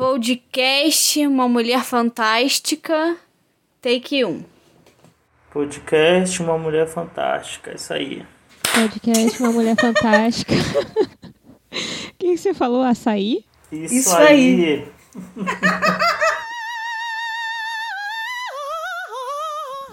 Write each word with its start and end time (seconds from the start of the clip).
Podcast 0.00 1.26
Uma 1.26 1.46
Mulher 1.46 1.84
Fantástica, 1.84 3.18
take 3.82 4.24
1. 4.24 4.42
Podcast 5.52 6.42
Uma 6.42 6.56
Mulher 6.56 6.88
Fantástica, 6.88 7.74
isso 7.76 7.92
aí. 7.92 8.24
Podcast 8.72 9.42
Uma 9.42 9.52
Mulher 9.52 9.76
Fantástica. 9.76 10.54
O 11.70 12.14
que 12.18 12.34
você 12.34 12.54
falou? 12.54 12.80
Açaí? 12.82 13.44
Isso, 13.70 13.94
Isso 13.94 14.16
aí. 14.16 14.64
aí. 14.64 14.88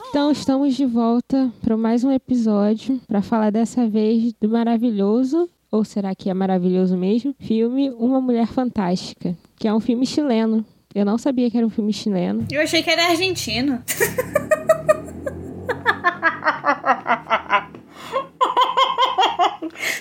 Então 0.09 0.31
estamos 0.31 0.73
de 0.73 0.85
volta 0.85 1.51
para 1.61 1.75
mais 1.75 2.03
um 2.05 2.11
episódio 2.11 2.99
para 3.07 3.21
falar 3.21 3.51
dessa 3.51 3.87
vez 3.87 4.33
do 4.41 4.47
maravilhoso, 4.49 5.49
ou 5.77 5.85
será 5.85 6.15
que 6.15 6.29
é 6.29 6.33
maravilhoso 6.33 6.97
mesmo? 6.97 7.35
Filme 7.39 7.91
Uma 7.91 8.19
Mulher 8.19 8.47
Fantástica, 8.47 9.37
que 9.57 9.67
é 9.67 9.73
um 9.73 9.79
filme 9.79 10.07
chileno. 10.07 10.65
Eu 10.93 11.05
não 11.05 11.17
sabia 11.19 11.49
que 11.51 11.57
era 11.57 11.65
um 11.65 11.69
filme 11.69 11.93
chileno. 11.93 12.45
Eu 12.51 12.61
achei 12.61 12.81
que 12.81 12.89
era 12.89 13.09
argentino. 13.09 13.83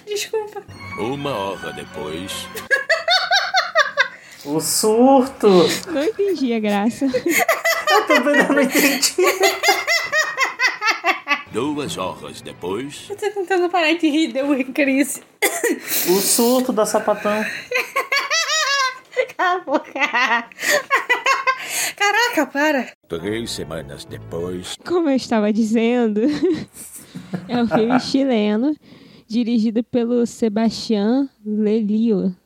Desculpa. 0.07 0.63
Uma 0.99 1.31
hora 1.31 1.73
depois, 1.75 2.49
O 4.47 4.59
surto. 4.61 5.49
Não 5.93 6.05
entendi 6.05 6.55
a 6.55 6.59
graça. 6.59 7.05
Eu 7.05 8.07
também 8.07 8.49
não 8.49 8.63
entendi. 8.63 9.15
duas 11.53 11.97
horas 11.97 12.41
depois, 12.41 13.07
Eu 13.09 13.17
tô 13.17 13.31
tentando 13.31 13.69
parar 13.71 13.93
de 13.95 14.09
rir, 14.09 14.33
deu 14.33 14.47
uma 14.47 14.63
crise. 14.65 15.23
O 16.09 16.21
surto 16.21 16.73
da 16.73 16.85
sapatão. 16.87 17.45
Cala 19.37 19.61
a 19.61 19.65
boca. 19.65 19.93
Caraca, 21.97 22.47
para. 22.53 22.93
três 23.09 23.51
semanas 23.51 24.05
depois, 24.05 24.77
Como 24.85 25.09
eu 25.09 25.17
estava 25.17 25.53
dizendo, 25.53 26.21
é 27.49 27.63
um 27.63 27.67
filme 27.69 27.99
chileno 28.01 28.77
dirigido 29.27 29.83
pelo 29.83 30.27
Sebastián 30.27 31.29
Lelio. 31.45 32.37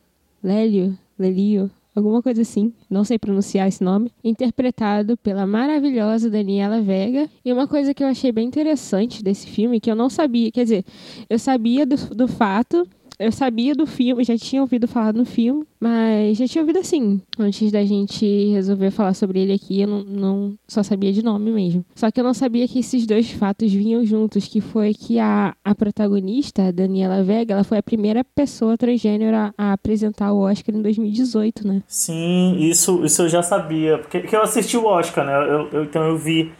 Lélio, 0.43 0.97
Lelio, 1.19 1.69
alguma 1.95 2.21
coisa 2.21 2.41
assim, 2.41 2.73
não 2.89 3.03
sei 3.03 3.19
pronunciar 3.19 3.67
esse 3.67 3.83
nome, 3.83 4.11
interpretado 4.23 5.17
pela 5.17 5.45
maravilhosa 5.45 6.29
Daniela 6.29 6.81
Vega. 6.81 7.29
E 7.43 7.51
uma 7.51 7.67
coisa 7.67 7.93
que 7.93 8.03
eu 8.03 8.07
achei 8.07 8.31
bem 8.31 8.47
interessante 8.47 9.23
desse 9.23 9.47
filme, 9.47 9.79
que 9.79 9.91
eu 9.91 9.95
não 9.95 10.09
sabia, 10.09 10.51
quer 10.51 10.63
dizer, 10.63 10.85
eu 11.29 11.37
sabia 11.37 11.85
do, 11.85 11.95
do 12.15 12.27
fato, 12.27 12.87
eu 13.25 13.31
sabia 13.31 13.73
do 13.75 13.85
filme, 13.85 14.23
já 14.23 14.37
tinha 14.37 14.61
ouvido 14.61 14.87
falar 14.87 15.13
no 15.13 15.25
filme, 15.25 15.63
mas 15.79 16.37
já 16.37 16.47
tinha 16.47 16.61
ouvido 16.61 16.79
assim. 16.79 17.21
Antes 17.39 17.71
da 17.71 17.83
gente 17.85 18.25
resolver 18.51 18.91
falar 18.91 19.13
sobre 19.13 19.39
ele 19.41 19.53
aqui, 19.53 19.81
eu 19.81 19.87
não, 19.87 20.03
não 20.03 20.53
só 20.67 20.83
sabia 20.83 21.11
de 21.13 21.23
nome 21.23 21.51
mesmo. 21.51 21.85
Só 21.95 22.09
que 22.11 22.19
eu 22.19 22.23
não 22.23 22.33
sabia 22.33 22.67
que 22.67 22.79
esses 22.79 23.05
dois 23.05 23.31
fatos 23.31 23.71
vinham 23.71 24.03
juntos, 24.05 24.47
que 24.47 24.59
foi 24.61 24.93
que 24.93 25.19
a, 25.19 25.55
a 25.63 25.75
protagonista, 25.75 26.71
Daniela 26.73 27.23
Vega, 27.23 27.53
ela 27.53 27.63
foi 27.63 27.77
a 27.77 27.83
primeira 27.83 28.23
pessoa 28.23 28.77
transgênero 28.77 29.35
a, 29.37 29.53
a 29.57 29.73
apresentar 29.73 30.31
o 30.33 30.39
Oscar 30.39 30.75
em 30.75 30.81
2018, 30.81 31.67
né? 31.67 31.83
Sim, 31.87 32.57
isso, 32.59 33.03
isso 33.05 33.21
eu 33.23 33.29
já 33.29 33.41
sabia. 33.43 33.97
Porque, 33.99 34.19
porque 34.19 34.35
eu 34.35 34.41
assisti 34.43 34.75
o 34.77 34.85
Oscar, 34.85 35.25
né? 35.25 35.33
Eu, 35.35 35.69
eu- 35.71 35.83
então 35.83 36.03
eu 36.03 36.17
vi. 36.17 36.51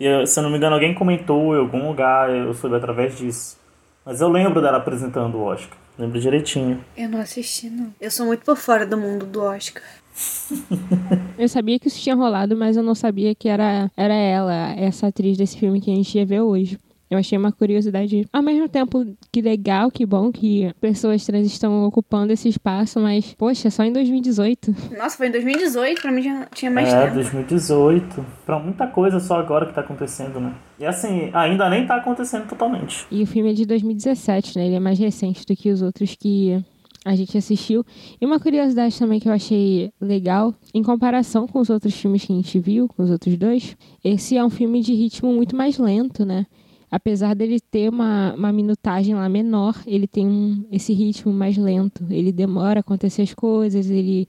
Eu- 0.00 0.26
se 0.26 0.38
eu 0.38 0.42
não 0.42 0.50
me 0.50 0.56
engano, 0.56 0.74
alguém 0.74 0.94
comentou 0.94 1.54
em 1.54 1.58
algum 1.60 1.88
lugar, 1.88 2.28
eu 2.30 2.52
soube 2.54 2.76
através 2.76 3.16
disso. 3.16 3.56
Mas 4.04 4.20
eu 4.20 4.28
lembro 4.28 4.60
dela 4.60 4.76
apresentando 4.78 5.36
o 5.38 5.42
Oscar. 5.44 5.78
Lembro 5.98 6.20
direitinho. 6.20 6.84
Eu 6.96 7.08
não 7.08 7.20
assisti, 7.20 7.70
não. 7.70 7.94
Eu 8.00 8.10
sou 8.10 8.26
muito 8.26 8.44
por 8.44 8.56
fora 8.56 8.84
do 8.84 8.96
mundo 8.96 9.24
do 9.26 9.40
Oscar. 9.40 9.82
Eu 11.38 11.48
sabia 11.48 11.78
que 11.78 11.88
isso 11.88 12.00
tinha 12.00 12.14
rolado, 12.14 12.56
mas 12.56 12.76
eu 12.76 12.82
não 12.82 12.94
sabia 12.94 13.34
que 13.34 13.48
era, 13.48 13.90
era 13.96 14.14
ela, 14.14 14.72
essa 14.76 15.08
atriz 15.08 15.36
desse 15.36 15.58
filme 15.58 15.80
que 15.80 15.90
a 15.90 15.94
gente 15.94 16.16
ia 16.16 16.24
ver 16.24 16.40
hoje. 16.40 16.78
Eu 17.10 17.18
achei 17.18 17.36
uma 17.36 17.52
curiosidade, 17.52 18.26
ao 18.32 18.42
mesmo 18.42 18.68
tempo 18.68 19.04
que 19.30 19.42
legal, 19.42 19.90
que 19.90 20.06
bom 20.06 20.32
que 20.32 20.72
pessoas 20.80 21.24
trans 21.24 21.46
estão 21.46 21.84
ocupando 21.84 22.32
esse 22.32 22.48
espaço, 22.48 22.98
mas, 22.98 23.34
poxa, 23.34 23.70
só 23.70 23.84
em 23.84 23.92
2018. 23.92 24.74
Nossa, 24.96 25.16
foi 25.16 25.28
em 25.28 25.32
2018, 25.32 26.00
pra 26.00 26.10
mim 26.10 26.22
já 26.22 26.46
tinha 26.46 26.70
mais 26.70 26.92
é, 26.92 27.02
tempo. 27.02 27.14
2018. 27.14 28.26
Pra 28.46 28.58
muita 28.58 28.86
coisa 28.86 29.20
só 29.20 29.38
agora 29.38 29.66
que 29.66 29.74
tá 29.74 29.82
acontecendo, 29.82 30.40
né? 30.40 30.54
E 30.78 30.86
assim, 30.86 31.30
ainda 31.32 31.68
nem 31.68 31.86
tá 31.86 31.96
acontecendo 31.96 32.48
totalmente. 32.48 33.06
E 33.10 33.22
o 33.22 33.26
filme 33.26 33.50
é 33.50 33.54
de 33.54 33.66
2017, 33.66 34.58
né? 34.58 34.66
Ele 34.66 34.76
é 34.76 34.80
mais 34.80 34.98
recente 34.98 35.44
do 35.46 35.54
que 35.54 35.70
os 35.70 35.82
outros 35.82 36.16
que 36.18 36.62
a 37.04 37.14
gente 37.14 37.36
assistiu. 37.36 37.84
E 38.20 38.24
uma 38.24 38.40
curiosidade 38.40 38.98
também 38.98 39.20
que 39.20 39.28
eu 39.28 39.32
achei 39.32 39.92
legal, 40.00 40.54
em 40.72 40.82
comparação 40.82 41.46
com 41.46 41.60
os 41.60 41.68
outros 41.68 41.94
filmes 41.94 42.24
que 42.24 42.32
a 42.32 42.36
gente 42.36 42.58
viu, 42.58 42.88
com 42.88 43.02
os 43.02 43.10
outros 43.10 43.36
dois, 43.36 43.76
esse 44.02 44.36
é 44.36 44.44
um 44.44 44.50
filme 44.50 44.80
de 44.80 44.94
ritmo 44.94 45.32
muito 45.32 45.54
mais 45.54 45.78
lento, 45.78 46.24
né? 46.24 46.46
Apesar 46.94 47.34
dele 47.34 47.58
ter 47.58 47.88
uma, 47.88 48.34
uma 48.34 48.52
minutagem 48.52 49.14
lá 49.16 49.28
menor, 49.28 49.74
ele 49.84 50.06
tem 50.06 50.24
um, 50.26 50.64
esse 50.70 50.92
ritmo 50.92 51.32
mais 51.32 51.56
lento. 51.56 52.06
Ele 52.08 52.30
demora 52.30 52.78
a 52.78 52.82
acontecer 52.82 53.22
as 53.22 53.34
coisas, 53.34 53.90
ele, 53.90 54.28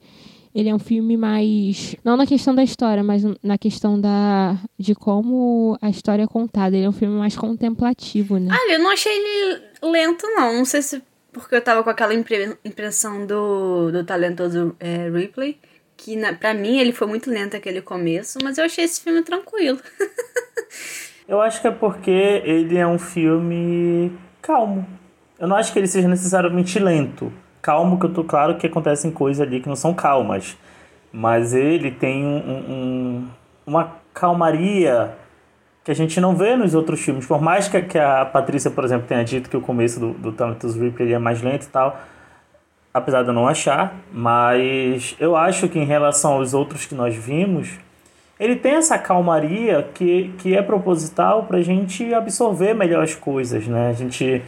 ele 0.52 0.68
é 0.68 0.74
um 0.74 0.78
filme 0.80 1.16
mais. 1.16 1.94
Não 2.02 2.16
na 2.16 2.26
questão 2.26 2.52
da 2.54 2.64
história, 2.64 3.04
mas 3.04 3.22
na 3.40 3.56
questão 3.56 4.00
da, 4.00 4.58
de 4.76 4.96
como 4.96 5.78
a 5.80 5.88
história 5.88 6.24
é 6.24 6.26
contada. 6.26 6.76
Ele 6.76 6.86
é 6.86 6.88
um 6.88 6.92
filme 6.92 7.16
mais 7.16 7.36
contemplativo, 7.36 8.36
né? 8.38 8.52
Olha, 8.52 8.72
eu 8.74 8.80
não 8.80 8.90
achei 8.90 9.12
ele 9.12 9.60
lento, 9.82 10.26
não. 10.34 10.52
Não 10.54 10.64
sei 10.64 10.82
se 10.82 11.00
porque 11.32 11.54
eu 11.54 11.62
tava 11.62 11.84
com 11.84 11.90
aquela 11.90 12.14
impre- 12.14 12.56
impressão 12.64 13.26
do, 13.26 13.92
do 13.92 14.02
talentoso 14.04 14.74
é, 14.80 15.08
Ripley. 15.08 15.56
Que 15.98 16.16
na, 16.16 16.32
pra 16.32 16.52
mim 16.52 16.78
ele 16.78 16.92
foi 16.92 17.06
muito 17.06 17.30
lento 17.30 17.56
aquele 17.56 17.80
começo, 17.80 18.38
mas 18.42 18.58
eu 18.58 18.64
achei 18.64 18.84
esse 18.84 19.00
filme 19.00 19.22
tranquilo. 19.22 19.78
Eu 21.28 21.40
acho 21.40 21.60
que 21.60 21.66
é 21.66 21.70
porque 21.70 22.10
ele 22.10 22.78
é 22.78 22.86
um 22.86 22.98
filme 22.98 24.12
calmo. 24.40 24.86
Eu 25.38 25.48
não 25.48 25.56
acho 25.56 25.72
que 25.72 25.78
ele 25.78 25.86
seja 25.86 26.08
necessariamente 26.08 26.78
lento. 26.78 27.32
Calmo, 27.60 27.98
que 27.98 28.06
eu 28.06 28.12
tô 28.12 28.22
claro 28.22 28.56
que 28.56 28.66
acontecem 28.66 29.10
coisas 29.10 29.44
ali 29.46 29.60
que 29.60 29.68
não 29.68 29.76
são 29.76 29.92
calmas. 29.92 30.56
Mas 31.12 31.52
ele 31.52 31.90
tem 31.90 32.24
um, 32.24 32.36
um- 32.38 32.72
um- 32.72 33.28
uma 33.66 33.92
calmaria 34.14 35.12
que 35.84 35.90
a 35.90 35.94
gente 35.94 36.20
não 36.20 36.34
vê 36.36 36.56
nos 36.56 36.74
outros 36.74 37.00
filmes. 37.00 37.26
Por 37.26 37.40
mais 37.40 37.68
que, 37.68 37.80
que 37.82 37.98
a 37.98 38.24
Patrícia, 38.24 38.70
por 38.70 38.84
exemplo, 38.84 39.06
tenha 39.06 39.24
dito 39.24 39.50
que 39.50 39.56
o 39.56 39.60
começo 39.60 39.98
do, 39.98 40.12
do 40.12 40.32
Talentos 40.32 40.76
Ripley 40.76 41.12
é 41.12 41.18
mais 41.18 41.42
lento 41.42 41.64
e 41.64 41.68
tal. 41.68 41.98
Apesar 42.94 43.22
de 43.22 43.28
eu 43.28 43.34
não 43.34 43.48
achar. 43.48 43.94
Mas 44.12 45.16
eu 45.18 45.34
acho 45.36 45.68
que 45.68 45.78
em 45.78 45.84
relação 45.84 46.34
aos 46.34 46.54
outros 46.54 46.86
que 46.86 46.94
nós 46.94 47.14
vimos, 47.16 47.78
ele 48.38 48.56
tem 48.56 48.72
essa 48.72 48.98
calmaria 48.98 49.88
que, 49.94 50.30
que 50.38 50.54
é 50.54 50.62
proposital 50.62 51.44
para 51.44 51.58
a 51.58 51.62
gente 51.62 52.12
absorver 52.12 52.74
melhor 52.74 53.02
as 53.02 53.14
coisas, 53.14 53.66
né? 53.66 53.88
A 53.88 53.92
gente, 53.94 54.42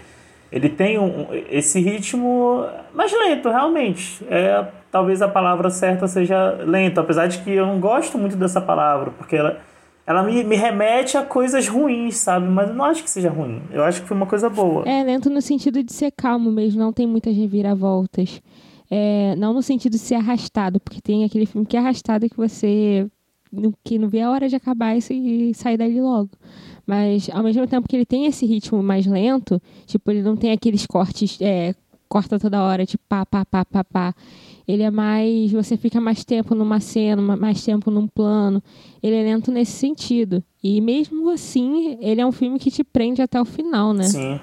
ele 0.53 0.69
tem 0.69 0.99
um, 0.99 1.27
esse 1.51 1.81
ritmo 1.81 2.67
mais 2.93 3.11
lento, 3.13 3.49
realmente. 3.49 4.23
É, 4.31 4.67
talvez 4.91 5.23
a 5.23 5.29
palavra 5.29 5.71
certa 5.71 6.07
seja 6.07 6.51
lento, 6.67 7.01
apesar 7.01 7.29
de 7.29 7.39
que 7.39 7.51
eu 7.51 7.67
não 7.67 7.81
gosto 7.81 8.19
muito 8.19 8.37
dessa 8.37 8.61
palavra, 8.61 9.11
porque 9.13 9.37
ela, 9.37 9.59
ela 10.07 10.23
me, 10.23 10.45
me 10.45 10.57
remete 10.57 11.17
a 11.17 11.23
coisas 11.23 11.67
ruins, 11.67 12.19
sabe? 12.19 12.47
Mas 12.47 12.69
eu 12.69 12.75
não 12.75 12.85
acho 12.85 13.03
que 13.03 13.09
seja 13.09 13.31
ruim. 13.31 13.63
Eu 13.71 13.83
acho 13.85 14.03
que 14.03 14.09
foi 14.09 14.17
uma 14.17 14.27
coisa 14.27 14.51
boa. 14.51 14.87
É, 14.87 15.03
lento 15.03 15.31
no 15.31 15.41
sentido 15.41 15.83
de 15.83 15.95
ser 15.95 16.13
calmo 16.13 16.53
mesmo, 16.53 16.79
não 16.79 16.93
tem 16.93 17.07
muitas 17.07 17.35
reviravoltas. 17.35 18.43
É, 18.91 19.35
não 19.37 19.55
no 19.55 19.63
sentido 19.63 19.93
de 19.93 19.99
ser 19.99 20.17
arrastado, 20.17 20.79
porque 20.79 21.01
tem 21.01 21.25
aquele 21.25 21.47
filme 21.47 21.67
que 21.67 21.77
é 21.77 21.81
arrastado 21.81 22.29
que 22.29 22.37
você 22.37 23.07
que 23.85 23.99
não 23.99 24.09
vê 24.09 24.21
a 24.23 24.31
hora 24.31 24.49
de 24.49 24.57
acabar 24.57 25.01
se- 25.01 25.15
e 25.15 25.55
sair 25.55 25.77
dali 25.77 26.01
logo. 26.01 26.31
Mas 26.87 27.29
ao 27.33 27.43
mesmo 27.43 27.67
tempo 27.67 27.89
que 27.89 27.97
ele 27.97 28.07
tem 28.07 28.27
esse 28.27 28.47
ritmo 28.47 28.83
mais 28.83 29.07
lento, 29.07 29.61
tipo, 29.87 30.11
ele 30.11 30.23
não 30.23 30.37
tem 30.37 30.53
aqueles 30.53 30.87
cortes, 30.87 31.39
é, 31.41 31.75
corta 32.09 32.39
toda 32.39 32.63
hora, 32.63 32.87
tipo 32.87 33.03
pá, 33.09 33.27
pá, 33.27 33.45
pá, 33.45 33.65
pá, 33.65 33.85
pá. 33.85 34.15
Ele 34.67 34.83
é 34.83 34.91
mais. 34.91 35.51
Você 35.53 35.77
fica 35.77 36.01
mais 36.01 36.25
tempo 36.25 36.55
numa 36.55 36.79
cena, 36.81 37.21
ma- 37.23 37.37
mais 37.37 37.63
tempo 37.65 37.91
num 37.91 38.07
plano. 38.07 38.63
Ele 39.03 39.17
é 39.17 39.23
lento 39.23 39.51
nesse 39.51 39.73
sentido. 39.73 40.43
E 40.63 40.81
mesmo 40.81 41.31
assim, 41.31 41.97
ele 42.03 42.21
é 42.21 42.27
um 42.27 42.33
filme 42.33 42.59
que 42.59 42.71
te 42.71 42.83
prende 42.85 43.23
até 43.23 43.41
o 43.41 43.45
final, 43.47 43.93
né? 43.95 44.05
Sim, 44.05 44.39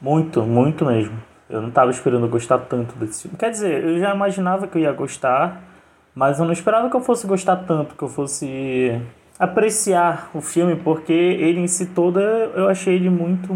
muito, 0.00 0.42
muito 0.42 0.84
mesmo. 0.84 1.18
Eu 1.48 1.60
não 1.62 1.68
estava 1.70 1.90
esperando 1.90 2.28
gostar 2.28 2.58
tanto 2.58 2.94
desse 2.98 3.22
filme. 3.22 3.36
Quer 3.38 3.50
dizer, 3.50 3.82
eu 3.84 3.98
já 3.98 4.14
imaginava 4.14 4.66
que 4.68 4.76
eu 4.78 4.82
ia 4.82 4.92
gostar, 4.92 5.69
mas 6.14 6.38
eu 6.38 6.44
não 6.44 6.52
esperava 6.52 6.88
que 6.90 6.96
eu 6.96 7.00
fosse 7.00 7.26
gostar 7.26 7.56
tanto, 7.56 7.94
que 7.94 8.02
eu 8.02 8.08
fosse 8.08 9.00
apreciar 9.38 10.30
o 10.34 10.40
filme, 10.40 10.76
porque 10.76 11.12
ele 11.12 11.60
em 11.60 11.66
si 11.66 11.86
todo 11.86 12.20
eu 12.20 12.68
achei 12.68 12.94
ele 12.94 13.08
muito, 13.08 13.54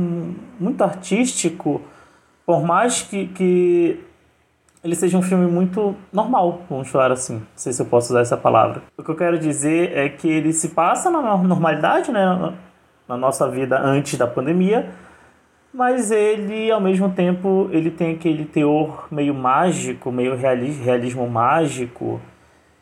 muito 0.58 0.82
artístico, 0.82 1.82
por 2.46 2.62
mais 2.64 3.02
que, 3.02 3.26
que 3.28 4.00
ele 4.82 4.94
seja 4.94 5.16
um 5.16 5.22
filme 5.22 5.46
muito 5.50 5.94
normal, 6.12 6.62
vamos 6.68 6.88
falar 6.88 7.10
assim. 7.12 7.36
Não 7.36 7.46
sei 7.56 7.72
se 7.72 7.80
eu 7.82 7.86
posso 7.86 8.12
usar 8.12 8.20
essa 8.20 8.36
palavra. 8.36 8.82
O 8.98 9.02
que 9.02 9.10
eu 9.10 9.16
quero 9.16 9.38
dizer 9.38 9.96
é 9.96 10.08
que 10.08 10.28
ele 10.28 10.52
se 10.52 10.70
passa 10.70 11.10
na 11.10 11.20
normalidade, 11.38 12.10
né? 12.12 12.52
na- 13.08 13.16
nossa 13.16 13.48
vida 13.48 13.78
antes 13.80 14.18
da 14.18 14.26
pandemia, 14.26 14.90
mas 15.72 16.10
ele, 16.10 16.70
ao 16.70 16.80
mesmo 16.80 17.10
tempo, 17.10 17.68
ele 17.72 17.90
tem 17.90 18.12
aquele 18.14 18.44
teor 18.44 19.06
meio 19.10 19.34
mágico, 19.34 20.10
meio 20.12 20.36
reali- 20.36 20.70
realismo 20.70 21.28
mágico. 21.28 22.20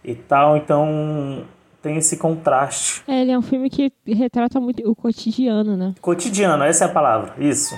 E 0.04 0.14
tal, 0.14 0.56
então 0.56 1.44
tem 1.82 1.96
esse 1.96 2.16
contraste. 2.16 3.02
É, 3.06 3.22
ele 3.22 3.32
é 3.32 3.38
um 3.38 3.42
filme 3.42 3.68
que 3.68 3.92
retrata 4.06 4.60
muito 4.60 4.88
o 4.88 4.94
cotidiano, 4.94 5.76
né? 5.76 5.94
Cotidiano, 6.00 6.62
essa 6.62 6.84
é 6.84 6.88
a 6.88 6.92
palavra, 6.92 7.34
isso. 7.38 7.74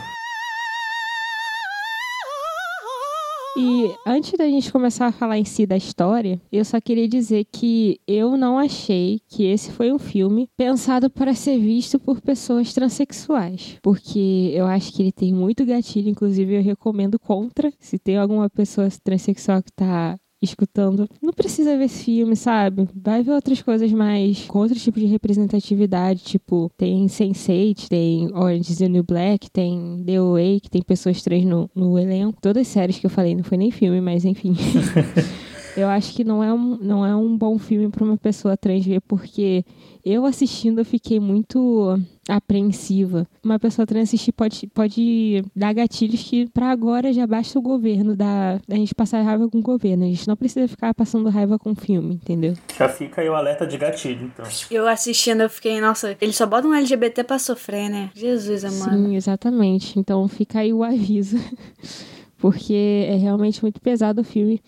E 3.56 3.94
antes 4.04 4.32
da 4.32 4.46
gente 4.46 4.72
começar 4.72 5.06
a 5.06 5.12
falar 5.12 5.38
em 5.38 5.44
si 5.44 5.64
da 5.64 5.76
história, 5.76 6.40
eu 6.50 6.64
só 6.64 6.80
queria 6.80 7.06
dizer 7.06 7.46
que 7.52 8.00
eu 8.04 8.36
não 8.36 8.58
achei 8.58 9.20
que 9.28 9.44
esse 9.44 9.70
foi 9.70 9.92
um 9.92 9.98
filme 9.98 10.50
pensado 10.56 11.08
para 11.08 11.34
ser 11.34 11.60
visto 11.60 12.00
por 12.00 12.20
pessoas 12.20 12.74
transexuais. 12.74 13.78
Porque 13.80 14.50
eu 14.52 14.66
acho 14.66 14.92
que 14.92 15.02
ele 15.02 15.12
tem 15.12 15.32
muito 15.32 15.64
gatilho, 15.64 16.08
inclusive 16.08 16.56
eu 16.56 16.62
recomendo 16.64 17.16
contra. 17.16 17.72
Se 17.78 17.96
tem 17.96 18.18
alguma 18.18 18.50
pessoa 18.50 18.88
transexual 19.04 19.62
que 19.62 19.70
tá 19.70 20.18
escutando, 20.44 21.08
não 21.20 21.32
precisa 21.32 21.76
ver 21.76 21.84
esse 21.84 22.04
filme, 22.04 22.36
sabe? 22.36 22.88
Vai 22.94 23.22
ver 23.22 23.32
outras 23.32 23.60
coisas 23.62 23.90
mais 23.92 24.46
com 24.46 24.58
outro 24.58 24.78
tipo 24.78 24.98
de 24.98 25.06
representatividade, 25.06 26.22
tipo, 26.22 26.70
tem 26.76 27.06
Sense8, 27.06 27.88
tem 27.88 28.30
Orange 28.34 28.72
is 28.72 28.78
the 28.78 28.88
New 28.88 29.02
Black, 29.02 29.50
tem 29.50 30.02
The 30.04 30.16
Away, 30.16 30.60
que 30.60 30.70
tem 30.70 30.82
pessoas 30.82 31.22
trans 31.22 31.44
no, 31.44 31.70
no 31.74 31.98
elenco. 31.98 32.38
Todas 32.40 32.62
as 32.62 32.68
séries 32.68 32.98
que 32.98 33.06
eu 33.06 33.10
falei, 33.10 33.34
não 33.34 33.44
foi 33.44 33.58
nem 33.58 33.70
filme, 33.70 34.00
mas 34.00 34.24
enfim. 34.24 34.54
eu 35.76 35.88
acho 35.88 36.14
que 36.14 36.24
não 36.24 36.42
é 36.42 36.52
um, 36.52 36.76
não 36.76 37.04
é 37.04 37.14
um 37.14 37.36
bom 37.36 37.58
filme 37.58 37.88
para 37.88 38.04
uma 38.04 38.16
pessoa 38.16 38.56
trans 38.56 38.84
ver, 38.84 39.00
porque 39.02 39.64
eu 40.04 40.24
assistindo 40.26 40.80
eu 40.80 40.84
fiquei 40.84 41.18
muito 41.18 41.98
apreensiva. 42.28 43.26
Uma 43.42 43.58
pessoa 43.58 43.86
trans 43.86 44.04
assistir 44.04 44.32
pode, 44.32 44.66
pode 44.68 45.44
dar 45.54 45.72
gatilhos 45.72 46.22
que 46.22 46.48
para 46.50 46.70
agora 46.70 47.12
já 47.12 47.26
basta 47.26 47.58
o 47.58 47.62
governo 47.62 48.16
da 48.16 48.60
a 48.70 48.74
gente 48.74 48.94
passar 48.94 49.22
raiva 49.22 49.48
com 49.48 49.58
o 49.58 49.62
governo. 49.62 50.04
A 50.04 50.08
gente 50.08 50.26
não 50.28 50.36
precisa 50.36 50.68
ficar 50.68 50.94
passando 50.94 51.28
raiva 51.28 51.58
com 51.58 51.72
o 51.72 51.74
filme, 51.74 52.14
entendeu? 52.14 52.54
Já 52.76 52.88
fica 52.88 53.20
aí 53.20 53.28
o 53.28 53.34
alerta 53.34 53.66
de 53.66 53.76
gatilho, 53.76 54.26
então. 54.26 54.44
Eu 54.70 54.86
assistindo, 54.86 55.42
eu 55.42 55.50
fiquei, 55.50 55.80
nossa, 55.80 56.16
eles 56.20 56.36
só 56.36 56.46
botam 56.46 56.70
um 56.70 56.74
LGBT 56.74 57.24
pra 57.24 57.38
sofrer, 57.38 57.88
né? 57.88 58.10
Jesus, 58.14 58.64
amado. 58.64 58.90
Sim, 58.90 59.16
exatamente. 59.16 59.98
Então 59.98 60.26
fica 60.28 60.60
aí 60.60 60.72
o 60.72 60.82
aviso. 60.82 61.38
Porque 62.38 63.06
é 63.08 63.16
realmente 63.16 63.62
muito 63.62 63.80
pesado 63.80 64.20
o 64.20 64.24
filme. 64.24 64.60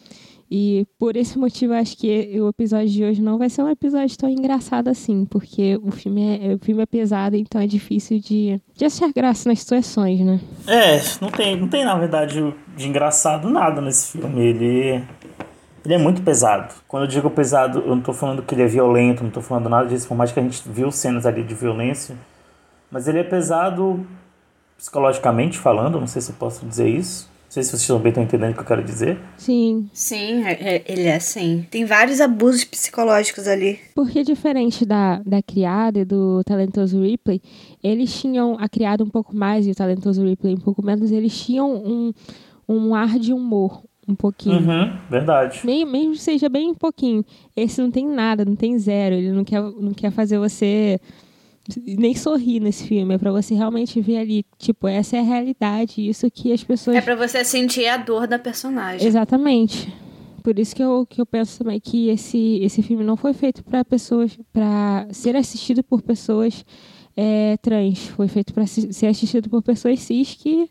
E 0.51 0.87
por 0.99 1.17
esse 1.17 1.39
motivo, 1.39 1.75
acho 1.75 1.97
que 1.97 2.41
o 2.41 2.49
episódio 2.49 2.89
de 2.89 3.05
hoje 3.05 3.23
não 3.23 3.39
vai 3.39 3.49
ser 3.49 3.63
um 3.63 3.69
episódio 3.69 4.17
tão 4.17 4.29
engraçado 4.29 4.89
assim, 4.89 5.25
porque 5.25 5.79
o 5.83 5.91
filme 5.91 6.39
é, 6.39 6.55
o 6.55 6.59
filme 6.59 6.83
é 6.83 6.87
pesado, 6.87 7.37
então 7.37 7.61
é 7.61 7.67
difícil 7.67 8.19
de, 8.19 8.61
de 8.75 8.85
achar 8.85 9.13
graça 9.13 9.49
nas 9.49 9.61
situações, 9.61 10.21
né? 10.21 10.41
É, 10.67 11.01
não 11.21 11.31
tem, 11.31 11.57
não 11.59 11.69
tem 11.69 11.85
na 11.85 11.97
verdade 11.97 12.55
de 12.77 12.89
engraçado 12.89 13.49
nada 13.49 13.81
nesse 13.81 14.19
filme. 14.19 14.41
Ele, 14.41 15.03
ele 15.85 15.95
é 15.95 15.99
muito 15.99 16.23
pesado. 16.23 16.75
Quando 16.87 17.05
eu 17.05 17.09
digo 17.09 17.31
pesado, 17.31 17.81
eu 17.81 17.95
não 17.95 18.03
tô 18.03 18.13
falando 18.13 18.43
que 18.43 18.55
ele 18.55 18.63
é 18.63 18.67
violento, 18.67 19.23
não 19.23 19.31
tô 19.31 19.41
falando 19.41 19.69
nada 19.69 19.89
disso, 19.89 20.07
por 20.07 20.17
mais 20.17 20.33
que 20.33 20.39
a 20.39 20.43
gente 20.43 20.63
viu 20.69 20.91
cenas 20.91 21.27
ali 21.27 21.43
de 21.43 21.55
violência. 21.55 22.17
Mas 22.91 23.09
ele 23.09 23.19
é 23.19 23.25
pesado 23.25 24.07
psicologicamente 24.77 25.59
falando, 25.59 25.99
não 25.99 26.07
sei 26.07 26.21
se 26.23 26.31
eu 26.31 26.37
posso 26.37 26.67
dizer 26.67 26.89
isso. 26.89 27.29
Não 27.57 27.63
sei 27.63 27.71
se 27.71 27.71
vocês 27.71 27.87
também 27.89 28.11
estão 28.11 28.23
entendendo 28.23 28.51
o 28.51 28.55
que 28.55 28.61
eu 28.61 28.65
quero 28.67 28.83
dizer. 28.85 29.19
Sim. 29.39 29.89
Sim, 29.91 30.45
é- 30.45 30.77
é- 30.77 30.85
ele 30.87 31.05
é 31.05 31.17
assim. 31.17 31.65
Tem 31.71 31.87
vários 31.87 32.21
abusos 32.21 32.65
psicológicos 32.65 33.49
ali. 33.49 33.79
Porque 33.95 34.23
diferente 34.23 34.85
da, 34.85 35.23
da 35.25 35.41
criada 35.41 36.01
e 36.01 36.05
do 36.05 36.45
talentoso 36.45 37.01
Ripley, 37.01 37.41
eles 37.83 38.13
tinham 38.21 38.59
a 38.61 38.69
criada 38.69 39.03
um 39.03 39.09
pouco 39.09 39.35
mais 39.35 39.67
e 39.67 39.71
o 39.71 39.75
talentoso 39.75 40.23
Ripley 40.23 40.53
um 40.55 40.61
pouco 40.61 40.85
menos, 40.85 41.11
eles 41.11 41.35
tinham 41.35 41.75
um, 41.75 42.13
um 42.69 42.95
ar 42.95 43.19
de 43.19 43.33
humor 43.33 43.83
um 44.07 44.15
pouquinho. 44.15 44.61
Uhum, 44.61 44.93
verdade. 45.09 45.63
Mesmo, 45.65 46.15
seja 46.15 46.51
bem 46.51 46.75
pouquinho. 46.75 47.25
Esse 47.57 47.81
não 47.81 47.91
tem 47.91 48.07
nada, 48.07 48.45
não 48.45 48.55
tem 48.55 48.79
zero. 48.79 49.15
Ele 49.15 49.33
não 49.33 49.45
quer, 49.45 49.63
não 49.63 49.95
quer 49.95 50.11
fazer 50.11 50.39
você 50.39 51.01
nem 51.99 52.15
sorrir 52.15 52.61
nesse 52.61 52.87
filme. 52.87 53.15
É 53.15 53.19
pra 53.19 53.33
você 53.33 53.55
realmente 53.55 54.01
ver 54.01 54.19
ali, 54.19 54.45
tipo, 54.59 54.87
essa 54.87 55.17
é 55.17 55.21
a 55.21 55.23
realidade. 55.23 56.07
Isso 56.07 56.31
que 56.31 56.53
as 56.53 56.63
pessoas. 56.63 56.97
É 56.97 57.01
pra 57.01 57.15
você 57.15 57.45
sentir 57.45 57.87
a 57.87 57.97
dor 57.97 58.27
da 58.27 58.39
personagem. 58.39 59.07
Exatamente. 59.07 59.93
Por 60.43 60.59
isso 60.59 60.77
que 60.77 60.83
eu, 60.83 61.05
que 61.05 61.21
eu 61.21 61.27
penso 61.27 61.59
também 61.59 61.81
que 61.81 62.09
esse, 62.09 62.61
esse 62.63 62.81
filme 62.83 63.03
não 63.03 63.17
foi 63.17 63.33
feito 63.33 63.65
para 63.65 63.85
pessoas. 63.85 64.39
para 64.53 65.09
ser 65.11 65.35
assistido 65.37 65.83
por 65.83 66.03
pessoas 66.03 66.65
é, 67.17 67.57
trans. 67.57 68.07
Foi 68.09 68.29
feito 68.29 68.55
para 68.55 68.67
ser 68.67 69.07
assistido 69.07 69.51
por 69.51 69.63
pessoas 69.63 69.99
cis 70.01 70.35
que. 70.35 70.71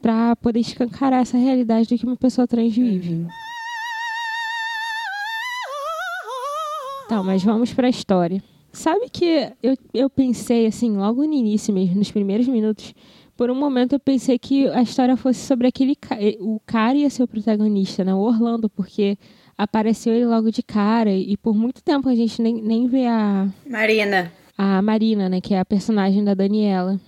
para 0.00 0.36
poder 0.36 0.60
escancarar 0.60 1.22
essa 1.22 1.38
realidade 1.38 1.88
do 1.88 1.98
que 1.98 2.04
uma 2.04 2.16
pessoa 2.16 2.46
trans 2.46 2.74
vive. 2.74 3.26
Tá, 7.08 7.22
mas 7.22 7.42
vamos 7.42 7.72
pra 7.72 7.88
história. 7.88 8.42
Sabe 8.72 9.08
que 9.10 9.52
eu, 9.62 9.76
eu 9.92 10.08
pensei, 10.08 10.66
assim, 10.66 10.96
logo 10.96 11.24
no 11.24 11.34
início 11.34 11.72
mesmo, 11.74 11.96
nos 11.96 12.10
primeiros 12.10 12.48
minutos, 12.48 12.94
por 13.36 13.50
um 13.50 13.54
momento 13.54 13.92
eu 13.94 14.00
pensei 14.00 14.38
que 14.38 14.66
a 14.68 14.80
história 14.82 15.16
fosse 15.16 15.40
sobre 15.40 15.66
aquele 15.66 15.96
eh, 16.18 16.36
o 16.40 16.58
cara 16.64 16.96
ia 16.96 17.10
ser 17.10 17.22
o 17.22 17.28
protagonista, 17.28 18.02
né? 18.02 18.14
O 18.14 18.18
Orlando, 18.18 18.70
porque 18.70 19.18
apareceu 19.58 20.14
ele 20.14 20.24
logo 20.26 20.50
de 20.50 20.62
cara 20.62 21.12
e 21.12 21.36
por 21.36 21.54
muito 21.54 21.82
tempo 21.82 22.08
a 22.08 22.14
gente 22.14 22.40
nem, 22.40 22.54
nem 22.62 22.86
vê 22.86 23.06
a, 23.06 23.46
Marina. 23.68 24.32
a 24.56 24.80
Marina, 24.80 25.28
né? 25.28 25.40
Que 25.40 25.54
é 25.54 25.60
a 25.60 25.64
personagem 25.64 26.24
da 26.24 26.32
Daniela. 26.34 26.98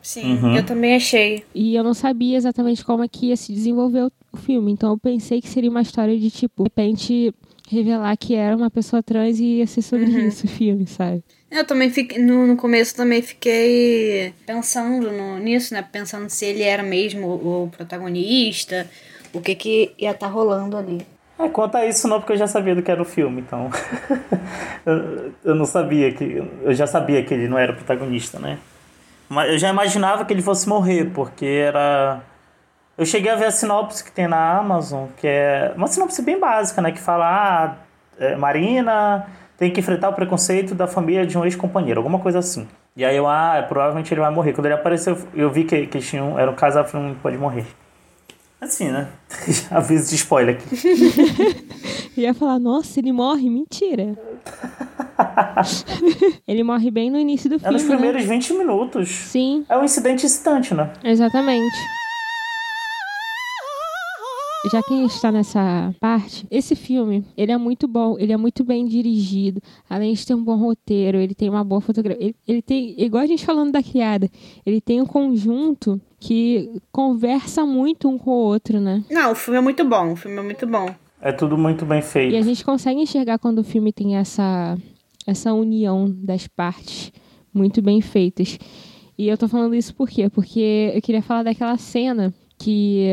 Sim, 0.00 0.34
Uhum. 0.34 0.54
eu 0.56 0.64
também 0.66 0.94
achei. 0.94 1.42
E 1.54 1.74
eu 1.74 1.82
não 1.82 1.94
sabia 1.94 2.36
exatamente 2.36 2.84
como 2.84 3.02
é 3.02 3.08
que 3.08 3.26
ia 3.26 3.36
se 3.36 3.52
desenvolver 3.52 4.04
o, 4.04 4.12
o 4.32 4.36
filme. 4.36 4.70
Então 4.72 4.90
eu 4.90 4.98
pensei 4.98 5.40
que 5.40 5.48
seria 5.48 5.70
uma 5.70 5.80
história 5.82 6.18
de, 6.18 6.30
tipo, 6.30 6.62
de 6.64 6.68
repente 6.68 7.34
revelar 7.68 8.16
que 8.16 8.34
era 8.34 8.56
uma 8.56 8.70
pessoa 8.70 9.02
trans 9.02 9.38
e 9.38 9.58
ia 9.58 9.66
ser 9.66 9.82
sobre 9.82 10.06
isso 10.26 10.46
o 10.46 10.48
filme, 10.48 10.86
sabe? 10.86 11.22
Eu 11.50 11.64
também 11.66 11.90
fiquei, 11.90 12.18
no, 12.18 12.46
no 12.46 12.56
começo 12.56 12.96
também 12.96 13.22
fiquei 13.22 14.34
pensando 14.46 15.10
no, 15.10 15.38
nisso, 15.38 15.72
né? 15.72 15.82
Pensando 15.82 16.28
se 16.28 16.44
ele 16.44 16.62
era 16.62 16.82
mesmo 16.82 17.26
o, 17.26 17.64
o 17.64 17.68
protagonista, 17.68 18.88
o 19.32 19.40
que 19.40 19.54
que 19.54 19.94
ia 19.98 20.10
estar 20.10 20.28
rolando 20.28 20.76
ali. 20.76 21.06
É, 21.38 21.48
conta 21.48 21.84
isso 21.84 22.06
não, 22.06 22.20
porque 22.20 22.32
eu 22.32 22.36
já 22.36 22.46
sabia 22.46 22.74
do 22.74 22.82
que 22.82 22.90
era 22.90 23.02
o 23.02 23.04
filme, 23.04 23.40
então. 23.40 23.70
eu, 24.86 25.32
eu 25.44 25.54
não 25.54 25.64
sabia 25.64 26.12
que. 26.12 26.42
Eu 26.62 26.74
já 26.74 26.86
sabia 26.86 27.24
que 27.24 27.34
ele 27.34 27.48
não 27.48 27.58
era 27.58 27.72
o 27.72 27.76
protagonista, 27.76 28.38
né? 28.38 28.58
Mas 29.28 29.50
eu 29.50 29.58
já 29.58 29.70
imaginava 29.70 30.24
que 30.24 30.32
ele 30.32 30.42
fosse 30.42 30.68
morrer, 30.68 31.10
porque 31.12 31.44
era. 31.44 32.20
Eu 32.96 33.04
cheguei 33.04 33.30
a 33.30 33.34
ver 33.36 33.46
a 33.46 33.50
sinopse 33.50 34.04
que 34.04 34.12
tem 34.12 34.28
na 34.28 34.58
Amazon, 34.58 35.06
que 35.16 35.26
é 35.26 35.72
uma 35.76 35.86
sinopse 35.88 36.22
bem 36.22 36.38
básica, 36.38 36.80
né? 36.80 36.92
Que 36.92 37.00
fala, 37.00 37.26
ah, 37.26 37.74
é, 38.18 38.36
Marina 38.36 39.26
tem 39.58 39.70
que 39.72 39.80
enfrentar 39.80 40.08
o 40.10 40.12
preconceito 40.12 40.74
da 40.74 40.86
família 40.86 41.26
de 41.26 41.36
um 41.36 41.44
ex-companheiro, 41.44 41.98
alguma 42.00 42.18
coisa 42.20 42.38
assim. 42.38 42.68
E 42.96 43.04
aí 43.04 43.16
eu, 43.16 43.26
ah, 43.26 43.64
provavelmente 43.68 44.14
ele 44.14 44.20
vai 44.20 44.30
morrer. 44.30 44.52
Quando 44.52 44.66
ele 44.66 44.74
apareceu, 44.74 45.18
eu 45.34 45.50
vi 45.50 45.64
que, 45.64 45.86
que 45.88 45.96
eles 45.98 46.08
tinham, 46.08 46.38
era 46.38 46.48
um 46.50 46.54
casal, 46.54 46.84
falei, 46.84 47.08
não 47.08 47.14
pode 47.16 47.36
morrer. 47.36 47.66
Assim, 48.60 48.90
né? 48.90 49.08
Aviso 49.70 50.08
de 50.10 50.14
spoiler 50.14 50.56
aqui. 50.56 51.64
Ia 52.16 52.32
falar, 52.32 52.60
nossa, 52.60 53.00
ele 53.00 53.12
morre? 53.12 53.50
Mentira. 53.50 54.16
ele 56.46 56.62
morre 56.62 56.90
bem 56.90 57.10
no 57.10 57.18
início 57.18 57.50
do 57.50 57.56
É 57.56 57.58
filme. 57.58 57.72
nos 57.74 57.82
né? 57.82 57.88
primeiros 57.96 58.24
20 58.24 58.52
minutos. 58.54 59.08
Sim, 59.08 59.64
É 59.68 59.76
um 59.76 59.82
incidente 59.84 60.24
excitante, 60.24 60.72
né? 60.74 60.90
exatamente. 61.02 61.76
Já 64.70 64.82
que 64.82 64.94
a 64.94 64.96
gente 64.96 65.10
está 65.14 65.30
nessa 65.30 65.94
parte, 66.00 66.46
esse 66.50 66.74
filme, 66.74 67.24
ele 67.36 67.52
é 67.52 67.58
muito 67.58 67.86
bom, 67.86 68.16
ele 68.18 68.32
é 68.32 68.36
muito 68.36 68.64
bem 68.64 68.86
dirigido, 68.86 69.60
além 69.88 70.14
de 70.14 70.24
ter 70.26 70.34
um 70.34 70.42
bom 70.42 70.56
roteiro, 70.56 71.18
ele 71.18 71.34
tem 71.34 71.50
uma 71.50 71.62
boa 71.62 71.80
fotografia, 71.80 72.24
ele, 72.24 72.36
ele 72.48 72.62
tem, 72.62 72.94
igual 72.98 73.22
a 73.22 73.26
gente 73.26 73.44
falando 73.44 73.72
da 73.72 73.82
criada, 73.82 74.28
ele 74.64 74.80
tem 74.80 75.00
um 75.02 75.06
conjunto 75.06 76.00
que 76.18 76.70
conversa 76.90 77.66
muito 77.66 78.08
um 78.08 78.16
com 78.16 78.30
o 78.30 78.34
outro, 78.34 78.80
né? 78.80 79.04
Não, 79.10 79.32
o 79.32 79.34
filme 79.34 79.58
é 79.58 79.60
muito 79.60 79.84
bom, 79.84 80.12
o 80.12 80.16
filme 80.16 80.38
é 80.38 80.42
muito 80.42 80.66
bom. 80.66 80.88
É 81.20 81.30
tudo 81.32 81.56
muito 81.58 81.84
bem 81.84 81.98
E 81.98 82.00
a 82.00 82.02
feito. 82.02 82.42
gente 82.42 82.64
consegue 82.64 83.00
enxergar 83.00 83.38
quando 83.38 83.58
o 83.58 83.64
filme 83.64 83.92
tem 83.92 84.16
essa, 84.16 84.76
essa 85.26 85.52
união 85.52 86.10
das 86.10 86.46
partes 86.46 87.12
muito 87.52 87.80
bem 87.82 88.00
feitas. 88.00 88.58
E 89.16 89.28
eu 89.28 89.36
tô 89.38 89.46
falando 89.46 89.74
isso 89.74 89.94
por 89.94 90.08
quê? 90.08 90.28
Porque 90.28 90.90
eu 90.94 91.00
queria 91.02 91.22
falar 91.22 91.42
daquela 91.44 91.76
cena 91.78 92.32
que 92.58 93.08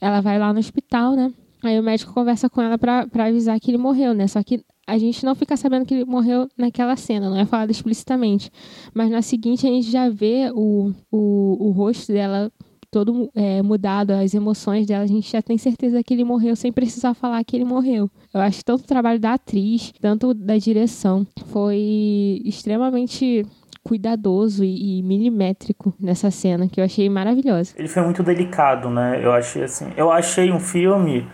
ela 0.00 0.20
vai 0.20 0.38
lá 0.38 0.52
no 0.52 0.58
hospital, 0.58 1.14
né? 1.14 1.32
Aí 1.62 1.78
o 1.78 1.82
médico 1.82 2.12
conversa 2.12 2.48
com 2.48 2.62
ela 2.62 2.78
pra 2.78 3.06
avisar 3.14 3.58
que 3.58 3.70
ele 3.70 3.78
morreu, 3.78 4.14
né? 4.14 4.26
Só 4.26 4.42
que 4.42 4.64
a 4.86 4.98
gente 4.98 5.24
não 5.24 5.34
fica 5.34 5.56
sabendo 5.56 5.84
que 5.84 5.94
ele 5.94 6.04
morreu 6.04 6.48
naquela 6.56 6.94
cena, 6.96 7.28
não 7.28 7.36
é 7.36 7.44
falado 7.44 7.70
explicitamente. 7.70 8.50
Mas 8.94 9.10
na 9.10 9.20
seguinte 9.20 9.66
a 9.66 9.70
gente 9.70 9.90
já 9.90 10.08
vê 10.08 10.50
o, 10.54 10.92
o, 11.10 11.68
o 11.68 11.70
rosto 11.72 12.12
dela 12.12 12.52
todo 12.90 13.28
é, 13.34 13.60
mudado, 13.62 14.12
as 14.12 14.32
emoções 14.32 14.86
dela, 14.86 15.04
a 15.04 15.08
gente 15.08 15.30
já 15.30 15.42
tem 15.42 15.58
certeza 15.58 16.02
que 16.02 16.14
ele 16.14 16.24
morreu 16.24 16.54
sem 16.56 16.72
precisar 16.72 17.14
falar 17.14 17.44
que 17.44 17.56
ele 17.56 17.64
morreu. 17.64 18.10
Eu 18.32 18.40
acho 18.40 18.58
que 18.58 18.64
tanto 18.64 18.84
o 18.84 18.86
trabalho 18.86 19.20
da 19.20 19.34
atriz, 19.34 19.92
tanto 20.00 20.32
da 20.32 20.56
direção, 20.56 21.26
foi 21.46 22.40
extremamente 22.44 23.44
cuidadoso 23.86 24.64
e, 24.64 24.98
e 24.98 25.02
milimétrico 25.04 25.94
nessa 26.00 26.28
cena, 26.28 26.66
que 26.66 26.80
eu 26.80 26.84
achei 26.84 27.08
maravilhosa. 27.08 27.72
Ele 27.76 27.86
foi 27.86 28.02
muito 28.02 28.20
delicado, 28.20 28.90
né? 28.90 29.20
Eu 29.22 29.32
achei 29.32 29.62
assim. 29.62 29.92
Eu 29.96 30.10
achei 30.10 30.50
um 30.50 30.58
filme 30.58 31.24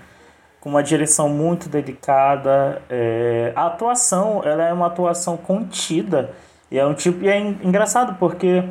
com 0.60 0.68
uma 0.68 0.82
direção 0.82 1.30
muito 1.30 1.66
delicada. 1.66 2.82
É, 2.90 3.54
a 3.56 3.68
atuação, 3.68 4.42
ela 4.44 4.64
é 4.64 4.72
uma 4.72 4.88
atuação 4.88 5.34
contida. 5.38 6.30
E 6.70 6.78
é 6.78 6.84
um 6.84 6.92
tipo. 6.92 7.24
E 7.24 7.28
é 7.28 7.40
engraçado 7.40 8.18
porque 8.18 8.62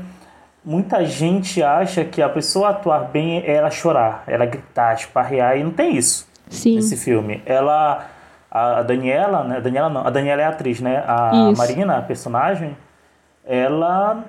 muita 0.64 1.04
gente 1.04 1.64
acha 1.64 2.06
que 2.06 2.22
a 2.22 2.30
pessoa 2.30 2.70
atuar 2.70 3.06
bem 3.06 3.40
é 3.40 3.56
ela 3.56 3.72
chorar, 3.72 4.24
ela 4.28 4.46
gritar, 4.46 4.94
esparrear, 4.94 5.58
e 5.58 5.64
não 5.64 5.72
tem 5.72 5.98
isso 5.98 6.28
Sim. 6.48 6.76
nesse 6.76 6.96
filme. 6.96 7.42
Ela. 7.48 8.06
A 8.54 8.84
Daniela, 8.84 9.46
né? 9.46 9.62
Daniela 9.62 9.90
não, 9.90 10.06
a 10.06 10.10
Daniela 10.10 10.42
é 10.42 10.46
a 10.46 10.50
atriz, 10.50 10.82
né? 10.82 11.02
A 11.08 11.32
Isso. 11.34 11.58
Marina, 11.58 11.98
a 12.00 12.02
personagem, 12.02 12.76
ela 13.45 14.24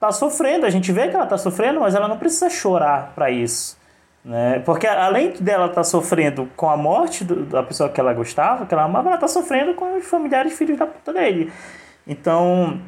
tá 0.00 0.12
sofrendo. 0.12 0.66
A 0.66 0.70
gente 0.70 0.90
vê 0.92 1.08
que 1.08 1.16
ela 1.16 1.26
tá 1.26 1.38
sofrendo, 1.38 1.80
mas 1.80 1.94
ela 1.94 2.08
não 2.08 2.18
precisa 2.18 2.50
chorar 2.50 3.12
para 3.14 3.30
isso. 3.30 3.78
Né? 4.24 4.60
Porque 4.60 4.86
além 4.86 5.32
dela 5.32 5.66
estar 5.66 5.76
tá 5.76 5.84
sofrendo 5.84 6.48
com 6.56 6.68
a 6.68 6.76
morte 6.76 7.24
do, 7.24 7.44
da 7.44 7.62
pessoa 7.62 7.88
que 7.88 8.00
ela 8.00 8.14
gostava, 8.14 8.64
que 8.64 8.72
ela 8.72 8.84
amava, 8.84 9.10
ela 9.10 9.18
tá 9.18 9.28
sofrendo 9.28 9.74
com 9.74 9.96
os 9.96 10.06
familiares 10.06 10.54
filhos 10.54 10.78
da 10.78 10.86
puta 10.86 11.12
dele. 11.12 11.52
Então, 12.06 12.80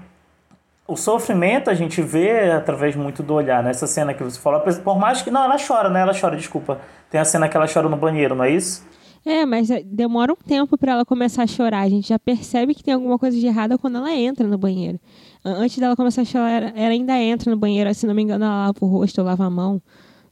o 0.88 0.96
sofrimento 0.96 1.68
a 1.68 1.74
gente 1.74 2.00
vê 2.00 2.50
através 2.50 2.96
muito 2.96 3.22
do 3.22 3.34
olhar. 3.34 3.62
Nessa 3.62 3.86
cena 3.86 4.14
que 4.14 4.22
você 4.22 4.38
falou, 4.38 4.60
por 4.60 4.98
mais 4.98 5.20
que. 5.20 5.30
Não, 5.30 5.44
ela 5.44 5.56
chora, 5.58 5.90
né? 5.90 6.00
Ela 6.00 6.18
chora, 6.18 6.36
desculpa. 6.36 6.80
Tem 7.10 7.20
a 7.20 7.24
cena 7.24 7.48
que 7.48 7.56
ela 7.56 7.66
chora 7.66 7.88
no 7.88 7.96
banheiro, 7.96 8.34
não 8.34 8.44
é 8.44 8.50
isso? 8.50 8.86
É, 9.28 9.44
mas 9.44 9.70
é, 9.72 9.82
demora 9.82 10.32
um 10.32 10.36
tempo 10.36 10.78
pra 10.78 10.92
ela 10.92 11.04
começar 11.04 11.42
a 11.42 11.46
chorar. 11.48 11.80
A 11.80 11.88
gente 11.88 12.08
já 12.08 12.18
percebe 12.18 12.72
que 12.74 12.84
tem 12.84 12.94
alguma 12.94 13.18
coisa 13.18 13.36
de 13.36 13.44
errada 13.44 13.76
quando 13.76 13.96
ela 13.96 14.14
entra 14.14 14.46
no 14.46 14.56
banheiro. 14.56 15.00
An- 15.44 15.54
Antes 15.64 15.78
dela 15.78 15.96
começar 15.96 16.22
a 16.22 16.24
chorar, 16.24 16.62
ela 16.76 16.90
ainda 16.92 17.18
entra 17.18 17.50
no 17.50 17.56
banheiro. 17.56 17.92
Se 17.92 18.06
não 18.06 18.14
me 18.14 18.22
engano, 18.22 18.44
ela 18.44 18.66
lava 18.66 18.78
o 18.80 18.86
rosto 18.86 19.18
ou 19.18 19.24
lava 19.26 19.44
a 19.44 19.50
mão. 19.50 19.82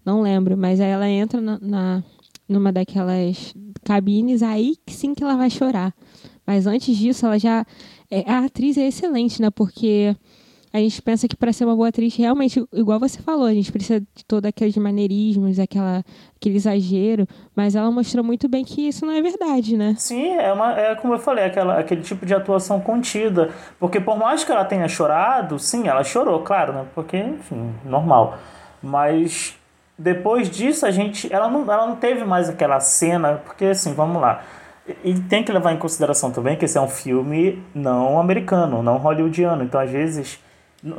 Não 0.05 0.23
lembro. 0.23 0.57
Mas 0.57 0.81
aí 0.81 0.91
ela 0.91 1.09
entra 1.09 1.41
na, 1.41 1.59
na- 1.61 2.05
numa 2.49 2.71
daquelas 2.73 3.53
cabines, 3.83 4.43
aí 4.45 4.77
sim 4.87 5.13
que 5.13 5.25
ela 5.25 5.35
vai 5.37 5.51
chorar. 5.51 5.93
Mas 6.47 6.65
antes 6.69 6.97
disso, 6.97 7.27
ela 7.27 7.37
já. 7.39 7.67
é, 8.09 8.31
a 8.31 8.45
atriz 8.45 8.79
é 8.79 8.87
excelente, 8.87 9.43
né? 9.43 9.51
Porque 9.51 10.15
a 10.75 10.78
gente 10.78 11.00
pensa 11.00 11.28
que 11.28 11.37
para 11.37 11.52
ser 11.52 11.64
uma 11.64 11.76
boa 11.76 11.87
atriz, 11.87 12.16
realmente, 12.16 12.61
igual 12.73 12.99
você 12.99 13.23
falou, 13.23 13.47
a 13.47 13.54
gente 13.54 13.71
precisa 13.71 14.00
de 14.00 14.25
todos 14.25 14.49
aqueles 14.49 14.76
maneirismos, 14.76 15.61
aquela, 15.61 16.02
aquele 16.35 16.57
exagero, 16.57 17.28
mas 17.54 17.76
ela 17.76 17.93
mostrou 17.93 18.25
muito 18.25 18.49
bem 18.49 18.64
que 18.64 18.88
isso 18.88 19.07
não 19.07 19.12
é 19.12 19.23
verdade, 19.23 19.76
né? 19.76 19.95
Sim, 19.97 20.31
é, 20.31 20.52
uma, 20.52 20.73
é 20.73 20.97
como 20.97 21.14
eu 21.14 21.21
falei, 21.21 21.45
aquela, 21.45 21.78
aquele 21.78 22.02
tipo 22.02 22.26
de 22.26 22.35
atuação 22.35 22.81
contida. 22.81 23.50
Porque 23.78 24.00
por 24.00 24.19
mais 24.19 24.43
que 24.43 24.50
ela 24.50 24.64
tenha 24.64 24.88
chorado, 24.88 25.61
sim, 25.61 25.87
ela 25.87 26.02
chorou, 26.02 26.40
claro, 26.40 26.73
né? 26.73 26.85
Porque, 26.93 27.19
enfim, 27.19 27.73
normal. 27.85 28.37
Mas 28.83 29.57
depois 29.97 30.50
disso, 30.50 30.85
a 30.85 30.90
gente. 30.90 31.33
Ela 31.33 31.49
não, 31.49 31.73
ela 31.73 31.87
não 31.87 31.95
teve 31.95 32.25
mais 32.25 32.49
aquela 32.49 32.81
cena, 32.81 33.40
porque 33.45 33.66
assim, 33.66 33.95
vamos 33.95 34.21
lá. 34.21 34.43
E 35.04 35.14
tem 35.14 35.45
que 35.45 35.52
levar 35.52 35.73
em 35.73 35.78
consideração 35.78 36.33
também 36.33 36.57
que 36.57 36.64
esse 36.64 36.76
é 36.76 36.81
um 36.81 36.88
filme 36.88 37.62
não 37.73 38.19
americano, 38.19 38.83
não 38.83 38.97
hollywoodiano. 38.97 39.62
Então, 39.62 39.81
às 39.81 39.88
vezes, 39.88 40.43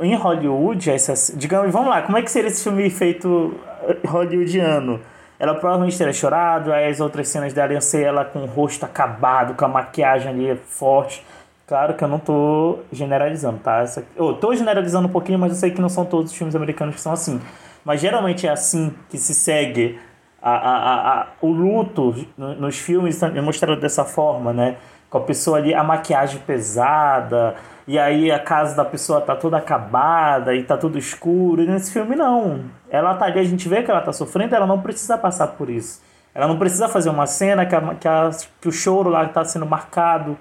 em 0.00 0.14
Hollywood, 0.16 0.90
essa, 0.90 1.36
digamos, 1.36 1.72
vamos 1.72 1.88
lá, 1.88 2.02
como 2.02 2.18
é 2.18 2.22
que 2.22 2.30
seria 2.30 2.48
esse 2.48 2.62
filme 2.62 2.88
feito 2.90 3.54
eh, 3.82 3.96
hollywoodiano? 4.06 5.00
Ela 5.38 5.54
provavelmente 5.54 5.96
teria 5.96 6.12
chorado, 6.12 6.72
aí 6.72 6.88
as 6.88 6.98
outras 6.98 7.28
cenas 7.28 7.52
dela 7.52 7.72
iam 7.72 7.80
ser 7.80 8.04
ela 8.04 8.24
com 8.24 8.40
o 8.40 8.46
rosto 8.46 8.84
acabado, 8.84 9.54
com 9.54 9.64
a 9.64 9.68
maquiagem 9.68 10.30
ali 10.30 10.56
forte. 10.66 11.24
Claro 11.66 11.94
que 11.94 12.02
eu 12.02 12.08
não 12.08 12.18
tô 12.18 12.78
generalizando, 12.92 13.58
tá? 13.58 13.80
Essa, 13.80 14.04
eu 14.16 14.34
tô 14.34 14.54
generalizando 14.54 15.08
um 15.08 15.10
pouquinho, 15.10 15.38
mas 15.38 15.52
eu 15.52 15.58
sei 15.58 15.70
que 15.70 15.80
não 15.80 15.88
são 15.88 16.04
todos 16.04 16.30
os 16.32 16.36
filmes 16.36 16.54
americanos 16.56 16.94
que 16.94 17.00
são 17.00 17.12
assim. 17.12 17.40
Mas 17.84 18.00
geralmente 18.00 18.46
é 18.46 18.50
assim 18.50 18.92
que 19.10 19.18
se 19.18 19.34
segue 19.34 19.98
a, 20.40 20.50
a, 20.52 21.20
a, 21.22 21.26
o 21.42 21.48
luto 21.50 22.14
no- 22.36 22.54
nos 22.54 22.78
filmes, 22.78 23.22
é 23.22 23.40
mostrado 23.40 23.80
dessa 23.80 24.04
forma, 24.04 24.52
né? 24.52 24.76
Com 25.10 25.18
a 25.18 25.20
pessoa 25.20 25.58
ali, 25.58 25.74
a 25.74 25.82
maquiagem 25.84 26.40
pesada, 26.46 27.54
e 27.86 27.98
aí 27.98 28.32
a 28.32 28.38
casa 28.38 28.74
da 28.74 28.84
pessoa 28.84 29.20
tá 29.20 29.36
toda 29.36 29.56
acabada 29.56 30.54
e 30.54 30.64
tá 30.64 30.76
tudo 30.76 30.98
escuro. 30.98 31.62
E 31.62 31.66
nesse 31.66 31.92
filme, 31.92 32.16
não. 32.16 32.64
Ela 32.90 33.14
tá 33.14 33.26
ali, 33.26 33.38
a 33.38 33.44
gente 33.44 33.68
vê 33.68 33.82
que 33.82 33.90
ela 33.90 34.00
tá 34.00 34.12
sofrendo, 34.12 34.54
ela 34.54 34.66
não 34.66 34.82
precisa 34.82 35.16
passar 35.16 35.48
por 35.48 35.70
isso. 35.70 36.02
Ela 36.34 36.48
não 36.48 36.58
precisa 36.58 36.88
fazer 36.88 37.10
uma 37.10 37.26
cena 37.26 37.64
que, 37.64 37.74
a, 37.74 37.94
que, 37.94 38.08
a, 38.08 38.30
que 38.60 38.68
o 38.68 38.72
choro 38.72 39.08
lá 39.08 39.26
tá 39.28 39.44
sendo 39.44 39.64
marcado 39.64 40.36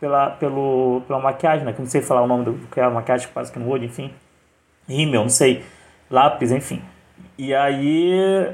pela, 0.00 0.30
pelo, 0.30 1.02
pela 1.06 1.20
maquiagem, 1.20 1.64
né? 1.64 1.72
Que 1.72 1.80
não 1.80 1.88
sei 1.88 2.02
falar 2.02 2.22
o 2.22 2.26
nome 2.26 2.44
do 2.44 2.52
que 2.68 2.80
é 2.80 2.82
a 2.84 2.90
maquiagem 2.90 3.28
que 3.28 3.32
faz 3.32 3.48
aqui 3.48 3.58
no 3.58 3.68
olho, 3.68 3.84
enfim. 3.84 4.12
Rímel, 4.88 5.22
não 5.22 5.28
sei. 5.28 5.64
Lápis, 6.10 6.50
enfim. 6.50 6.82
E 7.36 7.54
aí. 7.54 8.52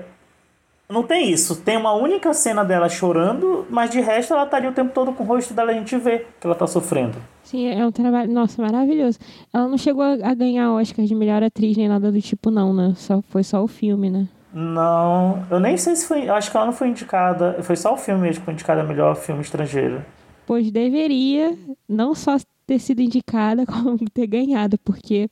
Não 0.89 1.03
tem 1.03 1.31
isso. 1.31 1.57
Tem 1.63 1.77
uma 1.77 1.95
única 1.95 2.35
cena 2.35 2.65
dela 2.65 2.89
chorando, 2.89 3.67
mas 3.71 3.91
de 3.91 4.01
resto 4.01 4.35
ela 4.35 4.47
tá 4.47 4.59
ali 4.59 4.69
o 4.69 4.73
tempo 4.73 4.93
todo 4.93 5.13
com 5.13 5.25
o 5.25 5.27
rosto 5.27 5.55
dela 5.55 5.71
a 5.71 5.75
gente 5.75 5.97
vê 5.97 6.27
que 6.41 6.47
ela 6.47 6.55
tá 6.55 6.67
sofrendo. 6.67 7.17
Sim, 7.43 7.69
é 7.69 7.87
um 7.87 7.91
trabalho, 7.91 8.33
nossa, 8.33 8.61
maravilhoso. 8.61 9.19
Ela 9.53 9.67
não 9.67 9.79
chegou 9.79 10.03
a, 10.03 10.35
ganhar 10.35 10.73
Oscar 10.73 11.05
de 11.05 11.15
melhor 11.15 11.43
atriz 11.43 11.77
nem 11.77 11.89
nada 11.89 12.13
do 12.13 12.21
tipo, 12.21 12.51
não, 12.51 12.75
né? 12.75 12.93
Só, 12.97 13.23
foi 13.29 13.43
só 13.43 13.63
o 13.63 13.69
filme, 13.69 14.11
né? 14.11 14.29
Não, 14.53 15.45
eu 15.51 15.59
nem 15.59 15.77
sei 15.77 15.97
se 15.97 16.07
foi. 16.07 16.29
Acho 16.29 16.51
que 16.51 16.57
ela 16.57 16.67
não 16.67 16.73
foi 16.73 16.89
indicada. 16.89 17.57
Foi 17.63 17.77
só 17.77 17.95
o 17.95 17.97
filme 17.97 18.21
mesmo 18.21 18.41
que 18.41 18.45
foi 18.45 18.55
indicada 18.55 18.83
a 18.83 18.85
melhor 18.85 19.17
filme 19.17 19.41
estrangeiro. 19.41 20.05
Pois 20.47 20.71
deveria 20.71 21.57
não 21.89 22.15
só 22.15 22.37
ter 22.67 22.79
sido 22.79 23.01
indicada, 23.01 23.65
como 23.67 23.99
ter 24.11 24.27
ganhado, 24.27 24.79
porque, 24.79 25.29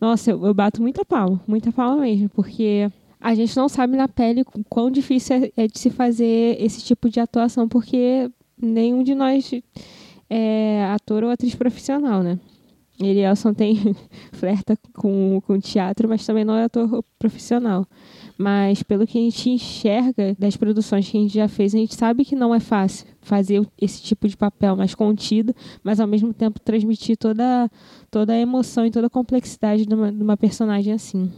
nossa, 0.00 0.32
eu, 0.32 0.44
eu 0.44 0.52
bato 0.52 0.82
muita 0.82 1.04
palma, 1.04 1.40
muita 1.46 1.72
palma 1.72 2.02
mesmo, 2.02 2.28
porque 2.28 2.90
a 3.20 3.34
gente 3.34 3.56
não 3.56 3.68
sabe 3.68 3.96
na 3.96 4.08
pele 4.08 4.44
quão 4.68 4.90
difícil 4.90 5.36
é, 5.36 5.64
é 5.64 5.66
de 5.66 5.78
se 5.78 5.90
fazer 5.90 6.56
esse 6.58 6.82
tipo 6.82 7.10
de 7.10 7.20
atuação, 7.20 7.68
porque 7.68 8.30
nenhum 8.60 9.02
de 9.02 9.14
nós 9.14 9.52
é 10.28 10.84
ator 10.86 11.24
ou 11.24 11.30
atriz 11.30 11.54
profissional, 11.54 12.22
né? 12.22 12.38
Elielson 12.98 13.52
tem 13.54 13.76
flerta 14.32 14.76
com, 14.94 15.40
com 15.46 15.58
teatro, 15.58 16.08
mas 16.08 16.24
também 16.24 16.44
não 16.44 16.54
é 16.54 16.64
ator 16.64 17.04
profissional. 17.18 17.86
Mas 18.38 18.82
pelo 18.82 19.06
que 19.06 19.18
a 19.18 19.20
gente 19.20 19.50
enxerga 19.50 20.34
das 20.38 20.56
produções 20.56 21.08
que 21.08 21.18
a 21.18 21.20
gente 21.20 21.34
já 21.34 21.48
fez, 21.48 21.74
a 21.74 21.78
gente 21.78 21.94
sabe 21.94 22.24
que 22.24 22.34
não 22.34 22.54
é 22.54 22.60
fácil 22.60 23.06
fazer 23.20 23.66
esse 23.78 24.02
tipo 24.02 24.26
de 24.26 24.36
papel 24.36 24.76
mais 24.76 24.94
contido, 24.94 25.54
mas 25.82 26.00
ao 26.00 26.06
mesmo 26.06 26.32
tempo 26.32 26.58
transmitir 26.58 27.18
toda, 27.18 27.70
toda 28.10 28.32
a 28.32 28.38
emoção 28.38 28.86
e 28.86 28.90
toda 28.90 29.08
a 29.08 29.10
complexidade 29.10 29.84
de 29.84 29.94
uma, 29.94 30.10
de 30.10 30.22
uma 30.22 30.38
personagem 30.38 30.94
assim. 30.94 31.30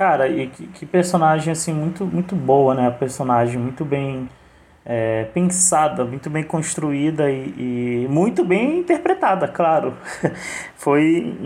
Cara, 0.00 0.28
e 0.28 0.46
que, 0.46 0.66
que 0.68 0.86
personagem 0.86 1.52
assim 1.52 1.74
muito 1.74 2.06
muito 2.06 2.34
boa, 2.34 2.74
né? 2.74 2.86
A 2.86 2.90
personagem 2.90 3.58
muito 3.58 3.84
bem 3.84 4.30
é, 4.82 5.24
pensada, 5.34 6.06
muito 6.06 6.30
bem 6.30 6.42
construída 6.42 7.30
e, 7.30 8.06
e 8.06 8.08
muito 8.08 8.42
bem 8.42 8.78
interpretada, 8.78 9.46
claro. 9.46 9.94
Foi 10.74 11.36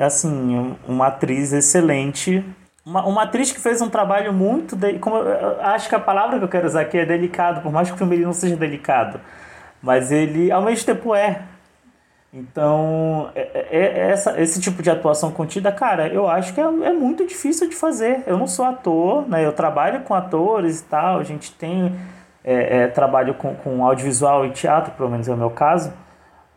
assim 0.00 0.76
uma 0.86 1.08
atriz 1.08 1.52
excelente, 1.52 2.44
uma, 2.86 3.04
uma 3.04 3.22
atriz 3.24 3.50
que 3.50 3.58
fez 3.60 3.82
um 3.82 3.90
trabalho 3.90 4.32
muito, 4.32 4.76
de, 4.76 5.00
como 5.00 5.16
acho 5.60 5.88
que 5.88 5.94
a 5.96 6.00
palavra 6.00 6.38
que 6.38 6.44
eu 6.44 6.48
quero 6.48 6.68
usar 6.68 6.82
aqui 6.82 6.96
é 6.96 7.04
delicado, 7.04 7.60
por 7.60 7.72
mais 7.72 7.88
que 7.88 7.94
o 7.96 7.98
filme 7.98 8.18
não 8.18 8.32
seja 8.32 8.54
delicado, 8.56 9.20
mas 9.82 10.12
ele 10.12 10.52
ao 10.52 10.62
mesmo 10.62 10.86
tempo 10.86 11.12
é. 11.12 11.42
Então, 12.32 13.30
é- 13.34 13.40
é- 13.54 13.68
é- 13.70 14.10
essa, 14.10 14.40
esse 14.40 14.60
tipo 14.60 14.82
de 14.82 14.90
atuação 14.90 15.32
contida, 15.32 15.72
cara, 15.72 16.06
eu 16.08 16.28
acho 16.28 16.54
que 16.54 16.60
é, 16.60 16.64
é 16.64 16.92
muito 16.92 17.26
difícil 17.26 17.68
de 17.68 17.74
fazer. 17.74 18.22
Eu 18.26 18.38
não 18.38 18.46
sou 18.46 18.64
ator, 18.64 19.28
né? 19.28 19.44
Eu 19.44 19.52
trabalho 19.52 20.02
com 20.02 20.14
atores 20.14 20.80
e 20.80 20.84
tal, 20.84 21.18
a 21.18 21.24
gente 21.24 21.52
tem 21.52 21.92
é, 22.44 22.84
é, 22.84 22.88
trabalho 22.88 23.34
com, 23.34 23.54
com 23.56 23.84
audiovisual 23.84 24.46
e 24.46 24.50
teatro, 24.50 24.92
pelo 24.92 25.10
menos 25.10 25.28
é 25.28 25.32
o 25.34 25.36
meu 25.36 25.50
caso. 25.50 25.92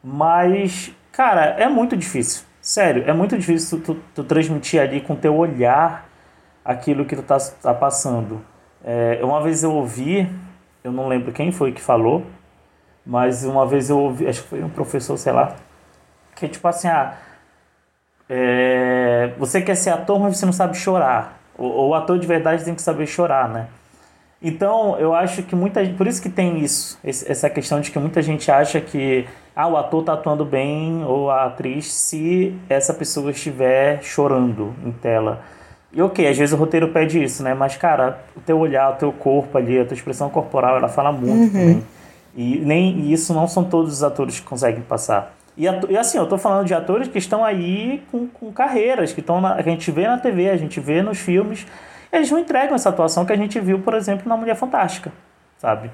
Mas, 0.03 0.91
cara, 1.11 1.45
é 1.57 1.67
muito 1.67 1.97
difícil. 1.97 2.45
Sério, 2.61 3.03
é 3.07 3.13
muito 3.13 3.37
difícil 3.37 3.81
tu, 3.81 3.95
tu 4.15 4.23
transmitir 4.23 4.79
ali 4.81 5.01
com 5.01 5.15
teu 5.15 5.35
olhar 5.35 6.07
aquilo 6.63 7.03
que 7.05 7.15
tu 7.15 7.23
tá, 7.23 7.37
tá 7.61 7.73
passando. 7.73 8.41
É, 8.83 9.19
uma 9.23 9.41
vez 9.41 9.63
eu 9.63 9.73
ouvi, 9.73 10.29
eu 10.83 10.91
não 10.91 11.07
lembro 11.07 11.31
quem 11.33 11.51
foi 11.51 11.71
que 11.73 11.81
falou, 11.81 12.23
mas 13.05 13.43
uma 13.43 13.65
vez 13.65 13.89
eu 13.89 13.99
ouvi, 13.99 14.27
acho 14.27 14.43
que 14.43 14.49
foi 14.49 14.63
um 14.63 14.69
professor, 14.69 15.17
sei 15.17 15.33
lá, 15.33 15.55
que 16.35 16.47
tipo 16.47 16.67
assim, 16.67 16.87
ah, 16.87 17.13
é, 18.29 19.31
você 19.37 19.61
quer 19.61 19.75
ser 19.75 19.89
ator, 19.91 20.19
mas 20.19 20.37
você 20.37 20.45
não 20.45 20.53
sabe 20.53 20.77
chorar. 20.77 21.39
O, 21.57 21.89
o 21.89 21.93
ator 21.93 22.17
de 22.17 22.25
verdade 22.25 22.63
tem 22.63 22.73
que 22.73 22.81
saber 22.81 23.05
chorar, 23.05 23.49
né? 23.49 23.67
Então, 24.41 24.97
eu 24.99 25.13
acho 25.13 25.43
que 25.43 25.55
muita 25.55 25.85
gente. 25.85 25.95
Por 25.95 26.05
isso 26.07 26.21
que 26.21 26.29
tem 26.29 26.59
isso, 26.59 26.99
esse- 27.03 27.29
essa 27.31 27.49
questão 27.49 27.79
de 27.79 27.91
que 27.91 27.99
muita 27.99 28.21
gente 28.21 28.51
acha 28.51 28.81
que 28.81 29.25
ah, 29.55 29.67
o 29.67 29.77
ator 29.77 30.03
tá 30.03 30.13
atuando 30.13 30.43
bem 30.43 31.03
ou 31.05 31.29
a 31.29 31.45
atriz 31.45 31.93
se 31.93 32.53
essa 32.67 32.93
pessoa 32.93 33.31
estiver 33.31 34.01
chorando 34.03 34.73
em 34.83 34.91
tela. 34.91 35.41
E 35.93 36.01
ok, 36.01 36.27
às 36.27 36.37
vezes 36.37 36.53
o 36.53 36.57
roteiro 36.57 36.89
pede 36.89 37.23
isso, 37.23 37.43
né? 37.43 37.53
Mas, 37.53 37.77
cara, 37.77 38.19
o 38.35 38.41
teu 38.41 38.57
olhar, 38.59 38.91
o 38.91 38.95
teu 38.95 39.11
corpo 39.13 39.57
ali, 39.57 39.79
a 39.79 39.85
tua 39.85 39.93
expressão 39.93 40.29
corporal, 40.29 40.75
ela 40.75 40.89
fala 40.89 41.11
muito 41.11 41.53
também. 41.53 41.83
E 42.35 42.57
nem 42.59 42.99
e 42.99 43.13
isso 43.13 43.33
não 43.33 43.47
são 43.47 43.63
todos 43.63 43.93
os 43.93 44.03
atores 44.03 44.39
que 44.39 44.45
conseguem 44.45 44.81
passar. 44.81 45.35
E, 45.57 45.65
e 45.65 45.97
assim, 45.97 46.17
eu 46.17 46.27
tô 46.27 46.37
falando 46.37 46.65
de 46.65 46.73
atores 46.73 47.07
que 47.07 47.17
estão 47.17 47.45
aí 47.45 48.03
com, 48.11 48.27
com 48.27 48.51
carreiras, 48.51 49.13
que, 49.13 49.19
estão 49.19 49.39
na, 49.39 49.53
a 49.53 49.61
gente 49.61 49.91
vê 49.91 50.07
na 50.07 50.17
TV, 50.17 50.49
a 50.49 50.57
gente 50.57 50.79
vê 50.79 51.01
nos 51.01 51.19
filmes, 51.19 51.67
e 52.11 52.15
eles 52.15 52.31
não 52.31 52.39
entregam 52.39 52.75
essa 52.75 52.89
atuação 52.89 53.25
que 53.25 53.33
a 53.33 53.37
gente 53.37 53.59
viu, 53.59 53.79
por 53.79 53.93
exemplo, 53.93 54.27
na 54.27 54.35
Mulher 54.35 54.55
Fantástica, 54.55 55.11
sabe? 55.57 55.91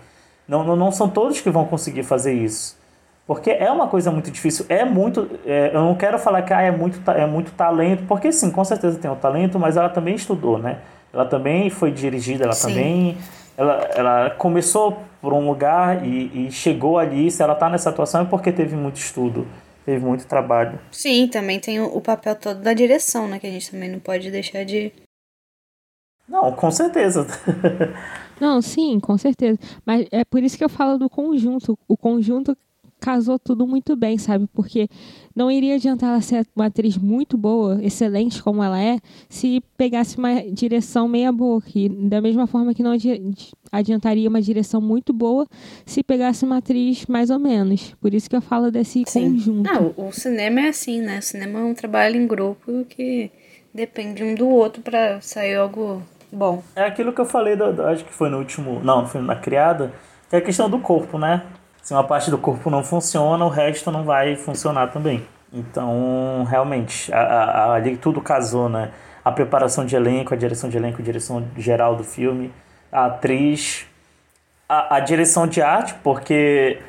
Não, 0.48 0.64
não, 0.64 0.76
não 0.76 0.92
são 0.92 1.10
todos 1.10 1.42
que 1.42 1.50
vão 1.50 1.66
conseguir 1.66 2.04
fazer 2.04 2.34
isso. 2.34 2.80
Porque 3.28 3.52
é 3.52 3.72
uma 3.72 3.88
coisa 3.88 4.10
muito 4.10 4.32
difícil. 4.32 4.66
É 4.68 4.84
muito. 4.84 5.30
É, 5.46 5.70
eu 5.72 5.82
não 5.82 5.94
quero 5.94 6.18
falar 6.18 6.42
que 6.42 6.52
ah, 6.52 6.62
é, 6.62 6.72
muito, 6.72 7.00
é 7.12 7.28
muito 7.28 7.52
talento, 7.52 8.04
porque 8.08 8.32
sim, 8.32 8.50
com 8.50 8.64
certeza 8.64 8.98
tem 8.98 9.12
o 9.12 9.16
talento, 9.16 9.60
mas 9.60 9.78
ela 9.78 9.90
também 9.90 10.16
estudou, 10.16 10.58
né? 10.58 10.80
Ela 11.14 11.26
também 11.26 11.70
foi 11.70 11.92
dirigida, 11.92 12.46
ela 12.46 12.54
sim. 12.54 12.70
também. 12.70 13.18
Ela, 13.60 13.90
ela 13.94 14.30
começou 14.30 15.04
por 15.22 15.34
um 15.34 15.46
lugar 15.46 16.08
e, 16.08 16.48
e 16.48 16.52
chegou 16.52 16.98
ali. 16.98 17.30
Se 17.30 17.44
ela 17.44 17.52
está 17.52 17.70
nessa 17.70 17.90
atuação 17.90 18.22
é 18.22 18.26
porque 18.26 18.54
teve 18.54 18.74
muito 18.74 18.96
estudo, 18.96 19.46
teve 19.86 20.04
muito 20.06 20.26
trabalho. 20.26 20.80
Sim, 20.94 21.28
também 21.28 21.60
tem 21.60 21.78
o, 21.82 21.94
o 21.94 22.00
papel 22.00 22.38
todo 22.38 22.62
da 22.62 22.74
direção, 22.74 23.28
né? 23.28 23.38
Que 23.38 23.48
a 23.48 23.52
gente 23.52 23.70
também 23.70 23.90
não 23.90 24.00
pode 24.00 24.32
deixar 24.32 24.64
de. 24.64 24.94
Não, 26.26 26.54
com 26.54 26.72
certeza. 26.72 27.28
Não, 28.40 28.62
sim, 28.62 29.02
com 29.02 29.18
certeza. 29.18 29.60
Mas 29.86 30.08
é 30.14 30.24
por 30.24 30.42
isso 30.42 30.58
que 30.58 30.64
eu 30.64 30.70
falo 30.70 30.98
do 30.98 31.10
conjunto. 31.10 31.78
O 31.86 31.98
conjunto 31.98 32.56
casou 33.00 33.40
tudo 33.40 33.66
muito 33.66 33.96
bem, 33.96 34.18
sabe? 34.18 34.48
Porque 34.54 34.88
não 35.36 35.50
iria 35.50 35.76
adiantar 35.76 36.10
ela 36.12 36.22
ser 36.22 36.46
uma 36.56 36.66
atriz 36.66 36.98
muito 36.98 37.38
boa, 37.38 37.80
excelente 37.82 38.44
como 38.44 38.64
ela 38.64 38.82
é, 38.82 39.00
se 39.30 39.62
pegasse 39.78 40.18
uma 40.18 40.42
direção 40.52 41.08
meia 41.08 41.32
boa. 41.32 41.62
E 41.74 41.90
da 41.90 42.22
mesma 42.22 42.46
forma 42.46 42.74
que 42.74 42.84
não 42.84 42.92
adiantaria 43.72 44.30
uma 44.30 44.42
direção 44.42 44.82
muito 44.82 45.14
boa 45.14 45.48
se 45.86 46.04
pegasse 46.04 46.44
uma 46.44 46.58
atriz 46.58 47.06
mais 47.06 47.30
ou 47.30 47.40
menos. 47.40 47.96
Por 48.02 48.14
isso 48.14 48.30
que 48.30 48.36
eu 48.36 48.42
falo 48.42 48.70
desse 48.70 49.04
Sim. 49.08 49.32
conjunto. 49.32 49.70
Ah, 49.70 50.02
o 50.02 50.12
cinema 50.12 50.62
é 50.62 50.70
assim, 50.70 51.02
né? 51.02 51.20
O 51.20 51.24
cinema 51.24 51.60
é 51.60 51.64
um 51.64 51.74
trabalho 51.74 52.18
em 52.18 52.28
grupo 52.28 52.86
que 52.86 53.32
depende 53.74 54.24
um 54.24 54.36
do 54.36 54.48
outro 54.48 54.82
para 54.82 55.22
sair 55.22 55.56
algo 55.56 56.02
bom. 56.32 56.64
É 56.76 56.84
aquilo 56.84 57.14
que 57.14 57.22
eu 57.22 57.26
falei, 57.26 57.56
do, 57.56 57.72
do, 57.74 57.84
acho 57.84 58.04
que 58.04 58.14
foi 58.14 58.30
no 58.30 58.40
último. 58.40 58.82
Não, 58.84 59.06
foi 59.08 59.22
na 59.22 59.36
criada, 59.36 59.94
que 60.30 60.36
é 60.36 60.40
a 60.40 60.42
questão 60.42 60.70
do 60.70 60.80
corpo, 60.80 61.18
né? 61.18 61.44
Se 61.90 61.94
uma 61.96 62.04
parte 62.04 62.30
do 62.30 62.38
corpo 62.38 62.70
não 62.70 62.84
funciona, 62.84 63.44
o 63.44 63.50
resto 63.50 63.90
não 63.90 64.04
vai 64.04 64.36
funcionar 64.36 64.92
também. 64.92 65.26
Então, 65.52 66.46
realmente, 66.48 67.12
ali 67.12 67.98
tudo 67.98 68.22
casou, 68.22 68.70
né? 68.70 68.92
A 69.26 69.32
preparação 69.32 69.84
de 69.84 69.96
elenco, 69.96 70.32
a 70.32 70.38
direção 70.38 70.70
de 70.70 70.78
elenco, 70.78 71.02
a 71.02 71.04
direção 71.04 71.44
geral 71.58 71.96
do 71.96 72.04
filme, 72.04 72.54
a 72.92 73.08
atriz, 73.08 73.88
a, 74.70 74.98
a 74.98 75.00
direção 75.00 75.48
de 75.48 75.64
arte, 75.64 75.96
porque 76.04 76.80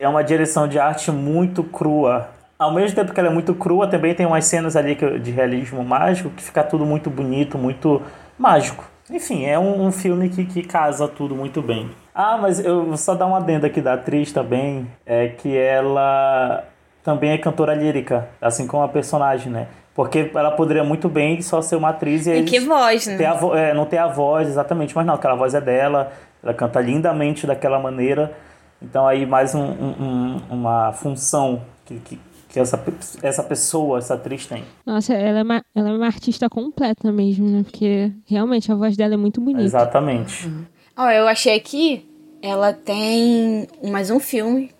é 0.00 0.08
uma 0.08 0.24
direção 0.24 0.66
de 0.66 0.78
arte 0.78 1.10
muito 1.10 1.62
crua. 1.62 2.30
Ao 2.58 2.72
mesmo 2.72 2.96
tempo 2.96 3.12
que 3.12 3.20
ela 3.20 3.28
é 3.28 3.32
muito 3.32 3.54
crua, 3.54 3.86
também 3.86 4.14
tem 4.14 4.24
umas 4.24 4.46
cenas 4.46 4.76
ali 4.76 4.94
de 5.20 5.30
realismo 5.30 5.84
mágico 5.84 6.30
que 6.30 6.42
fica 6.42 6.64
tudo 6.64 6.86
muito 6.86 7.10
bonito, 7.10 7.58
muito 7.58 8.00
mágico. 8.38 8.88
Enfim, 9.10 9.44
é 9.44 9.58
um, 9.58 9.86
um 9.86 9.92
filme 9.92 10.28
que, 10.28 10.44
que 10.44 10.62
casa 10.62 11.08
tudo 11.08 11.34
muito 11.34 11.62
bem. 11.62 11.90
Ah, 12.14 12.36
mas 12.36 12.58
eu 12.58 12.84
vou 12.84 12.96
só 12.96 13.14
dar 13.14 13.26
uma 13.26 13.38
adenda 13.38 13.66
aqui 13.66 13.80
da 13.80 13.94
atriz 13.94 14.32
também, 14.32 14.86
é 15.06 15.28
que 15.28 15.56
ela 15.56 16.64
também 17.02 17.30
é 17.30 17.38
cantora 17.38 17.74
lírica, 17.74 18.28
assim 18.40 18.66
como 18.66 18.82
a 18.82 18.88
personagem, 18.88 19.50
né? 19.50 19.68
Porque 19.94 20.30
ela 20.34 20.50
poderia 20.50 20.84
muito 20.84 21.08
bem 21.08 21.40
só 21.40 21.62
ser 21.62 21.76
uma 21.76 21.88
atriz 21.88 22.26
e, 22.26 22.32
e 22.32 22.44
que 22.44 22.60
voz, 22.60 23.06
né? 23.06 23.16
Ter 23.16 23.24
a 23.24 23.34
vo 23.34 23.54
é, 23.54 23.72
não 23.72 23.86
ter 23.86 23.98
a 23.98 24.06
voz, 24.06 24.46
exatamente, 24.46 24.94
mas 24.94 25.06
não, 25.06 25.14
aquela 25.14 25.34
voz 25.34 25.54
é 25.54 25.60
dela, 25.60 26.12
ela 26.42 26.54
canta 26.54 26.80
lindamente 26.80 27.46
daquela 27.46 27.78
maneira. 27.78 28.32
Então 28.80 29.06
aí 29.06 29.26
mais 29.26 29.54
um, 29.54 29.64
um, 29.64 30.40
uma 30.50 30.92
função 30.92 31.62
que, 31.84 31.98
que, 32.00 32.20
que, 32.48 32.58
essa, 32.58 32.82
essa 33.22 33.42
pessoa, 33.42 33.98
essa 33.98 34.14
atriz 34.14 34.46
tem. 34.46 34.64
Nossa, 34.86 35.14
ela 35.14 35.40
é, 35.40 35.42
uma, 35.42 35.64
ela 35.74 35.88
é 35.90 35.92
uma 35.92 36.06
artista 36.06 36.48
completa 36.48 37.12
mesmo, 37.12 37.48
né? 37.48 37.62
Porque 37.62 38.12
realmente 38.26 38.70
a 38.72 38.74
voz 38.74 38.96
dela 38.96 39.14
é 39.14 39.16
muito 39.16 39.40
bonita. 39.40 39.64
Exatamente. 39.64 40.46
Uhum. 40.46 40.64
Oh, 40.96 41.10
eu 41.10 41.28
achei 41.28 41.54
aqui 41.54 42.08
ela 42.42 42.72
tem 42.72 43.66
mais 43.90 44.10
um 44.10 44.20
filme, 44.20 44.70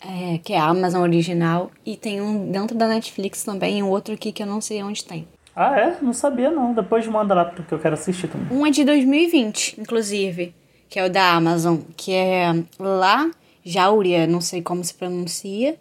é, 0.00 0.38
que 0.38 0.52
é 0.52 0.58
a 0.58 0.66
Amazon 0.66 1.02
original, 1.02 1.70
e 1.84 1.96
tem 1.96 2.20
um 2.20 2.50
dentro 2.50 2.76
da 2.76 2.86
Netflix 2.86 3.42
também, 3.42 3.78
e 3.78 3.82
um 3.82 3.88
outro 3.88 4.14
aqui 4.14 4.32
que 4.32 4.42
eu 4.42 4.46
não 4.46 4.60
sei 4.60 4.82
onde 4.82 5.04
tem. 5.04 5.26
Ah, 5.56 5.78
é? 5.78 5.96
Não 6.02 6.12
sabia 6.12 6.50
não. 6.50 6.74
Depois 6.74 7.06
manda 7.06 7.32
lá 7.34 7.44
porque 7.44 7.72
eu 7.72 7.78
quero 7.78 7.94
assistir 7.94 8.28
também. 8.28 8.56
Um 8.56 8.66
é 8.66 8.70
de 8.70 8.84
2020, 8.84 9.80
inclusive, 9.80 10.54
que 10.88 10.98
é 10.98 11.06
o 11.06 11.10
da 11.10 11.32
Amazon, 11.32 11.78
que 11.96 12.12
é 12.12 12.52
La 12.78 13.30
Jauria, 13.64 14.26
não 14.26 14.40
sei 14.40 14.62
como 14.62 14.82
se 14.82 14.94
pronuncia. 14.94 15.76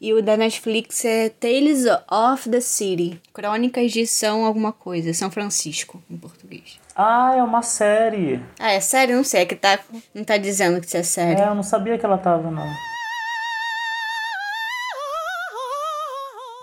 E 0.00 0.12
o 0.14 0.22
da 0.22 0.36
Netflix 0.36 1.04
é 1.04 1.28
Tales 1.28 1.84
of 2.10 2.48
the 2.48 2.60
City, 2.60 3.20
Crônicas 3.32 3.90
de 3.90 4.06
São 4.06 4.44
alguma 4.44 4.72
coisa, 4.72 5.12
São 5.12 5.30
Francisco, 5.30 6.00
em 6.08 6.16
português. 6.16 6.78
Ah, 6.94 7.34
é 7.36 7.42
uma 7.42 7.62
série. 7.62 8.40
Ah, 8.60 8.72
é 8.72 8.80
série? 8.80 9.12
Não 9.12 9.24
sei, 9.24 9.42
é 9.42 9.46
que 9.46 9.56
tá, 9.56 9.78
não 10.14 10.22
tá 10.22 10.36
dizendo 10.36 10.80
que 10.80 10.86
isso 10.86 10.96
é 10.96 11.02
série. 11.02 11.40
É, 11.40 11.48
eu 11.48 11.54
não 11.54 11.62
sabia 11.64 11.98
que 11.98 12.04
ela 12.04 12.18
tava, 12.18 12.48
não. 12.50 12.66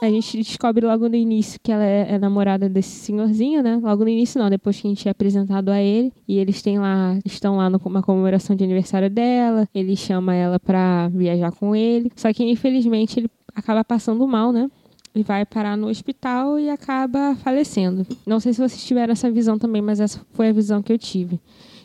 A 0.06 0.10
gente 0.10 0.38
descobre 0.38 0.86
logo 0.86 1.10
no 1.10 1.16
início 1.16 1.60
que 1.62 1.72
ela 1.72 1.84
é, 1.84 2.14
é, 2.14 2.20
namorada 2.20 2.70
desse 2.70 2.92
senhorzinho, 2.92 3.64
né? 3.64 3.80
Logo 3.82 4.04
no 4.04 4.10
início 4.10 4.40
não, 4.40 4.50
depois 4.50 4.80
que 4.80 4.88
a 4.88 4.90
gente 4.90 5.08
é 5.08 5.12
apresentado 5.12 5.70
a 5.70 5.82
ele. 5.82 6.14
E 6.28 6.38
eles 6.38 6.62
têm 6.62 6.80
lá, 6.80 7.18
estão 7.26 7.58
lá 7.58 7.70
numa 7.70 8.02
comemoração 8.02 8.56
de 8.56 8.64
aniversário 8.64 9.10
dela. 9.10 9.68
Ele 9.74 9.96
chama 9.96 10.36
ela 10.36 10.60
pra 10.60 11.10
viajar 11.10 11.52
com 11.52 11.76
ele. 11.76 12.12
Só 12.16 12.32
que 12.32 12.44
infelizmente 12.44 13.20
ele 13.20 13.30
acaba 13.56 13.84
passando 13.84 14.28
mal, 14.28 14.52
né? 14.52 14.70
e 15.16 15.24
vai 15.24 15.46
parar 15.46 15.78
no 15.78 15.88
hospital 15.88 16.60
e 16.60 16.70
acaba 16.70 17.36
falecendo. 17.36 18.06
Não 18.26 18.40
sei 18.40 18.52
se 18.54 18.60
vocês 18.60 18.84
tiveram 18.86 19.14
essa 19.14 19.32
visão 19.32 19.58
também, 19.58 19.82
mas 19.82 20.02
essa 20.02 20.20
foi 20.34 20.50
a 20.50 20.52
visão 20.52 20.84
que 20.84 20.92
eu 20.92 20.98
tive. 20.98 21.40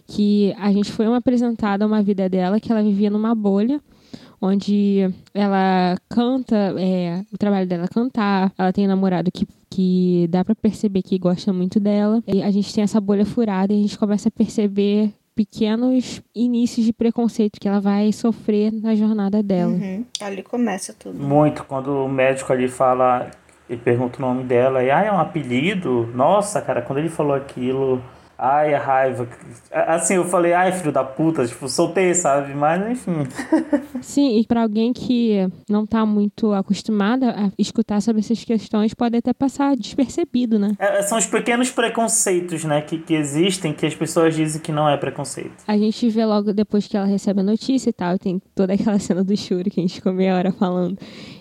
Que 0.05 0.53
a 0.59 0.73
gente 0.73 0.91
foi 0.91 1.07
uma 1.07 1.19
apresentada 1.19 1.87
uma 1.87 2.03
vida 2.03 2.29
dela 2.29 2.59
que 2.59 2.73
ela 2.73 2.83
vivia 2.83 3.09
numa 3.09 3.33
bolha, 3.33 3.81
onde 4.41 5.13
ela 5.35 5.97
canta, 6.09 6.75
é, 6.79 7.23
o 7.33 7.39
trabalho 7.39 7.67
dela 7.67 7.85
é 7.85 7.89
cantar, 7.89 8.53
ela 8.57 8.73
tem 8.73 8.87
um 8.87 8.89
namorado 8.89 9.31
que, 9.31 9.47
que 9.69 10.27
dá 10.31 10.45
para 10.45 10.55
perceber 10.55 11.03
que 11.03 11.19
gosta 11.19 11.53
muito 11.53 11.79
dela. 11.79 12.23
E 12.27 12.43
a 12.43 12.51
gente 12.51 12.75
tem 12.75 12.83
essa 12.83 13.01
bolha 13.01 13.27
furada 13.27 13.73
e 13.73 13.79
a 13.79 13.83
gente 13.83 13.99
começa 13.99 14.29
a 14.29 14.33
perceber 14.33 15.13
pequenos 15.35 16.23
inícios 16.35 16.85
de 16.85 16.93
preconceito 16.93 17.61
que 17.61 17.69
ela 17.69 17.81
vai 17.81 18.13
sofrer 18.13 18.73
na 18.73 18.95
jornada 18.95 19.43
dela. 19.43 19.73
Uhum. 19.73 20.05
Ali 20.21 20.43
começa 20.43 20.95
tudo. 20.99 21.19
Muito, 21.19 21.65
quando 21.65 22.05
o 22.05 22.09
médico 22.09 22.53
ali 22.53 22.69
fala 22.69 23.31
e 23.69 23.77
pergunta 23.77 24.19
o 24.19 24.21
nome 24.21 24.45
dela 24.45 24.83
e 24.83 24.91
ah, 24.91 25.03
é 25.03 25.13
um 25.13 25.19
apelido. 25.19 26.11
Nossa, 26.15 26.61
cara, 26.61 26.83
quando 26.83 26.99
ele 26.99 27.09
falou 27.09 27.35
aquilo, 27.35 28.03
Ai, 28.43 28.73
a 28.75 28.79
raiva. 28.81 29.29
Assim, 29.71 30.15
eu 30.15 30.25
falei, 30.25 30.55
ai, 30.55 30.73
filho 30.73 30.91
da 30.91 31.05
puta, 31.05 31.47
tipo, 31.47 31.69
soltei, 31.69 32.15
sabe? 32.15 32.55
Mas, 32.55 32.91
enfim. 32.91 33.27
Sim, 34.01 34.39
e 34.41 34.47
para 34.47 34.63
alguém 34.63 34.95
que 34.95 35.47
não 35.69 35.85
tá 35.85 36.07
muito 36.07 36.55
acostumada 36.55 37.33
a 37.33 37.51
escutar 37.59 38.01
sobre 38.01 38.21
essas 38.21 38.43
questões, 38.43 38.95
pode 38.95 39.19
até 39.19 39.35
passar 39.35 39.77
despercebido, 39.77 40.59
né? 40.59 40.75
É, 40.79 41.03
são 41.03 41.19
os 41.19 41.27
pequenos 41.27 41.71
preconceitos, 41.71 42.65
né, 42.65 42.81
que, 42.81 42.97
que 42.97 43.13
existem, 43.13 43.75
que 43.75 43.85
as 43.85 43.95
pessoas 43.95 44.35
dizem 44.35 44.59
que 44.59 44.73
não 44.73 44.89
é 44.89 44.97
preconceito. 44.97 45.63
A 45.67 45.77
gente 45.77 46.09
vê 46.09 46.25
logo 46.25 46.55
depois 46.55 46.87
que 46.87 46.97
ela 46.97 47.07
recebe 47.07 47.41
a 47.41 47.45
notícia 47.45 47.91
e 47.91 47.93
tal, 47.93 48.19
tem 48.19 48.41
toda 48.55 48.73
aquela 48.73 48.99
cena 48.99 49.23
do 49.23 49.37
choro 49.37 49.65
que 49.65 49.81
a 49.81 49.83
gente 49.83 49.97
ficou 49.97 50.15
meia 50.15 50.35
hora 50.35 50.51
falando 50.51 50.97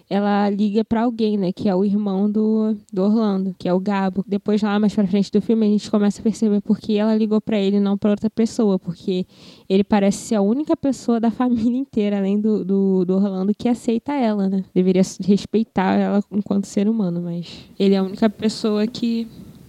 ela 0.09 0.49
liga 0.49 0.83
para 0.83 1.03
alguém, 1.03 1.37
né? 1.37 1.51
Que 1.51 1.69
é 1.69 1.75
o 1.75 1.85
irmão 1.85 2.29
do, 2.29 2.75
do 2.91 3.03
Orlando, 3.03 3.55
que 3.57 3.69
é 3.69 3.73
o 3.73 3.79
Gabo. 3.79 4.25
Depois, 4.27 4.61
lá 4.61 4.79
mais 4.79 4.95
pra 4.95 5.05
frente 5.05 5.31
do 5.31 5.39
filme, 5.39 5.67
a 5.67 5.69
gente 5.69 5.91
começa 5.91 6.19
a 6.19 6.23
perceber 6.23 6.61
por 6.61 6.79
que 6.79 6.97
ela 6.97 7.15
ligou 7.15 7.39
para 7.39 7.57
ele 7.57 7.79
não 7.79 7.95
para 7.97 8.09
outra 8.09 8.29
pessoa. 8.29 8.79
Porque 8.79 9.27
ele 9.69 9.83
parece 9.83 10.17
ser 10.17 10.35
a 10.35 10.41
única 10.41 10.75
pessoa 10.75 11.19
da 11.19 11.29
família 11.29 11.77
inteira, 11.77 12.17
além 12.17 12.41
do, 12.41 12.65
do, 12.65 13.05
do 13.05 13.15
Orlando, 13.15 13.53
que 13.55 13.69
aceita 13.69 14.13
ela, 14.13 14.49
né? 14.49 14.65
Deveria 14.73 15.03
respeitar 15.23 15.93
ela 15.93 16.23
enquanto 16.31 16.65
ser 16.65 16.89
humano, 16.89 17.21
mas 17.21 17.69
ele 17.79 17.93
é 17.93 17.99
a 17.99 18.03
única 18.03 18.29
pessoa 18.29 18.87
que 18.87 19.27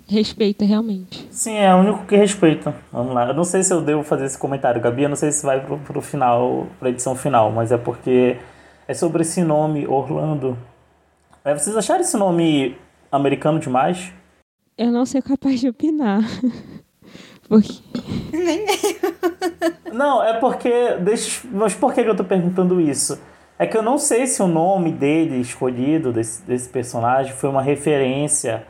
respeita 0.08 0.64
realmente. 0.64 1.26
Sim, 1.30 1.56
é 1.56 1.74
o 1.74 1.78
único 1.78 2.06
que 2.06 2.16
respeita. 2.16 2.74
Vamos 2.92 3.14
lá. 3.14 3.28
Eu 3.28 3.34
não 3.34 3.44
sei 3.44 3.62
se 3.62 3.72
eu 3.72 3.80
devo 3.80 4.02
fazer 4.02 4.24
esse 4.24 4.38
comentário, 4.38 4.80
Gabi. 4.80 5.02
Eu 5.02 5.08
não 5.08 5.16
sei 5.16 5.30
se 5.30 5.44
vai 5.44 5.64
pro, 5.64 5.78
pro 5.78 6.00
final, 6.00 6.66
pra 6.78 6.88
edição 6.88 7.14
final, 7.14 7.52
mas 7.52 7.70
é 7.70 7.78
porque 7.78 8.36
é 8.90 8.94
sobre 8.94 9.22
esse 9.22 9.44
nome, 9.44 9.86
Orlando. 9.86 10.58
É, 11.44 11.54
vocês 11.54 11.76
acharam 11.76 12.00
esse 12.00 12.16
nome 12.16 12.76
americano 13.12 13.60
demais? 13.60 14.12
Eu 14.76 14.90
não 14.90 15.06
sei 15.06 15.22
capaz 15.22 15.60
de 15.60 15.68
opinar. 15.68 16.22
porque... 17.48 17.72
não, 19.92 20.20
é 20.20 20.40
porque. 20.40 20.96
Deixa, 21.02 21.46
mas 21.52 21.72
por 21.72 21.94
que 21.94 22.00
eu 22.00 22.16
tô 22.16 22.24
perguntando 22.24 22.80
isso? 22.80 23.16
É 23.56 23.64
que 23.64 23.76
eu 23.76 23.82
não 23.82 23.96
sei 23.96 24.26
se 24.26 24.42
o 24.42 24.48
nome 24.48 24.90
dele 24.90 25.36
escolhido, 25.36 26.12
desse, 26.12 26.42
desse 26.42 26.68
personagem, 26.68 27.32
foi 27.32 27.48
uma 27.48 27.62
referência 27.62 28.66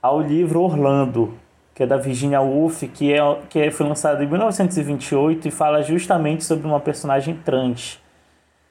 ao 0.00 0.22
livro 0.22 0.62
Orlando, 0.62 1.34
que 1.74 1.82
é 1.82 1.86
da 1.86 1.98
Virginia 1.98 2.40
Woolf, 2.40 2.84
que, 2.84 3.12
é, 3.12 3.18
que 3.50 3.70
foi 3.70 3.86
lançado 3.86 4.22
em 4.22 4.26
1928 4.26 5.46
e 5.46 5.50
fala 5.50 5.82
justamente 5.82 6.42
sobre 6.42 6.66
uma 6.66 6.80
personagem 6.80 7.36
trans. 7.44 8.01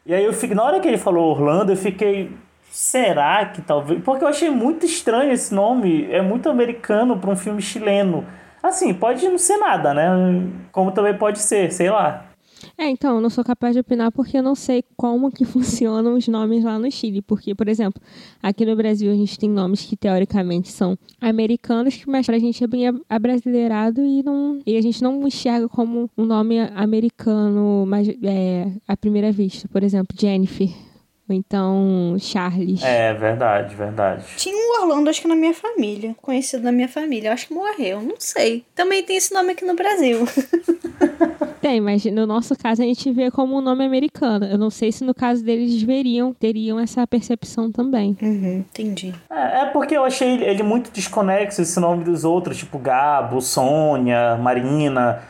E 0.06 0.14
aí 0.14 0.26
eu 0.26 0.34
fiquei, 0.34 0.56
na 0.56 0.64
hora 0.64 0.80
que 0.80 0.88
ele 0.88 0.98
falou 0.98 1.30
Orlando, 1.32 1.72
eu 1.72 1.78
fiquei, 1.78 2.32
será 2.70 3.46
que 3.46 3.62
talvez, 3.62 4.04
porque 4.04 4.24
eu 4.24 4.28
achei 4.28 4.50
muito 4.50 4.86
estranho 4.86 5.32
esse 5.32 5.54
nome, 5.54 6.12
é 6.12 6.22
muito 6.22 6.50
americano 6.50 7.18
para 7.18 7.30
um 7.30 7.36
filme 7.36 7.62
chileno. 7.62 8.26
Assim, 8.64 8.94
pode 8.94 9.28
não 9.28 9.38
ser 9.38 9.58
nada, 9.58 9.94
né? 9.94 10.10
Como 10.72 10.92
também 10.92 11.16
pode 11.18 11.40
ser, 11.40 11.72
sei 11.72 11.90
lá. 11.90 12.31
É, 12.78 12.90
então, 12.90 13.16
eu 13.16 13.22
não 13.22 13.30
sou 13.30 13.44
capaz 13.44 13.74
de 13.74 13.80
opinar 13.80 14.12
porque 14.12 14.38
eu 14.38 14.44
não 14.44 14.56
sei 14.56 14.84
como 14.96 15.32
que 15.32 15.46
funcionam 15.46 16.16
os 16.16 16.28
nomes 16.28 16.64
lá 16.64 16.78
no 16.80 16.92
Chile. 16.92 17.22
Porque, 17.22 17.54
por 17.54 17.68
exemplo, 17.68 18.02
aqui 18.42 18.66
no 18.66 18.76
Brasil 18.76 19.12
a 19.12 19.16
gente 19.16 19.38
tem 19.38 19.50
nomes 19.50 19.86
que 19.86 19.96
teoricamente 19.96 20.70
são 20.70 20.98
americanos, 21.20 22.04
mas 22.08 22.26
pra 22.26 22.40
gente 22.40 22.64
é 22.64 22.68
bem 22.68 22.86
abrasileirado 23.10 24.02
e, 24.02 24.24
não, 24.24 24.60
e 24.66 24.78
a 24.78 24.82
gente 24.82 25.02
não 25.02 25.28
enxerga 25.28 25.68
como 25.70 26.10
um 26.18 26.26
nome 26.26 26.60
americano 26.76 27.86
mas, 27.88 28.08
é, 28.08 28.72
à 28.88 28.96
primeira 28.96 29.32
vista. 29.32 29.68
Por 29.68 29.84
exemplo, 29.84 30.16
Jennifer. 30.20 30.70
Ou 31.30 31.36
então 31.36 32.16
Charles. 32.20 32.84
É, 32.84 33.14
verdade, 33.14 33.74
verdade. 33.76 34.26
Tinha 34.36 34.56
um 34.56 34.82
Orlando, 34.82 35.10
acho 35.10 35.22
que 35.22 35.28
na 35.28 35.36
minha 35.36 35.54
família. 35.54 36.16
Conhecido 36.22 36.64
da 36.64 36.72
minha 36.72 36.90
família. 36.90 37.30
Eu 37.30 37.34
acho 37.34 37.48
que 37.48 37.54
morreu, 37.54 38.02
não 38.02 38.16
sei. 38.20 38.66
Também 38.76 39.04
tem 39.04 39.16
esse 39.16 39.34
nome 39.34 39.52
aqui 39.52 39.64
no 39.64 39.76
Brasil. 39.76 40.20
Tem, 41.62 41.80
mas 41.80 42.04
no 42.06 42.26
nosso 42.26 42.58
caso 42.58 42.82
a 42.82 42.86
gente 42.86 43.12
vê 43.12 43.30
como 43.30 43.56
um 43.56 43.62
nome 43.62 43.86
americano. 43.86 44.46
Eu 44.46 44.58
não 44.58 44.72
sei 44.72 44.92
se 44.92 45.04
no 45.04 45.14
caso 45.14 45.44
deles 45.44 45.82
veriam, 45.84 46.34
teriam 46.34 46.80
essa 46.80 47.06
percepção 47.06 47.72
também. 47.72 48.18
Uhum, 48.20 48.66
entendi. 48.68 49.14
É, 49.30 49.62
é 49.62 49.66
porque 49.68 49.96
eu 49.96 50.04
achei 50.04 50.44
ele 50.44 50.64
muito 50.64 50.92
desconexo, 50.92 51.62
esse 51.62 51.80
nome 51.80 52.04
dos 52.04 52.24
outros, 52.24 52.58
tipo 52.58 52.80
Gabo, 52.80 53.40
Sônia, 53.40 54.36
Marina. 54.38 55.22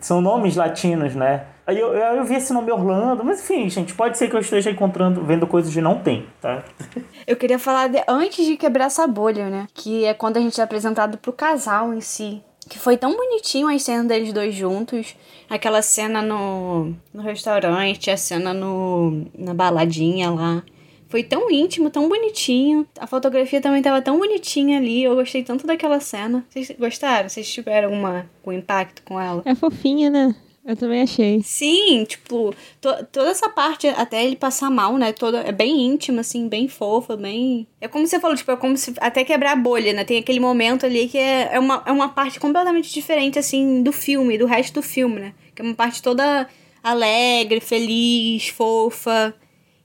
São 0.00 0.20
nomes 0.20 0.54
latinos, 0.54 1.14
né? 1.14 1.44
Aí 1.66 1.80
eu, 1.80 1.92
eu, 1.92 2.16
eu, 2.18 2.24
vi 2.24 2.36
esse 2.36 2.52
nome 2.52 2.70
Orlando, 2.70 3.24
mas 3.24 3.40
enfim, 3.40 3.68
gente, 3.68 3.92
pode 3.92 4.16
ser 4.16 4.30
que 4.30 4.36
eu 4.36 4.40
esteja 4.40 4.70
encontrando, 4.70 5.24
vendo 5.24 5.48
coisas 5.48 5.74
que 5.74 5.80
não 5.80 5.98
tem, 5.98 6.24
tá? 6.40 6.62
Eu 7.26 7.34
queria 7.34 7.58
falar 7.58 7.88
de, 7.88 8.00
antes 8.06 8.46
de 8.46 8.56
quebrar 8.56 8.84
essa 8.84 9.04
bolha, 9.04 9.50
né? 9.50 9.66
Que 9.74 10.04
é 10.04 10.14
quando 10.14 10.36
a 10.36 10.40
gente 10.40 10.60
é 10.60 10.64
apresentado 10.64 11.18
pro 11.18 11.32
casal 11.32 11.92
em 11.92 12.00
si. 12.00 12.40
Que 12.68 12.78
foi 12.78 12.96
tão 12.96 13.16
bonitinho 13.16 13.68
as 13.68 13.82
cenas 13.82 14.06
deles 14.06 14.32
dois 14.32 14.54
juntos. 14.54 15.14
Aquela 15.48 15.82
cena 15.82 16.20
no, 16.20 16.92
no 17.14 17.22
restaurante, 17.22 18.10
a 18.10 18.16
cena 18.16 18.52
no, 18.52 19.26
na 19.36 19.54
baladinha 19.54 20.30
lá. 20.30 20.62
Foi 21.08 21.22
tão 21.22 21.50
íntimo, 21.50 21.88
tão 21.88 22.08
bonitinho. 22.08 22.86
A 22.98 23.06
fotografia 23.06 23.60
também 23.60 23.80
tava 23.80 24.02
tão 24.02 24.18
bonitinha 24.18 24.78
ali. 24.78 25.04
Eu 25.04 25.14
gostei 25.14 25.44
tanto 25.44 25.66
daquela 25.66 26.00
cena. 26.00 26.44
Vocês 26.50 26.72
gostaram? 26.78 27.28
Vocês 27.28 27.50
tiveram 27.52 27.92
uma, 27.92 28.28
um 28.44 28.52
impacto 28.52 29.02
com 29.02 29.20
ela? 29.20 29.42
É 29.44 29.54
fofinha, 29.54 30.10
né? 30.10 30.34
Eu 30.66 30.74
também 30.76 31.02
achei. 31.02 31.40
Sim, 31.44 32.04
tipo, 32.04 32.52
to, 32.80 32.88
toda 33.12 33.30
essa 33.30 33.48
parte 33.48 33.86
até 33.86 34.24
ele 34.24 34.34
passar 34.34 34.68
mal, 34.68 34.98
né? 34.98 35.12
Toda, 35.12 35.38
é 35.38 35.52
bem 35.52 35.86
íntima, 35.86 36.22
assim, 36.22 36.48
bem 36.48 36.66
fofa, 36.66 37.16
bem. 37.16 37.68
É 37.80 37.86
como 37.86 38.04
você 38.04 38.18
falou, 38.18 38.36
tipo, 38.36 38.50
é 38.50 38.56
como 38.56 38.76
se 38.76 38.92
até 39.00 39.22
quebrar 39.22 39.52
a 39.52 39.56
bolha, 39.56 39.92
né? 39.92 40.04
Tem 40.04 40.18
aquele 40.18 40.40
momento 40.40 40.84
ali 40.84 41.06
que 41.06 41.18
é, 41.18 41.50
é, 41.52 41.60
uma, 41.60 41.84
é 41.86 41.92
uma 41.92 42.08
parte 42.08 42.40
completamente 42.40 42.92
diferente, 42.92 43.38
assim, 43.38 43.80
do 43.80 43.92
filme, 43.92 44.36
do 44.36 44.46
resto 44.46 44.74
do 44.74 44.82
filme, 44.82 45.20
né? 45.20 45.34
Que 45.54 45.62
é 45.62 45.64
uma 45.64 45.74
parte 45.74 46.02
toda 46.02 46.48
alegre, 46.82 47.60
feliz, 47.60 48.48
fofa. 48.48 49.32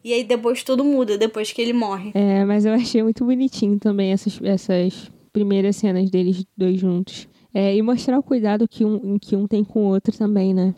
E 0.03 0.13
aí 0.13 0.23
depois 0.23 0.63
tudo 0.63 0.83
muda, 0.83 1.15
depois 1.15 1.51
que 1.51 1.61
ele 1.61 1.73
morre. 1.73 2.11
É, 2.15 2.43
mas 2.43 2.65
eu 2.65 2.73
achei 2.73 3.03
muito 3.03 3.23
bonitinho 3.23 3.77
também 3.77 4.11
essas, 4.11 4.39
essas 4.41 5.11
primeiras 5.31 5.75
cenas 5.75 6.09
deles 6.09 6.43
dois 6.57 6.79
juntos. 6.79 7.27
É, 7.53 7.75
e 7.75 7.81
mostrar 7.81 8.17
o 8.17 8.23
cuidado 8.23 8.67
que 8.67 8.85
um, 8.85 9.19
que 9.19 9.35
um 9.35 9.47
tem 9.47 9.63
com 9.63 9.79
o 9.79 9.87
outro 9.89 10.17
também, 10.17 10.53
né? 10.53 10.73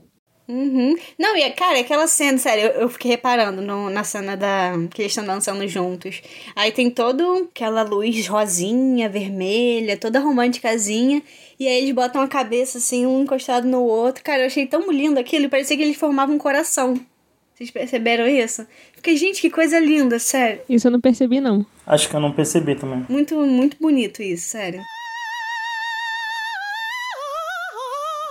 Uhum. 0.48 0.96
Não, 1.18 1.38
e 1.38 1.50
cara, 1.52 1.80
aquela 1.80 2.06
cena, 2.06 2.38
sério, 2.38 2.66
eu, 2.66 2.82
eu 2.82 2.90
fiquei 2.90 3.12
reparando 3.12 3.62
no, 3.62 3.90
na 3.90 4.04
cena 4.04 4.36
da 4.36 4.74
que 4.94 5.02
eles 5.02 5.12
estão 5.12 5.26
dançando 5.26 5.66
juntos. 5.68 6.22
Aí 6.56 6.72
tem 6.72 6.90
todo 6.90 7.50
aquela 7.50 7.84
luz 7.84 8.28
rosinha, 8.28 9.08
vermelha, 9.08 9.98
toda 9.98 10.20
românticazinha. 10.20 11.22
E 11.60 11.68
aí 11.68 11.84
eles 11.84 11.96
botam 11.96 12.22
a 12.22 12.28
cabeça 12.28 12.78
assim, 12.78 13.06
um 13.06 13.24
encostado 13.24 13.68
no 13.68 13.84
outro. 13.84 14.24
Cara, 14.24 14.42
eu 14.42 14.48
achei 14.48 14.68
tão 14.68 14.92
lindo 14.92 15.20
aquilo, 15.20 15.50
parecia 15.50 15.78
que 15.78 15.84
eles 15.84 15.98
formavam 15.98 16.36
um 16.36 16.40
coração. 16.40 17.00
Vocês 17.56 17.72
perceberam 17.72 18.28
isso? 18.28 18.66
Fiquei, 18.96 19.16
gente, 19.16 19.40
que 19.40 19.50
coisa 19.50 19.80
linda, 19.80 20.20
sério. 20.20 20.62
Isso 20.68 20.88
eu 20.88 20.92
não 20.92 21.00
percebi, 21.00 21.40
não. 21.40 21.66
Acho 21.86 22.10
que 22.10 22.16
eu 22.16 22.20
não 22.20 22.32
percebi 22.32 22.76
também. 22.76 23.06
Muito, 23.08 23.36
muito 23.46 23.78
bonito 23.80 24.22
isso, 24.22 24.50
sério. 24.50 24.82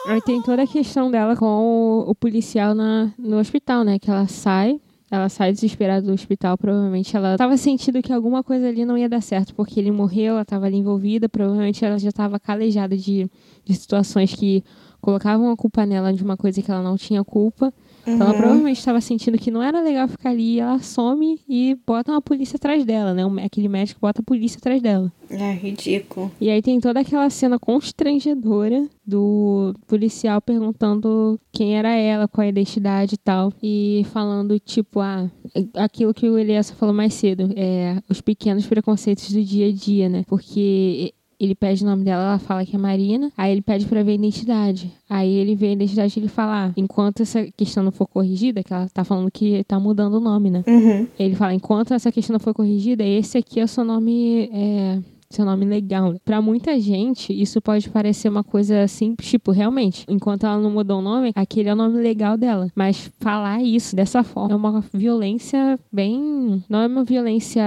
Aí 0.06 0.20
tem 0.20 0.42
toda 0.42 0.62
a 0.62 0.66
questão 0.66 1.10
dela 1.10 1.36
com 1.36 2.04
o, 2.06 2.14
policial 2.14 2.74
na, 2.74 3.12
no 3.18 3.38
hospital, 3.38 3.84
né? 3.84 3.98
Que 3.98 4.10
ela 4.10 4.26
sai, 4.26 4.80
ela 5.10 5.28
sai 5.28 5.52
desesperada 5.52 6.04
do 6.04 6.12
hospital. 6.12 6.58
Provavelmente 6.58 7.16
ela 7.16 7.34
estava 7.34 7.56
sentindo 7.56 8.02
que 8.02 8.12
alguma 8.12 8.42
coisa 8.42 8.68
ali 8.68 8.84
não 8.84 8.98
ia 8.98 9.08
dar 9.08 9.20
certo, 9.20 9.54
porque 9.54 9.78
ele 9.78 9.90
morreu, 9.90 10.32
ela 10.34 10.42
estava 10.42 10.66
ali 10.66 10.76
envolvida. 10.76 11.28
Provavelmente 11.28 11.84
ela 11.84 11.98
já 11.98 12.08
estava 12.08 12.40
calejada 12.40 12.96
de, 12.96 13.30
de 13.64 13.74
situações 13.74 14.34
que 14.34 14.64
colocavam 15.00 15.50
a 15.50 15.56
culpa 15.56 15.86
nela 15.86 16.12
de 16.12 16.22
uma 16.22 16.36
coisa 16.36 16.60
que 16.60 16.70
ela 16.70 16.82
não 16.82 16.96
tinha 16.96 17.22
culpa. 17.22 17.72
Uhum. 18.06 18.14
Então 18.14 18.26
ela 18.28 18.36
provavelmente 18.36 18.78
estava 18.78 19.00
sentindo 19.00 19.38
que 19.38 19.50
não 19.50 19.62
era 19.62 19.80
legal 19.80 20.08
ficar 20.08 20.30
ali, 20.30 20.58
ela 20.58 20.78
some 20.80 21.40
e 21.48 21.76
bota 21.86 22.12
uma 22.12 22.22
polícia 22.22 22.56
atrás 22.56 22.84
dela, 22.84 23.14
né? 23.14 23.22
Aquele 23.44 23.68
médico 23.68 24.00
bota 24.00 24.20
a 24.20 24.24
polícia 24.24 24.58
atrás 24.58 24.82
dela. 24.82 25.12
É 25.30 25.52
ridículo. 25.52 26.30
E 26.40 26.50
aí 26.50 26.60
tem 26.60 26.78
toda 26.80 27.00
aquela 27.00 27.28
cena 27.30 27.58
constrangedora 27.58 28.86
do 29.06 29.74
policial 29.86 30.40
perguntando 30.40 31.38
quem 31.50 31.76
era 31.76 31.90
ela, 31.94 32.28
qual 32.28 32.44
a 32.44 32.48
identidade 32.48 33.14
e 33.14 33.18
tal. 33.18 33.52
E 33.62 34.04
falando, 34.12 34.58
tipo, 34.58 35.00
ah, 35.00 35.30
aquilo 35.74 36.12
que 36.12 36.28
o 36.28 36.38
Elias 36.38 36.70
falou 36.70 36.94
mais 36.94 37.14
cedo, 37.14 37.50
é 37.56 37.98
os 38.08 38.20
pequenos 38.20 38.66
preconceitos 38.66 39.32
do 39.32 39.42
dia 39.42 39.68
a 39.68 39.72
dia, 39.72 40.08
né? 40.08 40.24
Porque 40.26 41.14
ele 41.42 41.56
pede 41.56 41.82
o 41.82 41.86
nome 41.86 42.04
dela, 42.04 42.22
ela 42.22 42.38
fala 42.38 42.64
que 42.64 42.76
é 42.76 42.78
Marina. 42.78 43.32
Aí 43.36 43.50
ele 43.50 43.60
pede 43.60 43.84
para 43.86 44.04
ver 44.04 44.12
a 44.12 44.14
identidade. 44.14 44.92
Aí 45.10 45.28
ele 45.28 45.56
vê 45.56 45.66
a 45.66 45.72
identidade 45.72 46.16
e 46.16 46.20
ele 46.20 46.28
fala: 46.28 46.66
ah, 46.66 46.72
enquanto 46.76 47.22
essa 47.22 47.44
questão 47.56 47.82
não 47.82 47.90
for 47.90 48.06
corrigida, 48.06 48.62
que 48.62 48.72
ela 48.72 48.88
tá 48.88 49.02
falando 49.02 49.28
que 49.28 49.64
tá 49.64 49.80
mudando 49.80 50.14
o 50.14 50.20
nome, 50.20 50.50
né? 50.50 50.62
Uhum. 50.64 51.08
Ele 51.18 51.34
fala: 51.34 51.52
enquanto 51.52 51.94
essa 51.94 52.12
questão 52.12 52.34
não 52.34 52.40
for 52.40 52.54
corrigida, 52.54 53.02
esse 53.02 53.36
aqui 53.36 53.58
é 53.58 53.64
o 53.64 53.68
seu 53.68 53.84
nome. 53.84 54.48
É 54.52 54.98
seu 55.34 55.44
nome 55.44 55.64
legal. 55.64 56.14
Para 56.24 56.40
muita 56.40 56.78
gente, 56.80 57.32
isso 57.32 57.60
pode 57.60 57.88
parecer 57.90 58.28
uma 58.28 58.44
coisa 58.44 58.86
simples, 58.88 59.28
tipo, 59.28 59.50
realmente, 59.50 60.04
enquanto 60.08 60.44
ela 60.44 60.58
não 60.58 60.70
mudou 60.70 60.98
o 60.98 61.02
nome, 61.02 61.32
aquele 61.34 61.68
é 61.68 61.72
o 61.72 61.76
nome 61.76 62.00
legal 62.00 62.36
dela. 62.36 62.70
Mas 62.74 63.10
falar 63.20 63.62
isso 63.62 63.94
dessa 63.96 64.22
forma 64.22 64.52
é 64.52 64.56
uma 64.56 64.84
violência 64.92 65.78
bem. 65.90 66.62
Não 66.68 66.80
é 66.80 66.86
uma 66.86 67.04
violência 67.04 67.62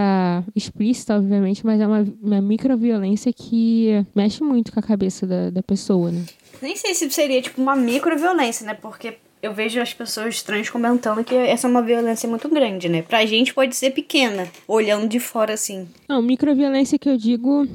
explícita, 0.55 1.15
obviamente, 1.15 1.65
mas 1.65 1.79
é 1.79 1.87
uma, 1.87 2.05
uma 2.21 2.41
microviolência 2.41 3.31
que 3.33 4.05
mexe 4.15 4.43
muito 4.43 4.71
com 4.71 4.79
a 4.79 4.83
cabeça 4.83 5.25
da, 5.25 5.49
da 5.49 5.63
pessoa, 5.63 6.11
né? 6.11 6.23
Nem 6.61 6.75
sei 6.75 6.93
se 6.93 7.09
seria, 7.09 7.41
tipo, 7.41 7.61
uma 7.61 7.75
microviolência, 7.75 8.65
né? 8.65 8.73
Porque 8.73 9.17
eu 9.45 9.53
vejo 9.53 9.79
as 9.79 9.93
pessoas 9.93 10.41
trans 10.41 10.69
comentando 10.69 11.23
que 11.23 11.35
essa 11.35 11.67
é 11.67 11.69
uma 11.69 11.81
violência 11.81 12.27
muito 12.27 12.49
grande, 12.49 12.89
né? 12.89 13.03
Pra 13.03 13.25
gente 13.25 13.53
pode 13.53 13.75
ser 13.75 13.91
pequena, 13.91 14.47
olhando 14.67 15.07
de 15.07 15.19
fora 15.19 15.53
assim. 15.53 15.87
Não, 16.09 16.21
microviolência 16.21 16.97
que 16.97 17.07
eu 17.07 17.15
digo, 17.15 17.67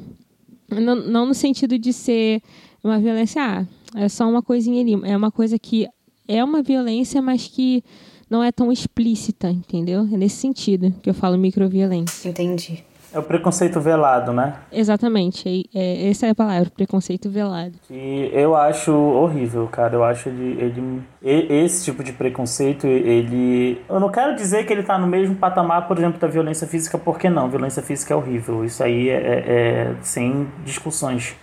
não, 0.69 0.95
não 0.95 1.25
no 1.25 1.33
sentido 1.33 1.79
de 1.79 1.93
ser 1.93 2.41
uma 2.83 2.99
violência, 2.99 3.41
ah, 3.41 3.65
é 3.95 4.09
só 4.09 4.27
uma 4.27 4.41
coisinha 4.41 4.81
ali. 4.81 4.99
É 5.09 5.15
uma 5.15 5.31
coisa 5.31 5.57
que 5.57 5.87
é 6.27 6.43
uma 6.43 6.61
violência, 6.61 7.21
mas 7.21 7.47
que 7.47 7.81
não 8.29 8.43
é 8.43 8.51
tão 8.51 8.71
explícita, 8.71 9.49
entendeu? 9.49 10.01
É 10.11 10.17
nesse 10.17 10.37
sentido 10.37 10.93
que 11.01 11.09
eu 11.09 11.13
falo 11.13 11.37
microviolência. 11.37 12.27
Entendi. 12.27 12.83
É 13.13 13.19
o 13.19 13.23
preconceito 13.23 13.79
velado, 13.81 14.31
né? 14.31 14.55
Exatamente. 14.71 15.69
É, 15.75 16.09
essa 16.09 16.27
é 16.27 16.29
a 16.29 16.35
palavra, 16.35 16.69
preconceito 16.69 17.29
velado. 17.29 17.73
E 17.89 18.29
eu 18.31 18.55
acho 18.55 18.93
horrível, 18.93 19.67
cara. 19.67 19.95
Eu 19.95 20.03
acho 20.03 20.29
ele, 20.29 21.03
ele, 21.21 21.53
esse 21.53 21.83
tipo 21.83 22.03
de 22.03 22.13
preconceito, 22.13 22.87
ele. 22.87 23.81
Eu 23.89 23.99
não 23.99 24.09
quero 24.09 24.35
dizer 24.35 24.65
que 24.65 24.71
ele 24.71 24.83
tá 24.83 24.97
no 24.97 25.07
mesmo 25.07 25.35
patamar, 25.35 25.87
por 25.87 25.97
exemplo, 25.97 26.19
da 26.19 26.27
violência 26.27 26.65
física, 26.65 26.97
porque 26.97 27.29
não. 27.29 27.49
Violência 27.49 27.83
física 27.83 28.13
é 28.13 28.17
horrível. 28.17 28.63
Isso 28.63 28.81
aí 28.81 29.09
é, 29.09 29.13
é, 29.13 29.43
é 29.47 29.95
sem 30.01 30.47
discussões. 30.63 31.35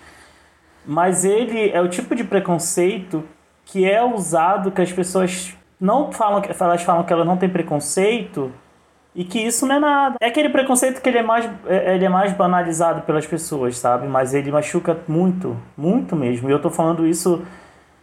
Mas 0.86 1.24
ele 1.24 1.70
é 1.70 1.82
o 1.82 1.88
tipo 1.88 2.14
de 2.14 2.24
preconceito 2.24 3.22
que 3.66 3.84
é 3.84 4.02
usado 4.02 4.70
que 4.70 4.80
as 4.80 4.90
pessoas 4.90 5.54
não 5.78 6.10
falam 6.10 6.40
que 6.40 6.50
elas 6.50 6.82
falam 6.82 7.04
que 7.04 7.12
elas 7.12 7.26
não 7.26 7.36
têm 7.36 7.48
preconceito 7.48 8.50
e 9.18 9.24
que 9.24 9.40
isso 9.40 9.66
não 9.66 9.74
é 9.74 9.80
nada. 9.80 10.16
É 10.20 10.28
aquele 10.28 10.48
preconceito 10.48 11.02
que 11.02 11.08
ele 11.08 11.18
é 11.18 11.22
mais, 11.24 11.44
é, 11.66 11.96
ele 11.96 12.04
é 12.04 12.08
mais 12.08 12.32
banalizado 12.32 13.02
pelas 13.02 13.26
pessoas, 13.26 13.76
sabe? 13.76 14.06
Mas 14.06 14.32
ele 14.32 14.52
machuca 14.52 14.96
muito, 15.08 15.56
muito 15.76 16.14
mesmo. 16.14 16.48
E 16.48 16.52
eu 16.52 16.62
tô 16.62 16.70
falando 16.70 17.04
isso 17.04 17.42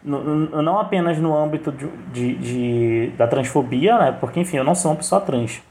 não 0.03 0.77
apenas 0.77 1.17
no 1.17 1.33
âmbito 1.33 1.71
de, 1.71 1.87
de, 2.11 2.35
de, 2.35 3.07
da 3.17 3.25
transfobia, 3.27 3.97
né? 3.97 4.11
Porque, 4.11 4.41
enfim, 4.41 4.57
eu 4.57 4.65
não 4.65 4.75
sou 4.75 4.91
uma 4.91 4.97
pessoa 4.97 5.21
trans. 5.21 5.63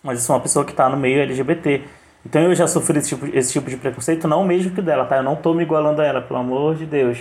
Mas 0.00 0.20
eu 0.20 0.24
sou 0.24 0.36
uma 0.36 0.42
pessoa 0.42 0.64
que 0.64 0.70
está 0.70 0.88
no 0.88 0.96
meio 0.96 1.20
LGBT. 1.22 1.82
Então 2.24 2.40
eu 2.42 2.54
já 2.54 2.68
sofri 2.68 2.98
esse 2.98 3.08
tipo, 3.08 3.26
esse 3.36 3.52
tipo 3.52 3.68
de 3.68 3.76
preconceito, 3.76 4.28
não 4.28 4.44
mesmo 4.44 4.70
que 4.70 4.80
dela, 4.80 5.04
tá? 5.06 5.16
Eu 5.16 5.24
não 5.24 5.34
tô 5.34 5.54
me 5.54 5.64
igualando 5.64 6.00
a 6.02 6.04
ela, 6.04 6.22
pelo 6.22 6.38
amor 6.38 6.76
de 6.76 6.86
Deus. 6.86 7.18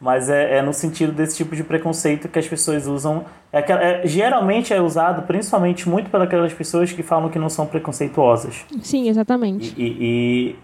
Mas 0.00 0.28
é, 0.28 0.58
é, 0.58 0.62
no 0.62 0.74
sentido 0.74 1.12
desse 1.12 1.36
tipo 1.36 1.56
de 1.56 1.64
preconceito 1.64 2.28
que 2.28 2.38
as 2.38 2.46
pessoas 2.46 2.86
usam. 2.86 3.24
É, 3.52 3.60
é, 3.60 4.06
geralmente 4.06 4.74
é 4.74 4.80
usado 4.80 5.22
principalmente 5.22 5.88
muito 5.88 6.10
pelas 6.10 6.52
pessoas 6.52 6.92
que 6.92 7.02
falam 7.02 7.30
que 7.30 7.38
não 7.38 7.48
são 7.48 7.66
preconceituosas. 7.66 8.64
Sim, 8.82 9.08
exatamente. 9.08 9.74
E, 9.76 9.82
e, 9.82 10.56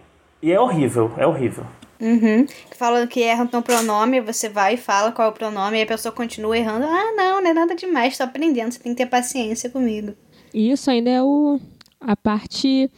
e, 0.42 0.48
e 0.48 0.52
é 0.52 0.60
horrível, 0.60 1.12
é 1.16 1.26
horrível. 1.26 1.64
Uhum. 2.02 2.44
Fala 2.76 3.06
que 3.06 3.22
erra 3.22 3.48
o 3.50 3.62
pronome, 3.62 4.20
você 4.20 4.48
vai 4.48 4.74
e 4.74 4.76
fala 4.76 5.12
qual 5.12 5.28
é 5.28 5.30
o 5.30 5.34
pronome, 5.34 5.78
e 5.78 5.82
a 5.82 5.86
pessoa 5.86 6.12
continua 6.12 6.58
errando. 6.58 6.84
Ah, 6.84 7.12
não, 7.16 7.40
não 7.40 7.50
é 7.50 7.54
nada 7.54 7.76
demais, 7.76 8.18
tô 8.18 8.24
aprendendo, 8.24 8.72
você 8.72 8.80
tem 8.80 8.92
que 8.92 8.98
ter 8.98 9.08
paciência 9.08 9.70
comigo. 9.70 10.12
E 10.52 10.72
isso 10.72 10.90
ainda 10.90 11.08
é 11.08 11.22
o, 11.22 11.60
a 12.00 12.16
parte 12.16 12.90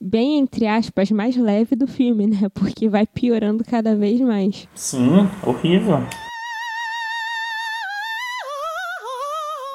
bem, 0.00 0.38
entre 0.38 0.66
aspas, 0.66 1.10
mais 1.10 1.36
leve 1.36 1.76
do 1.76 1.86
filme, 1.86 2.26
né? 2.26 2.48
Porque 2.54 2.88
vai 2.88 3.06
piorando 3.06 3.64
cada 3.64 3.94
vez 3.94 4.20
mais. 4.20 4.68
Sim, 4.74 5.28
horrível. 5.44 5.98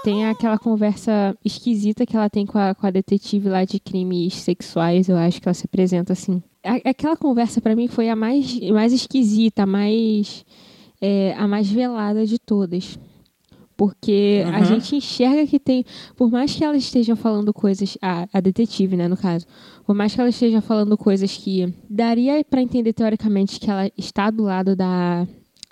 Tem 0.03 0.25
aquela 0.25 0.57
conversa 0.57 1.33
esquisita 1.45 2.05
que 2.05 2.15
ela 2.15 2.29
tem 2.29 2.45
com 2.45 2.57
a, 2.57 2.75
com 2.75 2.85
a 2.85 2.91
detetive 2.91 3.47
lá 3.47 3.63
de 3.63 3.79
crimes 3.79 4.35
sexuais, 4.35 5.07
eu 5.07 5.15
acho 5.15 5.41
que 5.41 5.47
ela 5.47 5.53
se 5.53 5.65
apresenta 5.65 6.11
assim. 6.11 6.43
A, 6.61 6.89
aquela 6.89 7.15
conversa 7.15 7.61
para 7.61 7.73
mim 7.73 7.87
foi 7.87 8.09
a 8.09 8.15
mais, 8.15 8.59
mais 8.69 8.91
esquisita, 8.91 9.63
a 9.63 9.65
mais, 9.65 10.45
é, 11.01 11.33
a 11.37 11.47
mais 11.47 11.69
velada 11.71 12.25
de 12.25 12.37
todas. 12.37 12.99
Porque 13.75 14.43
uhum. 14.45 14.55
a 14.55 14.63
gente 14.63 14.95
enxerga 14.95 15.45
que 15.47 15.59
tem. 15.59 15.85
Por 16.15 16.29
mais 16.29 16.55
que 16.55 16.63
ela 16.63 16.77
esteja 16.77 17.15
falando 17.15 17.53
coisas. 17.53 17.97
A, 18.01 18.27
a 18.33 18.39
detetive, 18.39 18.95
né, 18.95 19.07
no 19.07 19.17
caso. 19.17 19.45
Por 19.85 19.95
mais 19.95 20.13
que 20.13 20.21
ela 20.21 20.29
esteja 20.29 20.61
falando 20.61 20.97
coisas 20.97 21.35
que 21.35 21.73
daria 21.89 22.43
para 22.43 22.61
entender 22.61 22.93
teoricamente 22.93 23.59
que 23.59 23.69
ela 23.69 23.89
está 23.97 24.29
do 24.29 24.43
lado 24.43 24.75
da, 24.75 25.27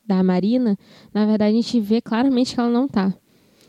da 0.06 0.24
Marina, 0.24 0.78
na 1.14 1.26
verdade 1.26 1.52
a 1.52 1.62
gente 1.62 1.80
vê 1.80 2.02
claramente 2.02 2.54
que 2.54 2.60
ela 2.60 2.70
não 2.70 2.88
tá. 2.88 3.14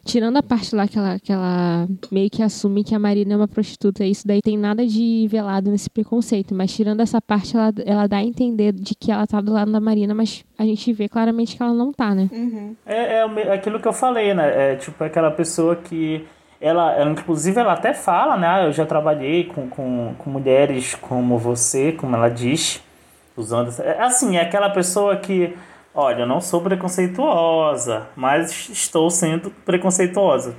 Tirando 0.04 0.36
a 0.36 0.42
parte 0.42 0.74
lá 0.74 0.88
que 0.88 0.98
ela, 0.98 1.18
que 1.18 1.32
ela 1.32 1.86
meio 2.10 2.28
que 2.28 2.42
assume 2.42 2.82
que 2.82 2.94
a 2.94 2.98
Marina 2.98 3.34
é 3.34 3.36
uma 3.36 3.46
prostituta, 3.46 4.04
isso 4.04 4.26
daí 4.26 4.42
tem 4.42 4.58
nada 4.58 4.84
de 4.84 5.28
velado 5.30 5.70
nesse 5.70 5.88
preconceito. 5.88 6.54
Mas 6.54 6.74
tirando 6.74 7.00
essa 7.00 7.20
parte, 7.20 7.56
ela, 7.56 7.72
ela 7.86 8.06
dá 8.08 8.16
a 8.16 8.22
entender 8.22 8.72
de 8.72 8.94
que 8.94 9.12
ela 9.12 9.26
tá 9.26 9.40
do 9.40 9.52
lado 9.52 9.70
da 9.70 9.80
Marina, 9.80 10.12
mas 10.12 10.44
a 10.58 10.64
gente 10.64 10.92
vê 10.92 11.08
claramente 11.08 11.56
que 11.56 11.62
ela 11.62 11.72
não 11.72 11.92
tá, 11.92 12.14
né? 12.14 12.28
Uhum. 12.32 12.74
É, 12.84 13.18
é 13.18 13.52
aquilo 13.52 13.78
que 13.78 13.86
eu 13.86 13.92
falei, 13.92 14.34
né? 14.34 14.72
É 14.72 14.76
tipo 14.76 15.02
aquela 15.04 15.30
pessoa 15.30 15.76
que. 15.76 16.26
Ela, 16.60 16.92
ela, 16.92 17.10
inclusive, 17.10 17.58
ela 17.58 17.72
até 17.72 17.92
fala, 17.92 18.36
né? 18.36 18.46
Ah, 18.46 18.64
eu 18.64 18.72
já 18.72 18.86
trabalhei 18.86 19.44
com, 19.44 19.68
com, 19.68 20.14
com 20.16 20.30
mulheres 20.30 20.94
como 20.94 21.36
você, 21.36 21.90
como 21.90 22.14
ela 22.14 22.28
diz, 22.28 22.80
usando. 23.36 23.72
É, 23.80 24.00
assim, 24.00 24.36
é 24.36 24.42
aquela 24.42 24.70
pessoa 24.70 25.16
que 25.16 25.56
Olha, 25.94 26.22
eu 26.22 26.26
não 26.26 26.40
sou 26.40 26.62
preconceituosa, 26.62 28.08
mas 28.16 28.70
estou 28.70 29.10
sendo 29.10 29.50
preconceituosa. 29.50 30.56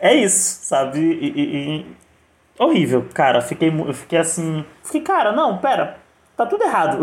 é 0.00 0.14
isso, 0.14 0.64
sabe? 0.64 0.98
E, 0.98 1.28
e, 1.28 1.80
e... 1.80 1.86
Horrível, 2.58 3.06
cara. 3.14 3.40
Fiquei, 3.40 3.68
eu 3.68 3.94
fiquei 3.94 4.18
assim. 4.18 4.64
Fiquei, 4.82 5.02
cara, 5.02 5.30
não, 5.30 5.58
pera. 5.58 5.98
Tá 6.36 6.44
tudo 6.44 6.64
errado. 6.64 6.98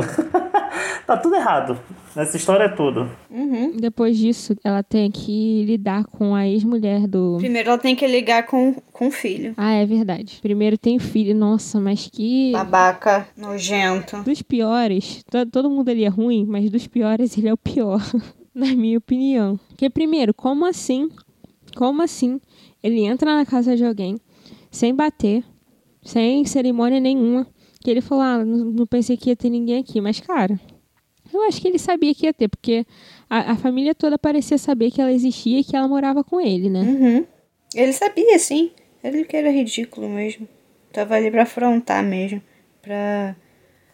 tá 1.08 1.18
tudo 1.18 1.36
errado 1.36 1.80
nessa 2.16 2.38
história 2.38 2.70
toda. 2.70 3.10
Uhum. 3.30 3.76
Depois 3.78 4.18
disso, 4.18 4.56
ela 4.64 4.84
tem 4.84 5.10
que 5.10 5.64
lidar 5.66 6.06
com 6.06 6.36
a 6.36 6.48
ex-mulher 6.48 7.08
do. 7.08 7.38
Primeiro 7.40 7.70
ela 7.70 7.78
tem 7.78 7.96
que 7.96 8.06
ligar 8.06 8.46
com, 8.46 8.74
com 8.92 9.08
o 9.08 9.12
filho. 9.12 9.54
Ah, 9.58 9.72
é 9.72 9.86
verdade. 9.86 10.40
Primeiro 10.42 10.78
tem 10.78 10.98
o 10.98 11.00
filho. 11.00 11.36
Nossa, 11.36 11.80
mas 11.80 12.10
que. 12.12 12.52
Babaca, 12.52 13.28
nojento. 13.36 14.22
Dos 14.24 14.42
piores, 14.42 15.24
todo 15.52 15.70
mundo 15.70 15.90
ali 15.90 16.06
é 16.06 16.10
ruim, 16.10 16.46
mas 16.46 16.70
dos 16.70 16.88
piores 16.88 17.38
ele 17.38 17.50
é 17.50 17.54
o 17.54 17.58
pior, 17.58 18.02
na 18.54 18.68
minha 18.68 18.98
opinião. 18.98 19.60
Porque, 19.70 19.90
primeiro, 19.90 20.34
como 20.34 20.66
assim? 20.66 21.10
Como 21.76 22.02
assim? 22.02 22.40
Ele 22.82 23.02
entra 23.06 23.36
na 23.36 23.46
casa 23.46 23.76
de 23.76 23.84
alguém 23.84 24.20
sem 24.70 24.94
bater, 24.94 25.44
sem 26.04 26.44
cerimônia 26.46 27.00
nenhuma 27.00 27.48
que 27.84 27.92
ele 27.92 28.02
falou, 28.02 28.24
ah, 28.24 28.46
não, 28.46 28.66
não, 28.66 28.88
pensei 28.88 29.18
que 29.18 29.30
ia 29.30 29.36
ter 29.36 29.50
ninguém 29.50 29.80
aqui. 29.80 30.00
Mas, 30.00 30.20
cara, 30.20 30.60
eu 31.34 31.44
acho 31.44 31.62
que 31.62 31.68
ele 31.68 31.78
sabia 31.78 32.14
que 32.16 32.26
ia 32.26 32.34
ter, 32.34 32.48
porque 32.48 32.86
a, 33.30 33.52
a 33.52 33.56
família 33.56 33.94
toda 33.94 34.18
parecia 34.18 34.58
saber 34.58 34.92
que 34.92 35.02
ela 35.02 35.12
existia 35.12 35.60
e 35.60 35.64
que 35.64 35.76
ela 35.76 35.88
morava 35.88 36.24
com 36.24 36.40
ele, 36.40 36.70
né? 36.70 36.82
Uhum. 36.82 37.26
Ele 37.76 37.94
sabia, 37.94 38.40
sim. 38.40 38.72
Ele 39.04 39.26
que 39.26 39.36
era 39.36 39.52
ridículo 39.52 40.08
mesmo. 40.08 40.48
Tava 40.92 41.16
ali 41.16 41.30
pra 41.30 41.44
afrontar 41.44 42.04
mesmo. 42.04 42.42
Pra 42.82 43.36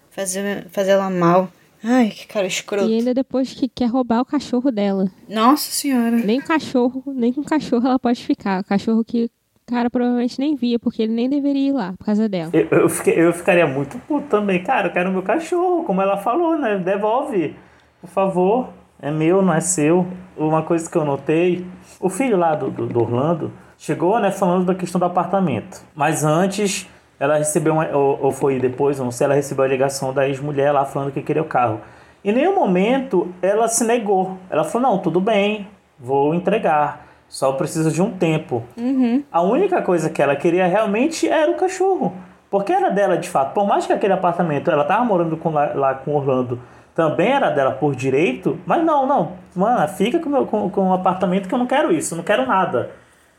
fazer, 0.10 0.67
fazer 0.69 0.91
ela 0.91 1.10
mal. 1.10 1.52
Ai, 1.84 2.10
que 2.10 2.28
cara 2.28 2.45
escroto. 2.45 2.89
E 2.89 2.95
ainda 2.95 3.13
depois 3.13 3.54
que 3.54 3.69
quer 3.69 3.86
roubar 3.86 4.21
o 4.21 4.25
cachorro 4.25 4.71
dela. 4.71 5.10
Nossa 5.28 5.71
senhora. 5.71 6.17
Nem 6.17 6.41
cachorro, 6.41 7.04
nem 7.08 7.32
com 7.32 7.41
cachorro 7.41 7.88
ela 7.88 7.97
pode 7.97 8.23
ficar. 8.23 8.62
O 8.62 8.65
cachorro 8.65 9.04
que 9.04 9.32
cara 9.69 9.89
provavelmente 9.89 10.39
nem 10.39 10.55
via, 10.55 10.79
porque 10.79 11.03
ele 11.03 11.13
nem 11.13 11.29
deveria 11.29 11.69
ir 11.69 11.71
lá 11.71 11.93
por 11.97 12.05
causa 12.05 12.27
dela. 12.27 12.49
Eu, 12.53 12.67
eu, 12.71 12.89
fiquei, 12.89 13.13
eu 13.13 13.32
ficaria 13.34 13.67
muito 13.67 13.97
puto 13.99 14.27
também. 14.27 14.63
Cara, 14.63 14.88
eu 14.88 14.91
quero 14.91 15.12
meu 15.12 15.21
cachorro, 15.21 15.84
como 15.84 16.01
ela 16.01 16.17
falou, 16.17 16.58
né? 16.58 16.77
Devolve, 16.77 17.55
por 18.01 18.10
favor. 18.10 18.69
É 19.01 19.10
meu, 19.10 19.41
não 19.41 19.53
é 19.53 19.62
seu. 19.62 20.05
Uma 20.36 20.62
coisa 20.62 20.89
que 20.89 20.97
eu 20.97 21.05
notei, 21.05 21.65
o 21.99 22.10
filho 22.10 22.38
lá 22.38 22.53
do, 22.55 22.69
do, 22.69 22.86
do 22.86 23.01
Orlando 23.01 23.51
chegou, 23.77 24.19
né, 24.19 24.29
falando 24.29 24.65
da 24.65 24.75
questão 24.75 24.99
do 24.99 25.05
apartamento. 25.05 25.82
Mas 25.95 26.25
antes, 26.25 26.86
ela 27.17 27.38
recebeu, 27.38 27.73
uma, 27.73 27.88
ou, 27.95 28.19
ou 28.23 28.32
foi 28.32 28.60
depois, 28.60 28.99
não 28.99 29.12
sei, 29.12 29.25
ela 29.25 29.36
recebeu 29.36 29.63
a 29.63 29.67
ligação 29.67 30.13
da 30.13 30.27
ex-mulher 30.27 30.73
lá 30.73 30.84
falando 30.84 31.13
que 31.13 31.21
queria 31.21 31.41
o 31.41 31.45
carro. 31.45 31.79
Em 32.23 32.34
nenhum 32.34 32.53
momento 32.53 33.34
ela 33.41 33.67
se 33.67 33.86
negou. 33.86 34.38
Ela 34.49 34.63
falou: 34.65 34.91
não, 34.91 34.97
tudo 34.99 35.21
bem, 35.21 35.67
vou 35.97 36.34
entregar. 36.34 37.08
Só 37.30 37.52
precisa 37.54 37.92
de 37.92 38.02
um 38.02 38.12
tempo. 38.12 38.63
Uhum. 38.76 39.24
A 39.32 39.42
única 39.42 39.82
coisa 39.84 40.10
que 40.10 40.22
ela 40.22 40.36
queria 40.36 40.65
realmente 40.65 41.30
era 41.30 41.52
o 41.52 41.56
cachorro. 41.56 42.13
Porque 42.50 42.74
era 42.74 42.89
dela 42.89 43.18
de 43.18 43.30
fato. 43.30 43.54
Por 43.54 43.68
mais 43.68 43.86
que 43.86 43.94
aquele 43.94 44.13
apartamento, 44.13 44.72
ela 44.72 44.84
tava 44.84 45.06
morando 45.06 45.38
com, 45.38 45.52
lá, 45.52 45.72
lá 45.76 45.94
com 45.94 46.15
Orlando, 46.15 46.60
também 46.96 47.32
era 47.32 47.52
dela 47.52 47.72
por 47.72 47.96
direito. 47.96 48.60
Mas 48.65 48.84
não, 48.84 49.06
não. 49.06 49.34
Mano, 49.56 49.88
fica 49.88 50.18
com, 50.18 50.30
meu, 50.30 50.48
com, 50.48 50.70
com 50.72 50.82
um 50.89 50.94
apartamento 50.94 51.48
que 51.48 51.54
eu 51.54 51.60
não 51.60 51.68
quero 51.68 51.94
isso, 51.94 52.15
não 52.15 52.24
quero 52.24 52.48
nada. 52.48 52.89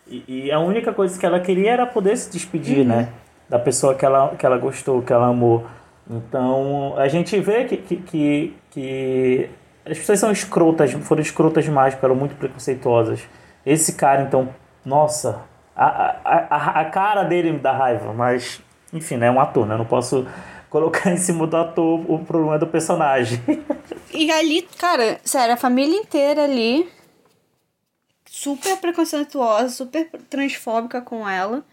E, 0.07 0.47
e, 0.47 0.53
a 0.53 0.61
única 0.61 0.93
coisa 0.93 1.19
que 1.19 1.27
ela 1.27 1.41
queria 1.41 1.73
era 1.73 1.87
poder 1.87 2.17
se 2.17 2.31
despedir, 2.31 2.79
uhum. 2.79 2.85
né? 2.85 3.09
Da 3.49 3.59
pessoa 3.59 3.95
que 3.95 4.05
ela, 4.05 4.29
que 4.37 4.47
ela 4.47 4.57
gostou, 4.57 5.03
que 5.03 5.13
ela 5.13 5.27
amou. 5.27 5.67
Então, 6.09 6.95
a 6.97 7.09
gente 7.09 7.39
vê 7.41 7.65
que, 7.65 7.77
que, 7.77 7.97
que, 7.97 8.57
que 8.71 9.51
as 9.85 9.99
pessoas 9.99 10.21
são 10.21 10.31
escrotas, 10.31 10.93
foram 10.93 11.23
escrotas 11.23 11.65
demais, 11.65 11.97
eram 12.01 12.15
muito 12.15 12.37
preconceituosas. 12.37 13.21
Esse 13.65 13.95
cara, 13.95 14.23
então, 14.23 14.49
nossa, 14.85 15.43
a, 15.77 16.17
a, 16.25 16.81
a, 16.81 16.85
cara 16.87 17.25
dele 17.25 17.53
me 17.53 17.59
dá 17.59 17.73
raiva, 17.73 18.13
mas, 18.13 18.61
enfim, 18.93 19.17
né, 19.17 19.27
é 19.27 19.31
um 19.31 19.41
ator, 19.41 19.67
né? 19.67 19.75
Eu 19.75 19.79
não 19.79 19.85
posso 19.85 20.27
colocar 20.69 21.11
em 21.11 21.17
cima 21.17 21.47
do 21.47 21.57
ator 21.57 22.01
o 22.11 22.19
problema 22.25 22.59
do 22.59 22.67
personagem. 22.67 23.41
E 24.13 24.29
ali, 24.29 24.63
cara, 24.77 25.21
sério, 25.23 25.55
a 25.55 25.57
família 25.57 25.97
inteira 25.97 26.43
ali, 26.43 26.91
super 28.29 28.77
preconceituosa, 28.79 29.69
super 29.69 30.11
transfóbica 30.29 31.01
com 31.01 31.29
ela. 31.29 31.65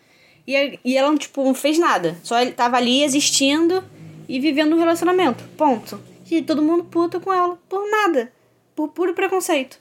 E, 0.48 0.80
e 0.86 0.96
ela, 0.96 1.16
tipo, 1.18 1.44
não 1.44 1.56
fez 1.56 1.80
nada. 1.80 2.16
Só 2.24 2.40
ele 2.40 2.52
tava 2.52 2.78
ali 2.78 3.04
existindo 3.04 3.84
e 4.30 4.40
vivendo 4.40 4.76
um 4.76 4.80
relacionamento. 4.80 5.44
Ponto. 5.58 6.00
E 6.30 6.42
todo 6.42 6.62
mundo 6.62 6.84
puta 6.86 7.20
com 7.20 7.34
ela 7.34 7.58
por 7.68 7.90
nada. 7.90 8.32
Por 8.76 8.90
puro 8.90 9.14
preconceito. 9.14 9.80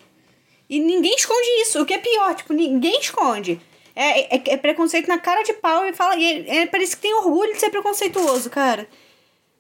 E 0.69 0.81
ninguém 0.81 1.15
esconde 1.15 1.47
isso, 1.63 1.81
o 1.81 1.87
que 1.87 1.95
é 1.95 1.99
pior, 1.99 2.35
tipo, 2.35 2.53
ninguém 2.53 2.99
esconde. 3.01 3.61
É, 3.95 4.37
é, 4.37 4.43
é 4.47 4.57
preconceito 4.57 5.09
na 5.09 5.19
cara 5.19 5.43
de 5.43 5.55
pau 5.55 5.87
e 5.87 5.95
fala. 5.95 6.17
E 6.17 6.45
é, 6.49 6.67
parece 6.67 6.97
que 6.97 7.03
tem 7.03 7.15
orgulho 7.15 7.53
de 7.53 7.61
ser 7.61 7.71
preconceituoso, 7.71 8.51
cara. 8.51 8.87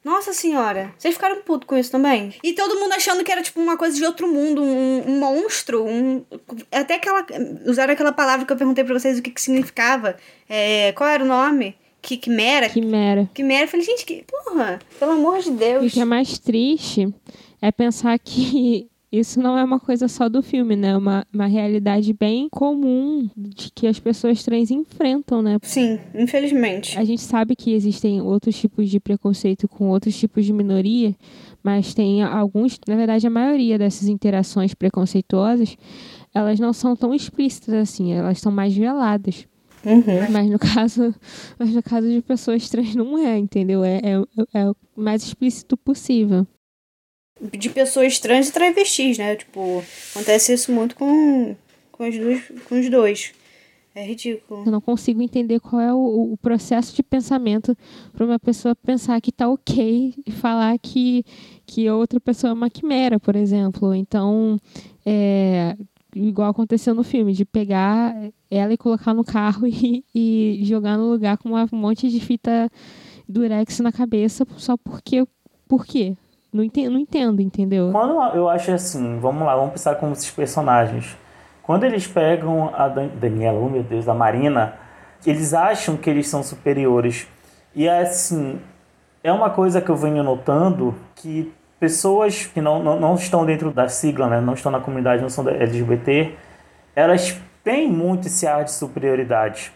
Nossa 0.05 0.33
senhora, 0.33 0.95
vocês 0.97 1.14
ficaram 1.14 1.42
putos 1.42 1.66
com 1.66 1.77
isso 1.77 1.90
também? 1.90 2.33
E 2.40 2.53
todo 2.53 2.79
mundo 2.79 2.92
achando 2.92 3.25
que 3.25 3.33
era 3.33 3.42
tipo 3.42 3.61
uma 3.61 3.77
coisa 3.77 3.97
de 3.97 4.05
outro 4.05 4.29
mundo, 4.29 4.62
um, 4.62 5.03
um 5.05 5.19
monstro, 5.19 5.85
um. 5.85 6.25
Até 6.71 6.95
aquela. 6.95 7.27
Usaram 7.64 7.92
aquela 7.92 8.12
palavra 8.12 8.47
que 8.47 8.53
eu 8.53 8.57
perguntei 8.57 8.85
pra 8.85 8.97
vocês 8.97 9.19
o 9.19 9.23
que, 9.23 9.31
que 9.31 9.40
significava. 9.40 10.16
É, 10.49 10.92
qual 10.92 11.09
era 11.09 11.25
o 11.25 11.27
nome? 11.27 11.75
Que, 12.01 12.16
quimera? 12.16 12.69
Quimera. 12.69 13.29
Quimera. 13.35 13.64
Eu 13.64 13.69
falei, 13.69 13.85
gente, 13.85 14.05
que. 14.05 14.25
Porra, 14.25 14.79
pelo 14.97 15.12
amor 15.12 15.40
de 15.40 15.51
Deus. 15.51 15.87
O 15.87 15.90
que 15.90 16.01
é 16.01 16.05
mais 16.05 16.38
triste 16.38 17.12
é 17.61 17.73
pensar 17.73 18.16
que 18.21 18.88
isso 19.11 19.40
não 19.40 19.57
é 19.57 19.62
uma 19.62 19.79
coisa 19.79 20.09
só 20.09 20.29
do 20.29 20.42
filme, 20.42 20.75
né? 20.75 20.88
É 20.88 20.97
uma, 20.97 21.25
uma 21.33 21.47
realidade 21.47 22.12
bem 22.12 22.49
comum 22.51 23.29
de 23.37 23.71
que 23.73 23.87
as 23.87 24.01
pessoas 24.01 24.42
trans 24.42 24.71
enfrentam, 24.71 25.40
né? 25.40 25.59
Sim, 25.62 26.01
infelizmente. 26.14 26.99
A 26.99 27.05
gente 27.05 27.23
sabe 27.23 27.55
que 27.55 27.73
existem 27.73 28.21
outros 28.21 28.59
tipos 28.59 28.90
de 28.90 28.99
preconceito 28.99 29.69
com 29.69 29.88
outros 29.88 30.16
tipos 30.16 30.45
de 30.45 30.53
minoria, 30.53 31.14
mas 31.62 31.95
tem 31.95 32.23
alguns, 32.23 32.81
na 32.87 32.97
verdade, 32.97 33.27
a 33.27 33.31
maioria 33.31 33.79
dessas 33.79 34.09
interações 34.09 34.75
preconceituosas, 34.75 35.77
elas 36.35 36.59
não 36.59 36.73
são 36.73 36.97
tão 36.97 37.14
explícitas 37.14 37.75
assim, 37.75 38.12
elas 38.12 38.40
são 38.40 38.51
mais 38.51 38.77
veladas. 38.77 39.47
Uhum. 39.85 40.31
Mas 40.33 40.51
no 40.51 40.59
caso, 40.59 41.14
mas 41.57 41.73
no 41.73 41.83
caso 41.83 42.09
de 42.09 42.21
pessoas 42.23 42.69
trans 42.69 42.95
não 42.97 43.16
é, 43.16 43.38
entendeu? 43.38 43.85
É, 43.85 43.99
é, 43.99 44.61
é 44.61 44.69
o 44.69 44.77
mais 44.97 45.23
explícito 45.23 45.77
possível 45.77 46.45
de 47.40 47.70
pessoas 47.70 48.18
trans 48.18 48.49
e 48.49 48.53
travestis, 48.53 49.18
né? 49.18 49.37
Tipo, 49.37 49.83
acontece 50.11 50.53
isso 50.53 50.72
muito 50.72 50.96
com, 50.96 51.55
com, 51.92 52.05
as 52.05 52.16
duas, 52.16 52.40
com 52.68 52.81
os 52.81 52.90
dois. 52.90 53.33
É 53.94 54.05
ridículo. 54.05 54.64
Eu 54.66 54.72
não 54.72 54.81
consigo 54.81 55.22
entender 55.22 55.59
qual 55.59 55.81
é 55.81 55.92
o, 55.92 56.33
o 56.33 56.37
processo 56.37 56.94
de 56.94 57.03
pensamento 57.03 57.75
para 58.12 58.27
uma 58.27 58.38
pessoa 58.38 58.75
pensar 58.75 59.18
que 59.22 59.33
tá 59.33 59.49
ok 59.49 60.14
e 60.27 60.31
falar 60.31 60.79
que, 60.79 61.25
que 61.64 61.88
outra 61.88 62.20
pessoa 62.20 62.51
é 62.51 62.55
uma 62.55 62.68
quimera, 62.68 63.18
por 63.18 63.35
exemplo. 63.35 63.94
Então, 63.94 64.59
é, 65.05 65.75
igual 66.14 66.51
aconteceu 66.51 66.94
no 66.94 67.03
filme, 67.03 67.33
de 67.33 67.46
pegar 67.46 68.14
ela 68.51 68.72
e 68.75 68.77
colocar 68.77 69.14
no 69.14 69.25
carro 69.25 69.64
e, 69.66 70.05
e 70.14 70.61
jogar 70.64 70.99
no 70.99 71.09
lugar 71.11 71.38
com 71.38 71.51
um 71.51 71.66
monte 71.72 72.11
de 72.11 72.20
fita 72.20 72.70
durex 73.27 73.81
na 73.81 73.92
cabeça 73.92 74.46
só 74.57 74.77
porque. 74.77 75.27
Por 75.68 75.85
quê? 75.85 76.16
Não 76.57 76.64
entendo, 76.64 76.92
não 76.92 76.99
entendo, 76.99 77.42
entendeu? 77.42 77.90
Quando 77.92 78.35
eu 78.35 78.49
acho 78.49 78.73
assim, 78.73 79.19
vamos 79.19 79.45
lá, 79.45 79.55
vamos 79.55 79.73
pensar 79.73 79.97
como 79.97 80.12
esses 80.12 80.31
personagens. 80.31 81.14
Quando 81.62 81.85
eles 81.85 82.07
pegam 82.07 82.75
a 82.75 82.88
Dan 82.88 83.09
Daniela, 83.09 83.59
oh 83.59 83.69
meu 83.69 83.83
Deus, 83.83 84.09
a 84.09 84.14
Marina, 84.14 84.75
eles 85.27 85.53
acham 85.53 85.99
que 85.99 86.09
eles 86.09 86.29
são 86.29 86.42
superiores. 86.42 87.29
E 87.75 87.87
é 87.87 88.01
assim, 88.01 88.59
é 89.23 89.31
uma 89.31 89.51
coisa 89.51 89.83
que 89.83 89.90
eu 89.90 89.97
venho 89.97 90.23
notando 90.23 90.95
que 91.14 91.53
pessoas 91.79 92.47
que 92.47 92.62
não, 92.62 92.83
não, 92.83 92.99
não 92.99 93.14
estão 93.16 93.45
dentro 93.45 93.71
da 93.71 93.87
sigla, 93.87 94.27
né, 94.27 94.40
não 94.40 94.55
estão 94.55 94.73
na 94.73 94.81
comunidade, 94.81 95.21
não 95.21 95.29
são 95.29 95.47
LGBT, 95.47 96.35
elas 96.95 97.38
têm 97.62 97.87
muito 97.87 98.29
esse 98.29 98.47
ar 98.47 98.64
de 98.64 98.73
superioridade. 98.73 99.73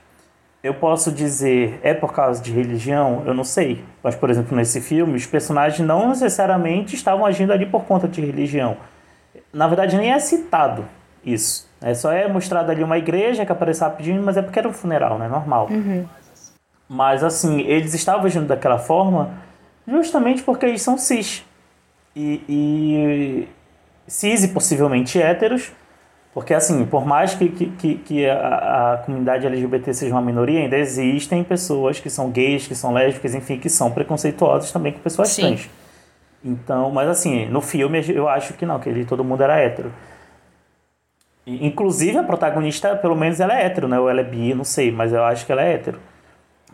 Eu 0.63 0.75
posso 0.75 1.11
dizer, 1.11 1.81
é 1.83 1.95
por 1.95 2.13
causa 2.13 2.43
de 2.43 2.53
religião? 2.53 3.23
Eu 3.25 3.33
não 3.33 3.45
sei. 3.45 3.83
Mas, 4.03 4.15
por 4.15 4.29
exemplo, 4.29 4.55
nesse 4.55 4.81
filme, 4.81 5.17
os 5.17 5.27
personagens 5.27 5.87
não 5.87 6.11
necessariamente 6.11 6.95
estavam 6.95 7.25
agindo 7.25 7.53
ali 7.53 7.65
por 7.65 7.85
conta 7.85 8.07
de 8.07 8.21
religião. 8.21 8.77
Na 9.53 9.67
verdade, 9.67 9.97
nem 9.97 10.13
é 10.13 10.19
citado 10.19 10.85
isso. 11.25 11.69
É 11.81 11.95
só 11.95 12.13
é 12.13 12.29
mostrado 12.29 12.71
ali 12.71 12.85
uma 12.85 12.99
igreja 12.99 13.47
que 13.47 13.53
aparece 13.53 13.81
rapidinho, 13.81 14.23
mas 14.23 14.37
é 14.37 14.43
porque 14.43 14.59
era 14.59 14.69
um 14.69 14.73
funeral, 14.73 15.19
né? 15.19 15.29
Normal. 15.29 15.69
Uhum. 15.71 16.07
Mas, 16.87 17.25
assim, 17.25 17.61
eles 17.63 17.95
estavam 17.95 18.27
agindo 18.27 18.47
daquela 18.47 18.79
forma 18.79 19.31
justamente 19.89 20.43
porque 20.43 20.67
eles 20.67 20.83
são 20.83 20.99
cis. 20.99 21.45
E, 22.15 22.43
e 22.49 23.49
cis 24.07 24.45
e 24.45 24.49
possivelmente 24.49 25.21
héteros, 25.21 25.73
porque, 26.33 26.55
assim, 26.55 26.85
por 26.87 27.05
mais 27.05 27.35
que, 27.35 27.49
que, 27.49 27.95
que 27.97 28.27
a, 28.29 28.93
a, 28.95 28.99
comunidade 28.99 29.47
LGBT 29.47 29.93
seja 29.93 30.15
uma 30.15 30.23
minoria, 30.23 30.61
ainda 30.61 30.79
existem 30.79 31.43
pessoas 31.43 31.99
que 31.99 32.09
são 32.09 32.31
gays, 32.31 32.69
que 32.69 32.75
são 32.75 32.93
lésbicas, 32.93 33.35
enfim, 33.35 33.59
que 33.59 33.69
são 33.69 33.91
preconceituosas 33.91 34.71
também 34.71 34.93
com 34.93 35.01
pessoas 35.01 35.29
Sim. 35.31 35.43
trans. 35.43 35.71
Então, 36.45 36.91
mas 36.91 37.09
assim, 37.09 37.47
no 37.47 37.61
filme 37.61 38.03
eu 38.09 38.29
acho 38.29 38.55
que 38.55 38.65
não, 38.65 38.79
que 38.79 38.89
ele, 38.89 39.05
todo 39.05 39.25
mundo 39.25 39.43
era 39.43 39.59
hétero. 39.59 39.93
Inclusive 41.47 42.17
a 42.19 42.23
protagonista, 42.23 42.95
pelo 42.95 43.17
menos 43.17 43.41
ela 43.41 43.59
é 43.59 43.67
hétero, 43.67 43.89
né? 43.89 43.99
Ou 43.99 44.09
ela 44.09 44.21
é 44.21 44.25
bi, 44.25 44.55
não 44.55 44.65
sei, 44.65 44.93
mas 44.93 45.13
eu 45.13 45.25
acho 45.25 45.45
que 45.45 45.51
ela 45.51 45.63
é 45.63 45.75
hétero. 45.75 45.99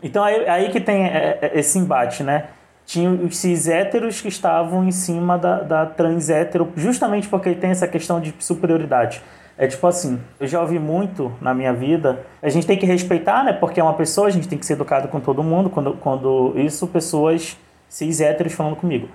Então 0.03 0.23
aí, 0.23 0.47
aí 0.47 0.69
que 0.69 0.79
tem 0.79 1.05
é, 1.05 1.39
é, 1.41 1.59
esse 1.59 1.79
embate, 1.79 2.23
né? 2.23 2.45
Tinha 2.85 3.09
os 3.09 3.37
cis 3.37 3.67
héteros 3.67 4.21
que 4.21 4.27
estavam 4.27 4.83
em 4.83 4.91
cima 4.91 5.37
da, 5.37 5.61
da 5.61 5.85
trans 5.85 6.29
hétero, 6.29 6.71
justamente 6.75 7.27
porque 7.27 7.55
tem 7.55 7.71
essa 7.71 7.87
questão 7.87 8.21
de 8.21 8.33
superioridade. 8.39 9.21
É 9.57 9.65
tipo 9.65 9.87
assim, 9.87 10.19
eu 10.39 10.45
já 10.45 10.61
ouvi 10.61 10.77
muito 10.77 11.33
na 11.41 11.53
minha 11.53 11.73
vida, 11.73 12.23
a 12.41 12.49
gente 12.49 12.67
tem 12.67 12.77
que 12.77 12.85
respeitar, 12.85 13.43
né? 13.43 13.53
Porque 13.53 13.79
é 13.79 13.83
uma 13.83 13.95
pessoa, 13.95 14.27
a 14.27 14.29
gente 14.29 14.47
tem 14.47 14.57
que 14.57 14.65
ser 14.65 14.73
educado 14.73 15.07
com 15.07 15.19
todo 15.19 15.41
mundo, 15.41 15.69
quando, 15.69 15.93
quando 15.93 16.53
isso, 16.55 16.85
pessoas 16.87 17.57
cis 17.89 18.21
héteros 18.21 18.53
falando 18.53 18.75
comigo. 18.75 19.09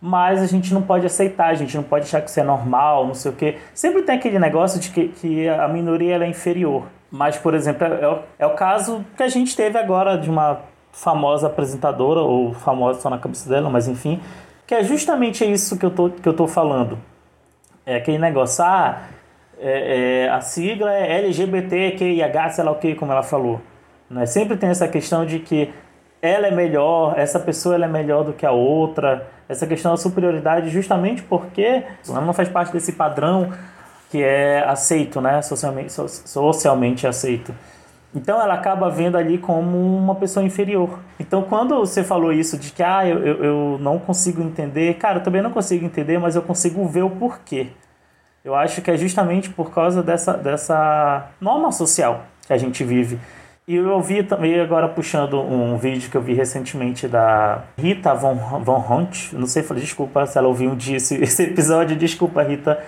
Mas 0.00 0.42
a 0.42 0.46
gente 0.46 0.72
não 0.72 0.82
pode 0.82 1.04
aceitar, 1.04 1.48
a 1.48 1.54
gente 1.54 1.76
não 1.76 1.82
pode 1.82 2.04
achar 2.04 2.22
que 2.22 2.30
isso 2.30 2.40
é 2.40 2.42
normal, 2.42 3.06
não 3.06 3.14
sei 3.14 3.30
o 3.30 3.34
quê. 3.34 3.58
Sempre 3.74 4.02
tem 4.02 4.16
aquele 4.16 4.38
negócio 4.38 4.80
de 4.80 4.90
que, 4.90 5.08
que 5.08 5.48
a 5.48 5.68
minoria 5.68 6.16
é 6.16 6.26
inferior. 6.26 6.84
Mas, 7.10 7.36
por 7.36 7.54
exemplo, 7.54 7.86
é, 7.86 7.90
é, 7.90 8.18
é 8.40 8.46
o 8.46 8.54
caso 8.54 9.04
que 9.16 9.22
a 9.22 9.28
gente 9.28 9.54
teve 9.54 9.78
agora 9.78 10.16
de 10.16 10.30
uma 10.30 10.60
famosa 10.92 11.46
apresentadora, 11.46 12.20
ou 12.20 12.54
famosa 12.54 13.00
só 13.00 13.10
na 13.10 13.18
cabeça 13.18 13.48
dela, 13.48 13.68
mas 13.68 13.88
enfim, 13.88 14.20
que 14.66 14.74
é 14.74 14.82
justamente 14.82 15.44
isso 15.44 15.78
que 15.78 15.84
eu 15.84 15.90
tô, 15.90 16.08
que 16.08 16.28
eu 16.28 16.34
tô 16.34 16.46
falando. 16.46 16.98
É 17.84 17.96
aquele 17.96 18.18
negócio, 18.18 18.64
ah, 18.64 19.02
é, 19.60 20.24
é, 20.24 20.28
a 20.30 20.40
sigla 20.40 20.92
é 20.92 21.18
LGBTQIH, 21.18 22.50
sei 22.50 22.64
lá 22.64 22.70
o 22.70 22.76
que, 22.76 22.94
como 22.94 23.12
ela 23.12 23.22
falou. 23.22 23.60
Né? 24.10 24.26
Sempre 24.26 24.56
tem 24.56 24.70
essa 24.70 24.88
questão 24.88 25.24
de 25.24 25.38
que 25.38 25.72
ela 26.20 26.46
é 26.46 26.50
melhor, 26.50 27.18
essa 27.18 27.38
pessoa 27.38 27.74
ela 27.74 27.84
é 27.84 27.88
melhor 27.88 28.24
do 28.24 28.32
que 28.32 28.46
a 28.46 28.50
outra, 28.50 29.26
essa 29.48 29.66
questão 29.66 29.92
da 29.92 29.98
superioridade, 29.98 30.70
justamente 30.70 31.22
porque 31.22 31.82
ela 32.08 32.20
não 32.22 32.32
faz 32.32 32.48
parte 32.48 32.72
desse 32.72 32.92
padrão 32.92 33.52
que 34.10 34.22
é 34.22 34.64
aceito, 34.66 35.20
né? 35.20 35.42
socialmente, 35.42 35.92
socialmente 35.92 37.06
aceito. 37.06 37.54
Então 38.14 38.40
ela 38.40 38.54
acaba 38.54 38.88
vendo 38.88 39.18
ali 39.18 39.38
como 39.38 39.76
uma 39.76 40.14
pessoa 40.14 40.46
inferior. 40.46 41.00
Então 41.18 41.42
quando 41.42 41.76
você 41.76 42.04
falou 42.04 42.32
isso 42.32 42.56
de 42.56 42.70
que 42.70 42.82
ah, 42.82 43.06
eu, 43.06 43.18
eu, 43.18 43.78
não 43.80 43.98
consigo 43.98 44.40
entender, 44.40 44.94
cara, 44.94 45.18
eu 45.18 45.22
também 45.22 45.42
não 45.42 45.50
consigo 45.50 45.84
entender, 45.84 46.18
mas 46.18 46.36
eu 46.36 46.42
consigo 46.42 46.86
ver 46.86 47.02
o 47.02 47.10
porquê. 47.10 47.68
Eu 48.44 48.54
acho 48.54 48.82
que 48.82 48.90
é 48.90 48.96
justamente 48.96 49.48
por 49.48 49.70
causa 49.70 50.02
dessa, 50.02 50.34
dessa 50.34 51.30
norma 51.40 51.72
social 51.72 52.26
que 52.46 52.52
a 52.52 52.58
gente 52.58 52.84
vive. 52.84 53.18
E 53.66 53.76
eu 53.76 53.88
ouvi 53.92 54.22
também 54.22 54.60
agora 54.60 54.86
puxando 54.86 55.40
um 55.40 55.78
vídeo 55.78 56.10
que 56.10 56.16
eu 56.16 56.20
vi 56.20 56.34
recentemente 56.34 57.08
da 57.08 57.64
Rita 57.78 58.14
Von, 58.14 58.34
Von 58.62 58.84
Hunt. 58.86 59.32
Não 59.32 59.46
sei, 59.46 59.62
desculpa 59.76 60.26
se 60.26 60.36
ela 60.36 60.46
ouviu 60.46 60.72
um 60.72 60.76
dia 60.76 60.98
esse, 60.98 61.14
esse 61.24 61.44
episódio, 61.44 61.96
desculpa, 61.96 62.42
Rita. 62.42 62.78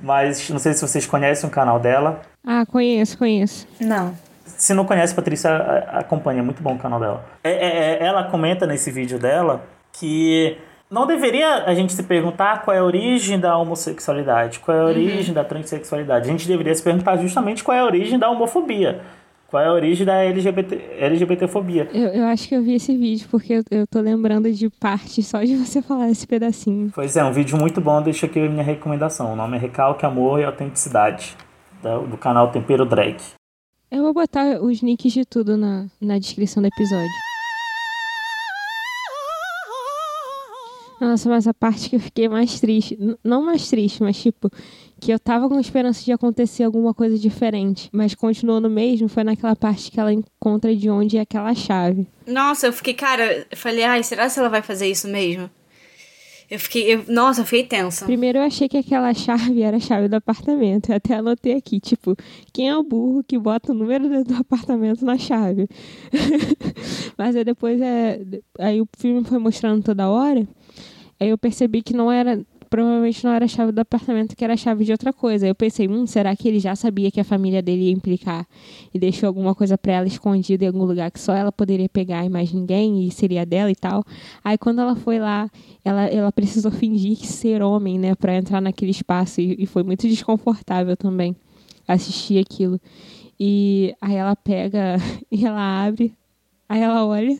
Mas 0.00 0.48
não 0.48 0.60
sei 0.60 0.72
se 0.74 0.80
vocês 0.80 1.04
conhecem 1.06 1.48
o 1.48 1.52
canal 1.52 1.80
dela. 1.80 2.22
Ah, 2.46 2.64
conheço, 2.64 3.18
conheço. 3.18 3.66
Não. 3.80 4.14
Se 4.44 4.72
não 4.72 4.84
conhece, 4.84 5.12
Patrícia, 5.12 5.50
acompanha, 5.88 6.38
é 6.38 6.42
muito 6.42 6.62
bom 6.62 6.74
o 6.74 6.78
canal 6.78 7.00
dela. 7.00 7.24
É, 7.42 7.50
é, 7.50 7.94
é, 7.94 8.06
ela 8.06 8.24
comenta 8.30 8.64
nesse 8.64 8.92
vídeo 8.92 9.18
dela 9.18 9.64
que 9.92 10.56
não 10.90 11.06
deveria 11.06 11.64
a 11.64 11.74
gente 11.74 11.92
se 11.92 12.02
perguntar 12.02 12.62
qual 12.62 12.76
é 12.76 12.80
a 12.80 12.84
origem 12.84 13.38
da 13.38 13.56
homossexualidade, 13.56 14.58
qual 14.58 14.76
é 14.76 14.80
a 14.80 14.84
origem 14.84 15.28
uhum. 15.28 15.34
da 15.34 15.44
transexualidade. 15.44 16.28
A 16.28 16.32
gente 16.32 16.48
deveria 16.48 16.74
se 16.74 16.82
perguntar 16.82 17.16
justamente 17.16 17.62
qual 17.62 17.76
é 17.76 17.80
a 17.80 17.84
origem 17.84 18.18
da 18.18 18.28
homofobia. 18.28 19.00
Qual 19.46 19.62
é 19.62 19.66
a 19.66 19.72
origem 19.72 20.06
da 20.06 20.14
LGBT, 20.14 20.80
LGBTfobia? 20.98 21.88
Eu, 21.92 22.08
eu 22.08 22.24
acho 22.26 22.48
que 22.48 22.54
eu 22.54 22.62
vi 22.62 22.74
esse 22.74 22.96
vídeo 22.96 23.26
porque 23.30 23.54
eu, 23.54 23.62
eu 23.70 23.86
tô 23.86 24.00
lembrando 24.00 24.50
de 24.52 24.70
parte 24.70 25.22
só 25.22 25.42
de 25.42 25.56
você 25.56 25.82
falar 25.82 26.08
esse 26.08 26.26
pedacinho. 26.26 26.90
Pois 26.94 27.16
é, 27.16 27.24
um 27.24 27.32
vídeo 27.32 27.58
muito 27.58 27.80
bom, 27.80 28.00
deixa 28.02 28.26
aqui 28.26 28.38
a 28.38 28.48
minha 28.48 28.62
recomendação. 28.62 29.32
O 29.32 29.36
nome 29.36 29.56
é 29.56 29.60
Recalque, 29.60 30.06
Amor 30.06 30.40
e 30.40 30.44
Autenticidade, 30.44 31.36
do, 31.82 32.06
do 32.06 32.16
canal 32.16 32.50
Tempero 32.52 32.84
Drag. 32.84 33.16
Eu 33.90 34.02
vou 34.02 34.14
botar 34.14 34.60
os 34.60 34.80
links 34.82 35.12
de 35.12 35.24
tudo 35.24 35.56
na, 35.56 35.86
na 36.00 36.16
descrição 36.16 36.62
do 36.62 36.68
episódio. 36.68 37.29
Nossa, 41.00 41.28
mas 41.30 41.46
a 41.46 41.54
parte 41.54 41.88
que 41.88 41.96
eu 41.96 42.00
fiquei 42.00 42.28
mais 42.28 42.60
triste, 42.60 42.98
não 43.24 43.42
mais 43.42 43.68
triste, 43.68 44.02
mas 44.02 44.20
tipo, 44.20 44.50
que 45.00 45.10
eu 45.10 45.18
tava 45.18 45.48
com 45.48 45.58
esperança 45.58 46.04
de 46.04 46.12
acontecer 46.12 46.62
alguma 46.62 46.92
coisa 46.92 47.18
diferente, 47.18 47.88
mas 47.90 48.14
continuou 48.14 48.60
no 48.60 48.68
mesmo, 48.68 49.08
foi 49.08 49.24
naquela 49.24 49.56
parte 49.56 49.90
que 49.90 49.98
ela 49.98 50.12
encontra 50.12 50.76
de 50.76 50.90
onde 50.90 51.16
é 51.16 51.22
aquela 51.22 51.54
chave. 51.54 52.06
Nossa, 52.26 52.66
eu 52.66 52.72
fiquei, 52.72 52.92
cara, 52.92 53.46
eu 53.50 53.56
falei, 53.56 53.82
ai, 53.82 54.02
será 54.02 54.28
que 54.28 54.38
ela 54.38 54.50
vai 54.50 54.60
fazer 54.60 54.88
isso 54.88 55.08
mesmo? 55.08 55.48
Eu 56.50 56.58
fiquei, 56.58 56.94
eu, 56.94 57.04
nossa, 57.06 57.42
eu 57.42 57.44
fiquei 57.44 57.64
tensa. 57.64 58.04
Primeiro 58.04 58.38
eu 58.38 58.42
achei 58.42 58.68
que 58.68 58.76
aquela 58.76 59.14
chave 59.14 59.62
era 59.62 59.76
a 59.76 59.80
chave 59.80 60.08
do 60.08 60.14
apartamento. 60.14 60.90
Eu 60.90 60.96
até 60.96 61.14
anotei 61.14 61.54
aqui, 61.54 61.78
tipo, 61.78 62.16
quem 62.52 62.68
é 62.68 62.76
o 62.76 62.82
burro 62.82 63.22
que 63.22 63.38
bota 63.38 63.70
o 63.70 63.74
número 63.74 64.24
do 64.24 64.34
apartamento 64.34 65.04
na 65.04 65.16
chave? 65.16 65.68
Mas 67.16 67.36
aí 67.36 67.44
depois 67.44 67.80
é. 67.80 68.20
Aí 68.58 68.80
o 68.80 68.88
filme 68.98 69.24
foi 69.24 69.38
mostrando 69.38 69.84
toda 69.84 70.10
hora. 70.10 70.44
Aí 71.20 71.28
eu 71.28 71.38
percebi 71.38 71.82
que 71.82 71.94
não 71.94 72.10
era. 72.10 72.44
Provavelmente 72.70 73.24
não 73.24 73.32
era 73.32 73.46
a 73.46 73.48
chave 73.48 73.72
do 73.72 73.80
apartamento, 73.80 74.36
que 74.36 74.44
era 74.44 74.54
a 74.54 74.56
chave 74.56 74.84
de 74.84 74.92
outra 74.92 75.12
coisa. 75.12 75.44
Aí 75.44 75.50
eu 75.50 75.56
pensei, 75.56 75.88
hum, 75.88 76.06
será 76.06 76.36
que 76.36 76.46
ele 76.46 76.60
já 76.60 76.76
sabia 76.76 77.10
que 77.10 77.18
a 77.18 77.24
família 77.24 77.60
dele 77.60 77.86
ia 77.86 77.90
implicar 77.90 78.46
e 78.94 78.98
deixou 78.98 79.26
alguma 79.26 79.56
coisa 79.56 79.76
para 79.76 79.94
ela 79.94 80.06
escondida 80.06 80.64
em 80.64 80.68
algum 80.68 80.84
lugar 80.84 81.10
que 81.10 81.18
só 81.18 81.34
ela 81.34 81.50
poderia 81.50 81.88
pegar 81.88 82.24
e 82.24 82.28
mais 82.28 82.52
ninguém 82.52 83.04
e 83.04 83.10
seria 83.10 83.44
dela 83.44 83.72
e 83.72 83.74
tal? 83.74 84.04
Aí 84.44 84.56
quando 84.56 84.80
ela 84.80 84.94
foi 84.94 85.18
lá, 85.18 85.50
ela, 85.84 86.06
ela 86.06 86.30
precisou 86.30 86.70
fingir 86.70 87.16
ser 87.16 87.60
homem, 87.60 87.98
né, 87.98 88.14
para 88.14 88.36
entrar 88.36 88.60
naquele 88.60 88.92
espaço 88.92 89.40
e, 89.40 89.56
e 89.58 89.66
foi 89.66 89.82
muito 89.82 90.06
desconfortável 90.06 90.96
também 90.96 91.34
assistir 91.88 92.38
aquilo. 92.38 92.80
E 93.38 93.96
aí 94.00 94.14
ela 94.14 94.36
pega 94.36 94.94
e 95.28 95.44
ela 95.44 95.84
abre, 95.84 96.14
aí 96.68 96.80
ela 96.80 97.04
olha 97.04 97.36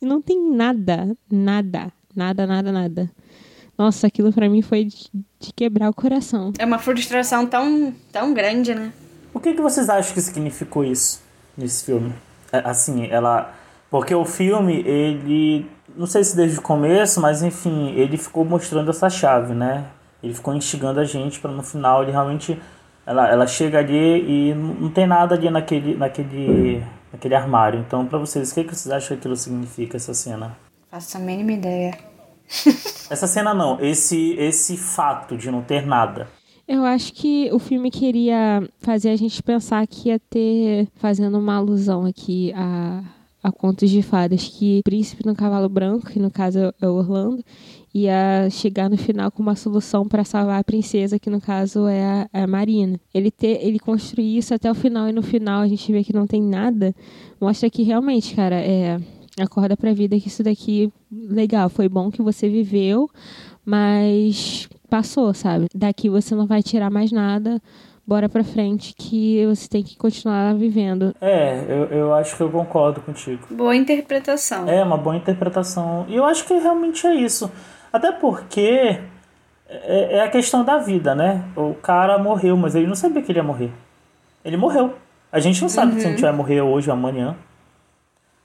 e 0.00 0.06
não 0.06 0.22
tem 0.22 0.50
nada, 0.52 1.16
nada, 1.28 1.92
nada, 2.14 2.46
nada, 2.46 2.72
nada. 2.72 3.10
Nossa, 3.78 4.08
aquilo 4.08 4.32
para 4.32 4.48
mim 4.48 4.60
foi 4.60 4.84
de, 4.84 5.08
de, 5.38 5.52
quebrar 5.54 5.88
o 5.88 5.94
coração. 5.94 6.52
É 6.58 6.64
uma 6.64 6.80
frustração 6.80 7.46
tão, 7.46 7.94
tão 8.10 8.34
grande, 8.34 8.74
né? 8.74 8.92
O 9.32 9.38
que, 9.38 9.54
que 9.54 9.62
vocês 9.62 9.88
acham 9.88 10.12
que 10.14 10.20
significou 10.20 10.84
isso 10.84 11.22
nesse 11.56 11.84
filme? 11.84 12.12
É, 12.52 12.58
assim, 12.64 13.06
ela. 13.06 13.54
Porque 13.88 14.12
o 14.12 14.24
filme, 14.24 14.82
ele. 14.84 15.66
Não 15.96 16.06
sei 16.06 16.24
se 16.24 16.36
desde 16.36 16.58
o 16.58 16.62
começo, 16.62 17.20
mas 17.20 17.42
enfim, 17.42 17.92
ele 17.92 18.16
ficou 18.16 18.44
mostrando 18.44 18.90
essa 18.90 19.08
chave, 19.08 19.54
né? 19.54 19.86
Ele 20.22 20.34
ficou 20.34 20.54
instigando 20.54 20.98
a 20.98 21.04
gente 21.04 21.38
para 21.38 21.52
no 21.52 21.62
final 21.62 22.02
ele 22.02 22.10
realmente 22.10 22.60
Ela, 23.06 23.28
ela 23.28 23.46
chega 23.46 23.78
ali 23.78 24.50
e 24.50 24.54
não 24.54 24.90
tem 24.90 25.06
nada 25.06 25.34
ali 25.34 25.48
naquele, 25.50 25.94
naquele, 25.94 26.82
naquele 27.12 27.34
armário. 27.34 27.80
Então, 27.80 28.04
pra 28.06 28.18
vocês, 28.18 28.50
o 28.50 28.54
que, 28.54 28.64
que 28.64 28.74
vocês 28.74 28.92
acham 28.92 29.08
que 29.08 29.14
aquilo 29.14 29.36
significa, 29.36 29.96
essa 29.96 30.12
cena? 30.12 30.56
Faço 30.90 31.18
a 31.18 31.20
mínima 31.20 31.52
ideia. 31.52 31.98
Essa 33.10 33.26
cena 33.26 33.52
não, 33.52 33.78
esse, 33.80 34.34
esse 34.38 34.76
fato 34.76 35.36
de 35.36 35.50
não 35.50 35.62
ter 35.62 35.86
nada. 35.86 36.28
Eu 36.66 36.84
acho 36.84 37.12
que 37.14 37.50
o 37.52 37.58
filme 37.58 37.90
queria 37.90 38.66
fazer 38.80 39.10
a 39.10 39.16
gente 39.16 39.42
pensar 39.42 39.86
que 39.86 40.10
ia 40.10 40.18
ter, 40.18 40.86
fazendo 40.96 41.38
uma 41.38 41.56
alusão 41.56 42.04
aqui 42.04 42.52
a, 42.54 43.02
a 43.42 43.50
contos 43.50 43.88
de 43.88 44.02
fadas, 44.02 44.46
que 44.46 44.80
o 44.80 44.82
príncipe 44.82 45.24
no 45.24 45.34
cavalo 45.34 45.68
branco, 45.68 46.10
que 46.10 46.18
no 46.18 46.30
caso 46.30 46.58
é 46.58 46.86
o 46.86 46.92
Orlando, 46.92 47.42
ia 47.94 48.48
chegar 48.50 48.90
no 48.90 48.98
final 48.98 49.30
com 49.30 49.42
uma 49.42 49.56
solução 49.56 50.06
para 50.06 50.24
salvar 50.24 50.60
a 50.60 50.64
princesa, 50.64 51.18
que 51.18 51.30
no 51.30 51.40
caso 51.40 51.86
é 51.86 52.04
a, 52.04 52.28
é 52.34 52.42
a 52.42 52.46
Marina. 52.46 53.00
Ele 53.14 53.30
ter, 53.30 53.64
ele 53.64 53.78
construir 53.78 54.36
isso 54.36 54.52
até 54.52 54.70
o 54.70 54.74
final 54.74 55.08
e 55.08 55.12
no 55.12 55.22
final 55.22 55.62
a 55.62 55.68
gente 55.68 55.90
vê 55.90 56.04
que 56.04 56.12
não 56.12 56.26
tem 56.26 56.42
nada, 56.42 56.94
mostra 57.40 57.70
que 57.70 57.82
realmente, 57.82 58.34
cara, 58.34 58.56
é 58.56 59.00
acorda 59.42 59.76
pra 59.76 59.92
vida 59.92 60.18
que 60.18 60.28
isso 60.28 60.42
daqui 60.42 60.92
legal, 61.10 61.68
foi 61.68 61.88
bom 61.88 62.10
que 62.10 62.22
você 62.22 62.48
viveu, 62.48 63.08
mas 63.64 64.68
passou, 64.88 65.32
sabe? 65.34 65.66
Daqui 65.74 66.08
você 66.08 66.34
não 66.34 66.46
vai 66.46 66.62
tirar 66.62 66.90
mais 66.90 67.12
nada. 67.12 67.60
Bora 68.06 68.26
pra 68.26 68.42
frente 68.42 68.94
que 68.96 69.44
você 69.44 69.68
tem 69.68 69.82
que 69.82 69.94
continuar 69.94 70.54
vivendo. 70.54 71.14
É, 71.20 71.62
eu, 71.68 71.84
eu 71.98 72.14
acho 72.14 72.34
que 72.36 72.42
eu 72.42 72.50
concordo 72.50 73.02
contigo. 73.02 73.46
Boa 73.50 73.76
interpretação. 73.76 74.66
É, 74.66 74.82
uma 74.82 74.96
boa 74.96 75.14
interpretação. 75.14 76.06
E 76.08 76.16
eu 76.16 76.24
acho 76.24 76.46
que 76.46 76.54
realmente 76.54 77.06
é 77.06 77.14
isso. 77.14 77.52
Até 77.92 78.10
porque 78.10 78.98
é, 79.68 80.16
é 80.16 80.22
a 80.22 80.28
questão 80.30 80.64
da 80.64 80.78
vida, 80.78 81.14
né? 81.14 81.44
O 81.54 81.74
cara 81.74 82.18
morreu, 82.18 82.56
mas 82.56 82.74
ele 82.74 82.86
não 82.86 82.94
sabia 82.94 83.20
que 83.20 83.30
ele 83.30 83.40
ia 83.40 83.42
morrer. 83.42 83.70
Ele 84.42 84.56
morreu. 84.56 84.94
A 85.30 85.38
gente 85.38 85.60
não 85.60 85.68
sabe 85.68 86.00
se 86.00 86.06
a 86.06 86.10
gente 86.10 86.22
vai 86.22 86.32
morrer 86.32 86.62
hoje 86.62 86.88
ou 86.88 86.96
amanhã. 86.96 87.36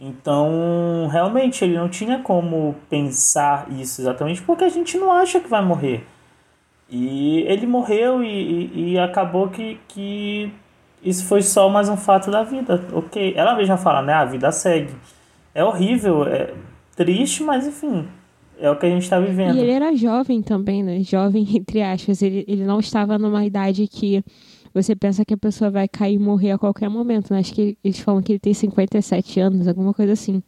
Então, 0.06 1.08
realmente, 1.10 1.64
ele 1.64 1.78
não 1.78 1.88
tinha 1.88 2.20
como 2.20 2.76
pensar 2.90 3.68
isso 3.72 4.02
exatamente 4.02 4.42
porque 4.42 4.66
a 4.66 4.70
gente 4.70 4.98
não 4.98 5.10
acha 5.10 5.40
que 5.40 5.48
vai 5.48 5.64
morrer. 5.64 6.06
E 6.90 7.40
ele 7.48 7.66
morreu 7.66 8.22
e, 8.22 8.28
e, 8.28 8.92
e 8.92 9.00
acabou 9.00 9.48
que, 9.48 9.80
que 9.88 10.52
isso 11.02 11.26
foi 11.26 11.42
só 11.42 11.70
mais 11.70 11.88
um 11.88 11.96
fato 11.96 12.30
da 12.30 12.44
vida. 12.44 12.84
Ok, 12.92 13.34
ela 13.38 13.56
mesma 13.56 13.78
fala, 13.78 14.02
né? 14.02 14.12
A 14.14 14.26
vida 14.26 14.52
segue. 14.52 14.94
É 15.56 15.64
horrível, 15.64 16.28
é 16.28 16.54
triste, 16.98 17.42
mas 17.42 17.66
enfim, 17.66 18.06
é 18.60 18.70
o 18.70 18.76
que 18.76 18.86
a 18.86 18.90
gente 18.90 19.04
está 19.04 19.22
vivendo. 19.22 19.56
E 19.56 19.62
ele 19.62 19.72
era 19.72 19.96
jovem 19.96 20.42
também, 20.42 20.84
né? 20.84 21.00
Jovem, 21.02 21.48
entre 21.56 21.82
aspas. 21.82 22.22
Ele, 22.22 22.44
ele 22.46 22.66
não 22.66 22.82
estava 22.82 23.18
numa 23.18 23.46
idade 23.46 23.88
que 23.88 24.22
você 24.74 24.96
pensa 24.96 25.24
que 25.24 25.34
a 25.34 25.38
pessoa 25.38 25.70
vai 25.70 25.88
cair 25.88 26.16
e 26.16 26.20
morrer 26.20 26.52
a 26.52 26.58
qualquer 26.58 26.90
momento, 26.90 27.34
né? 27.34 27.40
Acho 27.40 27.54
que 27.54 27.78
eles 27.84 28.00
falam 28.00 28.22
que 28.22 28.32
ele 28.34 28.40
tem 28.40 28.54
57 28.54 29.40
anos, 29.40 29.68
alguma 29.68 29.94
coisa 29.94 30.14
assim. 30.14 30.42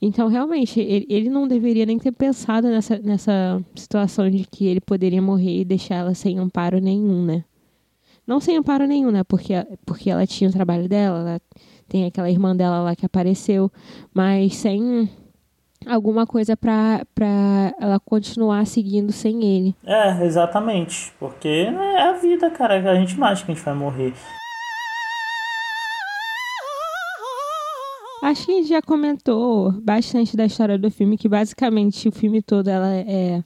Então, 0.00 0.28
realmente, 0.28 0.78
ele, 0.78 1.06
ele 1.08 1.28
não 1.28 1.48
deveria 1.48 1.84
nem 1.84 1.98
ter 1.98 2.12
pensado 2.12 2.68
nessa, 2.68 2.98
nessa 2.98 3.60
situação 3.74 4.30
de 4.30 4.44
que 4.44 4.66
ele 4.66 4.80
poderia 4.80 5.20
morrer 5.20 5.60
e 5.60 5.64
deixar 5.64 5.96
ela 5.96 6.14
sem 6.14 6.38
amparo 6.38 6.78
nenhum, 6.80 7.24
né? 7.24 7.44
Não 8.24 8.38
sem 8.40 8.56
amparo 8.56 8.86
nenhum, 8.86 9.10
né? 9.10 9.24
Porque, 9.24 9.54
porque 9.84 10.10
ela 10.10 10.26
tinha 10.26 10.48
o 10.48 10.52
trabalho 10.52 10.88
dela, 10.88 11.18
ela 11.20 11.40
tem 11.88 12.04
aquela 12.04 12.30
irmã 12.30 12.54
dela 12.54 12.80
lá 12.80 12.94
que 12.94 13.06
apareceu, 13.06 13.72
mas 14.14 14.54
sem 14.56 15.08
alguma 15.88 16.26
coisa 16.26 16.56
pra, 16.56 17.04
pra 17.14 17.74
ela 17.80 17.98
continuar 17.98 18.66
seguindo 18.66 19.12
sem 19.12 19.44
ele. 19.44 19.74
É, 19.84 20.24
exatamente. 20.24 21.12
Porque 21.18 21.48
é 21.48 22.02
a 22.02 22.12
vida, 22.12 22.50
cara. 22.50 22.74
A 22.90 22.94
gente 22.94 23.20
acha 23.22 23.44
que 23.44 23.52
a 23.52 23.54
gente 23.54 23.64
vai 23.64 23.74
morrer. 23.74 24.12
Acho 28.22 28.44
que 28.44 28.52
a 28.52 28.54
gente 28.56 28.68
já 28.68 28.82
comentou 28.82 29.72
bastante 29.80 30.36
da 30.36 30.44
história 30.44 30.76
do 30.76 30.90
filme, 30.90 31.16
que 31.16 31.28
basicamente 31.28 32.08
o 32.08 32.12
filme 32.12 32.42
todo 32.42 32.68
ela 32.68 32.92
é 32.94 33.42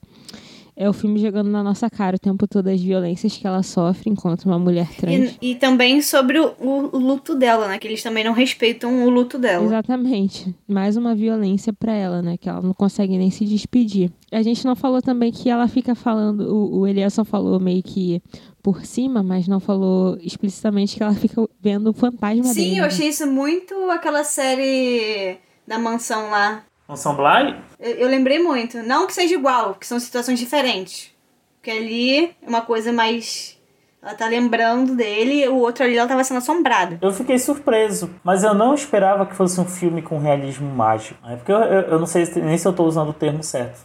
é 0.82 0.88
o 0.88 0.92
filme 0.92 1.20
jogando 1.20 1.48
na 1.48 1.62
nossa 1.62 1.88
cara 1.88 2.16
o 2.16 2.18
tempo 2.18 2.44
todo 2.48 2.66
as 2.66 2.80
violências 2.80 3.36
que 3.36 3.46
ela 3.46 3.62
sofre 3.62 4.10
enquanto 4.10 4.46
uma 4.46 4.58
mulher 4.58 4.88
trans. 4.96 5.38
E, 5.40 5.52
e 5.52 5.54
também 5.54 6.02
sobre 6.02 6.40
o, 6.40 6.54
o, 6.58 6.98
luto 6.98 7.36
dela, 7.36 7.68
né? 7.68 7.78
Que 7.78 7.86
eles 7.86 8.02
também 8.02 8.24
não 8.24 8.32
respeitam 8.32 9.06
o 9.06 9.08
luto 9.08 9.38
dela. 9.38 9.64
Exatamente. 9.64 10.52
Mais 10.66 10.96
uma 10.96 11.14
violência 11.14 11.72
para 11.72 11.92
ela, 11.92 12.20
né? 12.20 12.36
Que 12.36 12.48
ela 12.48 12.60
não 12.60 12.74
consegue 12.74 13.16
nem 13.16 13.30
se 13.30 13.44
despedir. 13.44 14.10
A 14.32 14.42
gente 14.42 14.64
não 14.64 14.74
falou 14.74 15.00
também 15.00 15.30
que 15.30 15.48
ela 15.48 15.68
fica 15.68 15.94
falando, 15.94 16.52
o, 16.52 16.80
o 16.80 16.86
Elias 16.86 17.14
só 17.14 17.24
falou 17.24 17.60
meio 17.60 17.82
que 17.82 18.20
por 18.60 18.84
cima, 18.84 19.22
mas 19.22 19.46
não 19.46 19.60
falou 19.60 20.18
explicitamente 20.20 20.96
que 20.96 21.02
ela 21.02 21.14
fica 21.14 21.48
vendo 21.60 21.90
o 21.90 21.92
fantasma 21.92 22.42
Sim, 22.42 22.54
dele. 22.54 22.70
Sim, 22.70 22.76
eu 22.78 22.82
né? 22.82 22.88
achei 22.88 23.08
isso 23.08 23.26
muito 23.28 23.74
aquela 23.88 24.24
série 24.24 25.38
da 25.64 25.78
mansão 25.78 26.28
lá. 26.30 26.64
Mansão 26.88 27.14
Bly? 27.14 27.56
Eu, 27.78 27.92
eu, 27.92 28.08
lembrei 28.08 28.38
muito. 28.38 28.82
Não 28.82 29.06
que 29.06 29.14
seja 29.14 29.34
igual, 29.34 29.74
que 29.74 29.86
são 29.86 29.98
situações 29.98 30.38
diferentes. 30.38 31.10
Porque 31.58 31.70
ali 31.70 32.24
é 32.42 32.48
uma 32.48 32.62
coisa 32.62 32.92
mais. 32.92 33.58
Ela 34.02 34.14
tá 34.14 34.26
lembrando 34.26 34.96
dele, 34.96 35.46
o 35.48 35.56
outro 35.58 35.84
ali 35.84 35.96
ela 35.96 36.08
tava 36.08 36.24
sendo 36.24 36.38
assombrada. 36.38 36.98
Eu 37.00 37.12
fiquei 37.12 37.38
surpreso, 37.38 38.10
mas 38.24 38.42
eu 38.42 38.52
não 38.52 38.74
esperava 38.74 39.24
que 39.24 39.34
fosse 39.34 39.60
um 39.60 39.64
filme 39.64 40.02
com 40.02 40.18
realismo 40.18 40.68
mágico. 40.68 41.20
É 41.24 41.36
porque 41.36 41.52
eu, 41.52 41.58
eu, 41.58 41.80
eu 41.82 41.98
não 42.00 42.06
sei 42.06 42.28
nem 42.36 42.58
se 42.58 42.66
eu 42.66 42.72
tô 42.72 42.84
usando 42.84 43.10
o 43.10 43.14
termo 43.14 43.44
certo. 43.44 43.80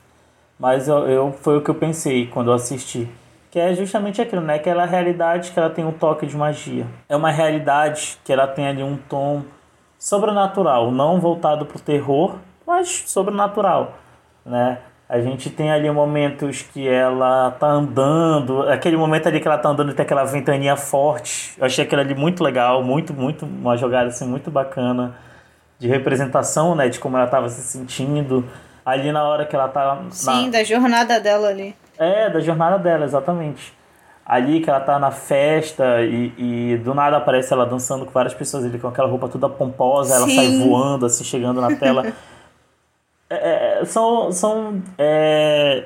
Mas 0.60 0.88
eu, 0.88 1.08
eu, 1.08 1.32
foi 1.32 1.58
o 1.58 1.62
que 1.62 1.70
eu 1.70 1.76
pensei 1.76 2.26
quando 2.28 2.50
eu 2.50 2.56
assisti. 2.56 3.08
Que 3.52 3.60
é 3.60 3.76
justamente 3.76 4.20
aquilo, 4.20 4.42
né? 4.42 4.56
Aquela 4.56 4.86
realidade 4.86 5.52
que 5.52 5.60
ela 5.60 5.70
tem 5.70 5.86
um 5.86 5.92
toque 5.92 6.26
de 6.26 6.36
magia. 6.36 6.88
É 7.08 7.16
uma 7.16 7.30
realidade 7.30 8.18
que 8.24 8.34
ela 8.34 8.48
tem 8.48 8.68
ali 8.68 8.82
um 8.84 8.98
tom 8.98 9.44
sobrenatural, 10.00 10.92
não 10.92 11.20
voltado 11.20 11.66
pro 11.66 11.80
terror, 11.80 12.36
mas 12.68 13.04
sobrenatural, 13.08 13.94
né? 14.46 14.80
A 15.10 15.22
gente 15.22 15.50
tem 15.50 15.72
ali 15.72 15.90
momentos 15.90 16.64
que 16.64 16.86
ela 16.86 17.52
tá 17.52 17.68
andando, 17.68 18.64
aquele 18.64 18.98
momento 18.98 19.26
ali 19.28 19.40
que 19.40 19.48
ela 19.48 19.58
tá 19.58 19.70
andando 19.70 19.92
e 19.92 19.94
tem 19.94 20.04
aquela 20.04 20.26
ventania 20.26 20.76
forte. 20.76 21.54
Eu 21.58 21.66
achei 21.66 21.86
aquilo 21.86 22.02
ali 22.02 22.14
muito 22.14 22.44
legal, 22.44 22.84
muito, 22.84 23.14
muito, 23.14 23.46
uma 23.46 23.78
jogada 23.78 24.10
assim 24.10 24.28
muito 24.28 24.52
bacana 24.52 25.16
de 25.80 25.88
representação, 25.88 26.76
né, 26.76 26.90
de 26.90 27.00
como 27.00 27.16
ela 27.16 27.28
tava 27.28 27.48
se 27.48 27.62
sentindo. 27.62 28.44
Ali 28.86 29.14
na 29.14 29.24
hora 29.24 29.46
que 29.46 29.56
ela 29.56 29.70
tá 29.70 30.02
Sim, 30.10 30.46
na... 30.46 30.58
da 30.58 30.64
jornada 30.66 31.20
dela 31.22 31.48
ali. 31.48 31.74
É, 31.98 32.30
da 32.30 32.42
jornada 32.42 32.78
dela, 32.78 33.06
exatamente. 33.06 33.74
Ali 34.26 34.60
que 34.60 34.70
ela 34.70 34.82
tá 34.82 35.00
na 35.00 35.12
festa 35.12 36.02
e, 36.02 36.34
e 36.38 36.78
do 36.84 36.94
nada 36.94 37.16
aparece 37.16 37.54
ela 37.54 37.66
dançando 37.66 38.06
com 38.06 38.12
várias 38.12 38.34
pessoas 38.34 38.66
ali 38.66 38.78
com 38.78 38.90
aquela 38.90 39.08
roupa 39.08 39.30
toda 39.30 39.48
pomposa, 39.48 40.16
ela 40.16 40.26
Sim. 40.26 40.36
sai 40.36 40.68
voando 40.68 41.06
assim, 41.06 41.24
chegando 41.24 41.62
na 41.62 41.74
tela. 41.78 42.12
É, 43.30 43.84
são 43.86 44.32
são 44.32 44.82
é, 44.98 45.86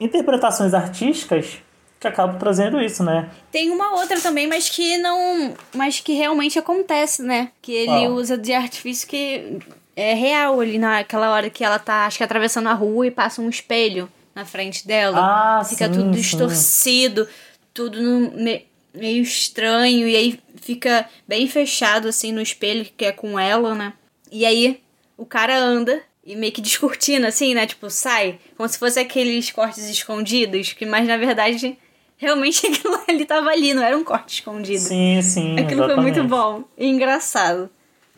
interpretações 0.00 0.74
artísticas 0.74 1.58
que 2.00 2.08
acabam 2.08 2.36
trazendo 2.38 2.80
isso, 2.80 3.04
né? 3.04 3.30
Tem 3.52 3.70
uma 3.70 3.94
outra 4.00 4.20
também, 4.20 4.46
mas 4.48 4.68
que 4.68 4.96
não. 4.98 5.54
Mas 5.74 6.00
que 6.00 6.12
realmente 6.14 6.58
acontece, 6.58 7.22
né? 7.22 7.52
Que 7.62 7.72
ele 7.72 8.08
usa 8.08 8.36
de 8.36 8.52
artifício 8.52 9.06
que 9.06 9.58
é 9.94 10.12
real 10.14 10.58
ali 10.60 10.78
naquela 10.78 11.30
hora 11.30 11.48
que 11.48 11.62
ela 11.64 11.78
tá, 11.78 12.06
acho 12.06 12.18
que 12.18 12.24
atravessando 12.24 12.68
a 12.68 12.72
rua 12.72 13.06
e 13.06 13.10
passa 13.10 13.40
um 13.40 13.48
espelho 13.48 14.10
na 14.34 14.44
frente 14.44 14.86
dela. 14.86 15.18
Ah, 15.60 15.64
fica 15.64 15.86
sim, 15.86 15.92
tudo 15.92 16.04
sim. 16.06 16.10
distorcido, 16.20 17.28
tudo 17.72 18.02
no- 18.02 18.32
me- 18.32 18.66
meio 18.92 19.22
estranho, 19.22 20.08
e 20.08 20.16
aí 20.16 20.40
fica 20.56 21.08
bem 21.28 21.46
fechado 21.46 22.08
assim 22.08 22.32
no 22.32 22.42
espelho 22.42 22.84
que 22.96 23.04
é 23.04 23.12
com 23.12 23.38
ela, 23.38 23.74
né? 23.74 23.92
E 24.30 24.44
aí 24.44 24.80
o 25.16 25.24
cara 25.24 25.56
anda 25.56 26.02
e 26.24 26.36
meio 26.36 26.52
que 26.52 26.60
descortina, 26.60 27.28
assim, 27.28 27.54
né? 27.54 27.66
Tipo, 27.66 27.90
sai, 27.90 28.38
como 28.56 28.68
se 28.68 28.78
fosse 28.78 28.98
aqueles 29.00 29.50
cortes 29.50 29.88
escondidos, 29.88 30.72
que 30.72 30.86
mas 30.86 31.06
na 31.06 31.16
verdade. 31.16 31.76
Realmente 32.16 32.64
aquilo 32.68 33.00
ali 33.08 33.24
tava 33.24 33.50
ali, 33.50 33.74
não 33.74 33.82
era 33.82 33.98
um 33.98 34.04
corte 34.04 34.34
escondido. 34.34 34.78
Sim, 34.78 35.20
sim. 35.22 35.58
Aquilo 35.58 35.84
foi 35.86 35.96
muito 35.96 36.20
exatamente. 36.20 36.28
bom 36.28 36.64
e 36.78 36.86
engraçado. 36.86 37.68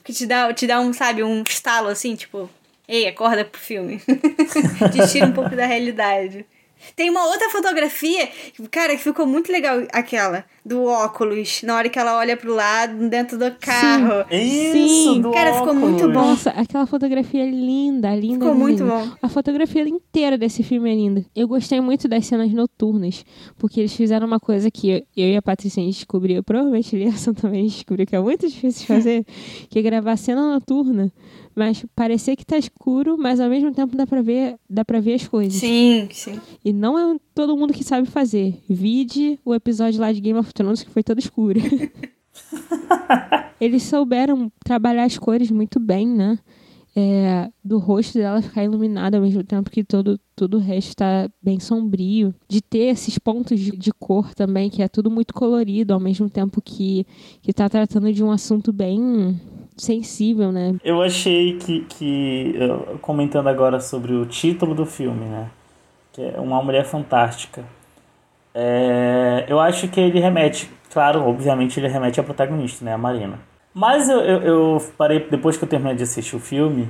Que 0.05 0.13
te 0.13 0.27
dá, 0.27 0.53
te 0.53 0.67
dá 0.67 0.79
um, 0.79 0.93
sabe, 0.93 1.23
um 1.23 1.43
estalo 1.43 1.89
assim, 1.89 2.15
tipo, 2.15 2.51
ei, 2.87 3.09
acorda 3.09 3.47
pro 3.47 3.59
filme. 3.59 3.99
te 4.93 5.11
tira 5.11 5.25
um 5.25 5.33
pouco 5.33 5.57
da 5.57 5.65
realidade. 5.65 6.45
Tem 6.95 7.11
uma 7.11 7.27
outra 7.27 7.51
fotografia, 7.51 8.29
cara, 8.71 8.97
que 8.97 9.03
ficou 9.03 9.27
muito 9.27 9.51
legal, 9.51 9.83
aquela, 9.93 10.45
do 10.65 10.85
óculos, 10.85 11.63
na 11.63 11.77
hora 11.77 11.89
que 11.89 11.99
ela 11.99 12.17
olha 12.17 12.37
pro 12.37 12.55
lado, 12.55 13.09
dentro 13.09 13.39
do 13.39 13.51
carro. 13.57 14.25
Isso, 14.31 15.15
Sim. 15.15 15.21
do 15.21 15.31
Cara, 15.31 15.53
ficou 15.55 15.69
óculos. 15.69 15.91
muito 15.91 16.07
bom. 16.07 16.13
Nossa, 16.13 16.51
aquela 16.51 16.87
fotografia 16.87 17.43
é 17.43 17.51
linda, 17.51 18.15
linda. 18.15 18.47
Ficou 18.47 18.53
linda, 18.53 18.55
muito 18.55 18.85
bom. 18.85 19.17
A 19.21 19.29
fotografia 19.29 19.83
inteira 19.89 20.39
desse 20.39 20.63
filme 20.63 20.91
é 20.91 20.95
linda. 20.95 21.25
Eu 21.35 21.47
gostei 21.47 21.81
muito 21.81 22.09
das 22.09 22.27
cenas 22.27 22.51
noturnas, 22.53 23.25
porque 23.59 23.81
eles 23.81 23.95
fizeram 23.95 24.27
uma 24.27 24.41
coisa 24.41 24.71
que 24.71 24.91
eu, 24.91 25.03
e 25.17 25.37
a 25.37 25.43
Patrícia 25.43 25.83
a 25.83 25.85
gente 25.85 25.97
descobriu, 25.97 26.43
provavelmente 26.43 26.95
a 26.95 26.99
Eliasson 26.99 27.33
também 27.35 27.67
descobriu 27.67 28.07
que 28.07 28.17
é 28.17 28.21
muito 28.21 28.47
difícil 28.49 28.81
de 28.83 28.87
fazer, 28.95 29.27
que 29.69 29.79
é 29.79 29.83
gravar 29.83 30.17
cena 30.17 30.55
noturna, 30.55 31.13
mas 31.55 31.85
parecer 31.95 32.37
que 32.37 32.45
tá 32.45 32.59
escuro, 32.59 33.17
mas 33.17 33.41
ao 33.41 33.49
mesmo 33.49 33.73
tempo 33.73 33.97
dá 33.97 34.07
pra 34.07 34.23
ver, 34.23 34.57
dá 34.69 34.85
pra 34.85 35.01
ver 35.01 35.15
as 35.15 35.29
coisas. 35.29 35.61
Sim, 35.61 36.09
sim. 36.11 36.41
E 36.65 36.73
não 36.73 36.99
é 36.99 37.17
todo 37.35 37.57
mundo 37.57 37.73
que 37.73 37.85
sabe 37.85 38.09
fazer. 38.09 38.61
Vide 38.69 39.39
o 39.45 39.55
episódio 39.55 40.01
lá 40.01 40.13
de 40.13 40.21
Game 40.21 40.39
of 40.39 40.53
Thrones 40.53 40.83
que 40.83 40.91
foi 40.91 41.03
todo 41.03 41.19
escuro. 41.19 41.61
Eles 43.61 43.85
souberam 43.85 44.51
trabalhar 44.65 45.05
as 45.05 45.17
cores 45.17 45.51
muito 45.51 45.79
bem, 45.79 46.07
né? 46.07 46.39
É, 46.97 47.51
do 47.65 47.79
rosto 47.79 48.19
dela 48.19 48.41
ficar 48.41 48.63
iluminado 48.63 49.17
ao 49.17 49.21
mesmo 49.21 49.43
tempo 49.43 49.69
que 49.69 49.83
todo, 49.83 50.19
todo 50.37 50.59
o 50.59 50.61
resto 50.61 50.91
está 50.91 51.29
bem 51.43 51.59
sombrio. 51.59 52.33
De 52.49 52.61
ter 52.61 52.91
esses 52.91 53.19
pontos 53.19 53.59
de, 53.59 53.73
de, 53.73 53.93
cor 53.93 54.33
também, 54.35 54.71
que 54.71 54.83
é 54.83 54.87
tudo 54.87 55.11
muito 55.11 55.35
colorido, 55.35 55.93
ao 55.93 55.99
mesmo 55.99 56.31
tempo 56.31 56.63
que 56.63 57.05
está 57.47 57.69
tratando 57.69 58.13
de 58.13 58.23
um 58.23 58.31
assunto 58.31 58.73
bem 58.73 59.41
sensível, 59.77 60.53
né? 60.53 60.75
Eu 60.85 61.03
achei 61.03 61.57
que, 61.59 61.81
que, 61.85 62.55
comentando 63.01 63.49
agora 63.49 63.81
sobre 63.81 64.13
o 64.13 64.25
título 64.27 64.75
do 64.75 64.87
filme, 64.87 65.25
né? 65.25 65.49
Que 66.13 66.23
é 66.23 66.41
Uma 66.41 66.63
Mulher 66.63 66.85
Fantástica. 66.85 67.65
É, 68.55 69.45
eu 69.49 69.59
acho 69.59 69.89
que 69.89 70.01
ele 70.01 70.21
remete, 70.21 70.71
claro, 70.93 71.27
obviamente 71.29 71.81
ele 71.81 71.89
remete 71.89 72.21
à 72.21 72.23
protagonista, 72.23 72.85
né? 72.85 72.95
A 72.95 72.99
Marina. 72.99 73.39
Mas 73.75 74.09
eu, 74.09 74.21
eu, 74.21 74.43
eu, 74.43 74.93
parei, 74.97 75.27
depois 75.29 75.57
que 75.57 75.65
eu 75.65 75.69
terminei 75.69 75.97
de 75.97 76.05
assistir 76.05 76.37
o 76.37 76.41
filme, 76.41 76.89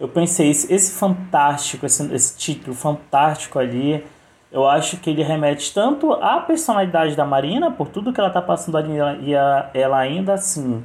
eu 0.00 0.08
pensei, 0.08 0.50
esse, 0.50 0.72
esse 0.72 0.92
fantástico, 0.98 1.86
esse, 1.86 2.12
esse 2.12 2.36
título 2.36 2.74
fantástico 2.74 3.58
ali, 3.60 4.04
eu 4.50 4.68
acho 4.68 4.96
que 4.96 5.10
ele 5.10 5.22
remete 5.22 5.72
tanto 5.72 6.12
à 6.14 6.40
personalidade 6.40 7.14
da 7.14 7.24
Marina, 7.24 7.70
por 7.70 7.88
tudo 7.88 8.12
que 8.12 8.18
ela 8.18 8.28
está 8.28 8.42
passando 8.42 8.76
ali, 8.76 8.92
e 9.22 9.36
a, 9.36 9.70
ela 9.72 9.98
ainda 9.98 10.34
assim 10.34 10.82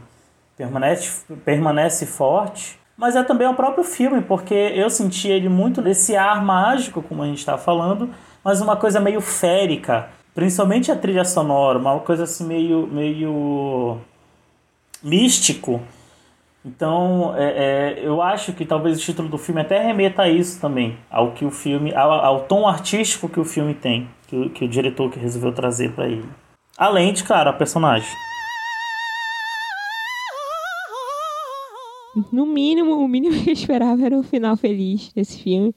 permanece, 0.61 1.23
permanece 1.43 2.05
forte, 2.05 2.79
mas 2.95 3.15
é 3.15 3.23
também 3.23 3.47
o 3.47 3.55
próprio 3.55 3.83
filme, 3.83 4.21
porque 4.21 4.53
eu 4.53 4.89
senti 4.89 5.27
ele 5.27 5.49
muito 5.49 5.81
nesse 5.81 6.15
ar 6.15 6.43
mágico, 6.43 7.01
como 7.01 7.23
a 7.23 7.25
gente 7.25 7.39
está 7.39 7.57
falando, 7.57 8.09
mas 8.43 8.61
uma 8.61 8.75
coisa 8.75 8.99
meio 8.99 9.21
férica, 9.21 10.09
principalmente 10.35 10.91
a 10.91 10.95
trilha 10.95 11.25
sonora, 11.25 11.79
uma 11.79 11.99
coisa 11.99 12.23
assim 12.23 12.45
meio, 12.45 12.87
meio 12.87 13.97
místico. 15.01 15.81
Então, 16.63 17.33
é, 17.35 17.97
é, 17.97 18.07
eu 18.07 18.21
acho 18.21 18.53
que 18.53 18.63
talvez 18.65 18.99
o 18.99 19.01
título 19.01 19.27
do 19.27 19.37
filme 19.39 19.61
até 19.61 19.81
remeta 19.81 20.21
a 20.21 20.29
isso 20.29 20.61
também, 20.61 20.95
ao 21.09 21.31
que 21.31 21.43
o 21.43 21.49
filme, 21.49 21.91
ao, 21.95 22.11
ao 22.11 22.41
tom 22.41 22.67
artístico 22.67 23.27
que 23.27 23.39
o 23.39 23.45
filme 23.45 23.73
tem, 23.73 24.07
que, 24.27 24.49
que 24.49 24.65
o 24.65 24.67
diretor 24.67 25.09
que 25.09 25.17
resolveu 25.17 25.51
trazer 25.51 25.91
para 25.93 26.05
ele. 26.05 26.29
Além 26.77 27.13
de, 27.13 27.23
claro, 27.23 27.49
a 27.49 27.53
personagem. 27.53 28.07
No 32.31 32.45
mínimo, 32.45 32.95
o 32.95 33.07
mínimo 33.07 33.41
que 33.43 33.49
eu 33.49 33.53
esperava 33.53 34.05
era 34.05 34.17
o 34.17 34.23
final 34.23 34.55
feliz 34.57 35.11
desse 35.13 35.37
filme. 35.37 35.73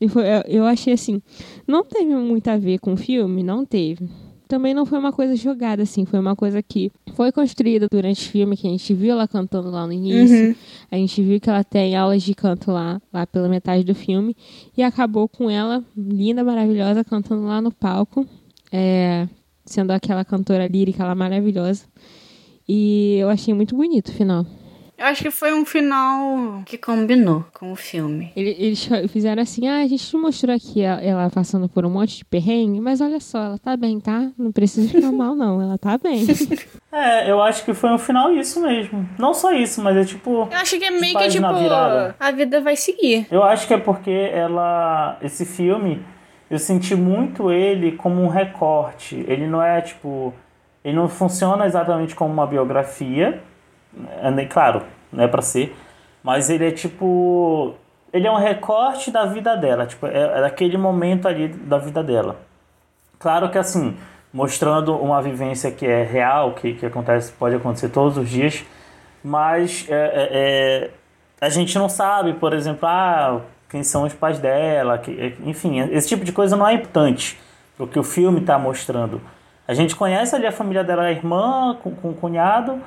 E 0.00 0.08
foi, 0.08 0.24
eu 0.46 0.64
achei 0.64 0.92
assim, 0.92 1.22
não 1.66 1.84
teve 1.84 2.14
muito 2.14 2.48
a 2.48 2.58
ver 2.58 2.78
com 2.78 2.94
o 2.94 2.96
filme, 2.96 3.42
não 3.42 3.64
teve 3.64 4.08
também 4.46 4.74
não 4.74 4.84
foi 4.84 4.98
uma 4.98 5.12
coisa 5.12 5.34
jogada, 5.34 5.82
assim, 5.82 6.04
foi 6.04 6.18
uma 6.18 6.36
coisa 6.36 6.62
que 6.62 6.92
foi 7.14 7.32
construída 7.32 7.88
durante 7.90 8.28
o 8.28 8.30
filme, 8.30 8.56
que 8.56 8.66
a 8.66 8.70
gente 8.70 8.94
viu 8.94 9.12
ela 9.12 9.26
cantando 9.26 9.70
lá 9.70 9.86
no 9.86 9.92
início, 9.92 10.48
uhum. 10.48 10.54
a 10.90 10.96
gente 10.96 11.22
viu 11.22 11.40
que 11.40 11.48
ela 11.48 11.64
tem 11.64 11.96
aulas 11.96 12.22
de 12.22 12.34
canto 12.34 12.70
lá, 12.70 13.00
lá 13.12 13.26
pela 13.26 13.48
metade 13.48 13.84
do 13.84 13.94
filme, 13.94 14.36
e 14.76 14.82
acabou 14.82 15.28
com 15.28 15.50
ela, 15.50 15.84
linda, 15.96 16.44
maravilhosa, 16.44 17.02
cantando 17.02 17.44
lá 17.44 17.60
no 17.60 17.72
palco, 17.72 18.26
é, 18.70 19.28
sendo 19.64 19.90
aquela 19.92 20.24
cantora 20.24 20.66
lírica 20.66 21.04
lá 21.04 21.14
maravilhosa. 21.14 21.86
E 22.68 23.16
eu 23.18 23.28
achei 23.30 23.52
muito 23.52 23.74
bonito 23.74 24.08
o 24.08 24.12
final. 24.12 24.46
Eu 24.96 25.06
acho 25.06 25.22
que 25.22 25.30
foi 25.30 25.52
um 25.52 25.66
final 25.66 26.62
que 26.64 26.78
combinou 26.78 27.44
com 27.52 27.72
o 27.72 27.76
filme. 27.76 28.32
Eles 28.36 28.88
fizeram 29.08 29.42
assim: 29.42 29.66
ah, 29.66 29.80
a 29.82 29.86
gente 29.86 30.16
mostrou 30.16 30.54
aqui 30.54 30.82
ela 30.82 31.28
passando 31.30 31.68
por 31.68 31.84
um 31.84 31.90
monte 31.90 32.18
de 32.18 32.24
perrengue, 32.24 32.80
mas 32.80 33.00
olha 33.00 33.18
só, 33.18 33.44
ela 33.44 33.58
tá 33.58 33.76
bem, 33.76 33.98
tá? 33.98 34.30
Não 34.38 34.52
precisa 34.52 34.88
ficar 34.88 35.10
mal, 35.10 35.34
não. 35.34 35.60
Ela 35.60 35.78
tá 35.78 35.98
bem. 35.98 36.24
É, 36.96 37.28
eu 37.28 37.42
acho 37.42 37.64
que 37.64 37.74
foi 37.74 37.90
um 37.90 37.98
final 37.98 38.32
isso 38.32 38.62
mesmo. 38.62 39.08
Não 39.18 39.34
só 39.34 39.52
isso, 39.52 39.82
mas 39.82 39.96
é 39.96 40.04
tipo. 40.04 40.48
Eu 40.48 40.58
acho 40.58 40.78
que 40.78 40.84
é 40.84 40.92
meio 40.92 41.18
que 41.18 41.28
tipo. 41.28 41.52
Virada. 41.52 42.14
A 42.20 42.30
vida 42.30 42.60
vai 42.60 42.76
seguir. 42.76 43.26
Eu 43.32 43.42
acho 43.42 43.66
que 43.66 43.74
é 43.74 43.78
porque 43.78 44.30
ela. 44.32 45.18
Esse 45.20 45.44
filme, 45.44 46.00
eu 46.48 46.56
senti 46.56 46.94
muito 46.94 47.50
ele 47.50 47.96
como 47.96 48.22
um 48.22 48.28
recorte. 48.28 49.24
Ele 49.26 49.44
não 49.48 49.60
é 49.60 49.80
tipo. 49.80 50.32
Ele 50.84 50.94
não 50.94 51.08
funciona 51.08 51.66
exatamente 51.66 52.14
como 52.14 52.32
uma 52.32 52.46
biografia 52.46 53.42
é, 54.22 54.44
claro, 54.46 54.82
não 55.12 55.24
é 55.24 55.28
pra 55.28 55.42
ser, 55.42 55.74
mas 56.22 56.50
ele 56.50 56.68
é 56.68 56.70
tipo. 56.70 57.74
Ele 58.12 58.26
é 58.26 58.30
um 58.30 58.36
recorte 58.36 59.10
da 59.10 59.26
vida 59.26 59.56
dela, 59.56 59.86
tipo, 59.86 60.06
é, 60.06 60.48
é 60.48 60.78
momento 60.78 61.26
ali 61.26 61.48
da 61.48 61.78
vida 61.78 62.02
dela. 62.02 62.36
Claro 63.18 63.50
que 63.50 63.58
assim, 63.58 63.96
mostrando 64.32 64.94
uma 64.96 65.20
vivência 65.20 65.70
que 65.70 65.86
é 65.86 66.04
real, 66.04 66.52
que, 66.52 66.74
que 66.74 66.86
acontece, 66.86 67.32
pode 67.32 67.56
acontecer 67.56 67.88
todos 67.88 68.16
os 68.16 68.28
dias, 68.28 68.64
mas 69.22 69.86
é, 69.88 69.94
é, 69.94 70.28
é 70.32 70.90
a 71.40 71.48
gente 71.48 71.76
não 71.78 71.88
sabe, 71.88 72.34
por 72.34 72.52
exemplo, 72.52 72.88
ah, 72.88 73.40
quem 73.68 73.82
são 73.82 74.04
os 74.04 74.14
pais 74.14 74.38
dela, 74.38 74.98
que, 74.98 75.36
enfim, 75.44 75.80
esse 75.90 76.08
tipo 76.08 76.24
de 76.24 76.32
coisa 76.32 76.56
não 76.56 76.66
é 76.66 76.74
importante 76.74 77.38
o 77.78 77.86
que 77.86 77.98
o 77.98 78.04
filme 78.04 78.40
está 78.40 78.58
mostrando. 78.58 79.20
A 79.66 79.74
gente 79.74 79.96
conhece 79.96 80.34
ali 80.34 80.46
a 80.46 80.52
família 80.52 80.84
dela, 80.84 81.02
a 81.02 81.10
irmã 81.10 81.76
com, 81.82 81.90
com 81.90 82.10
o 82.10 82.14
cunhado, 82.14 82.80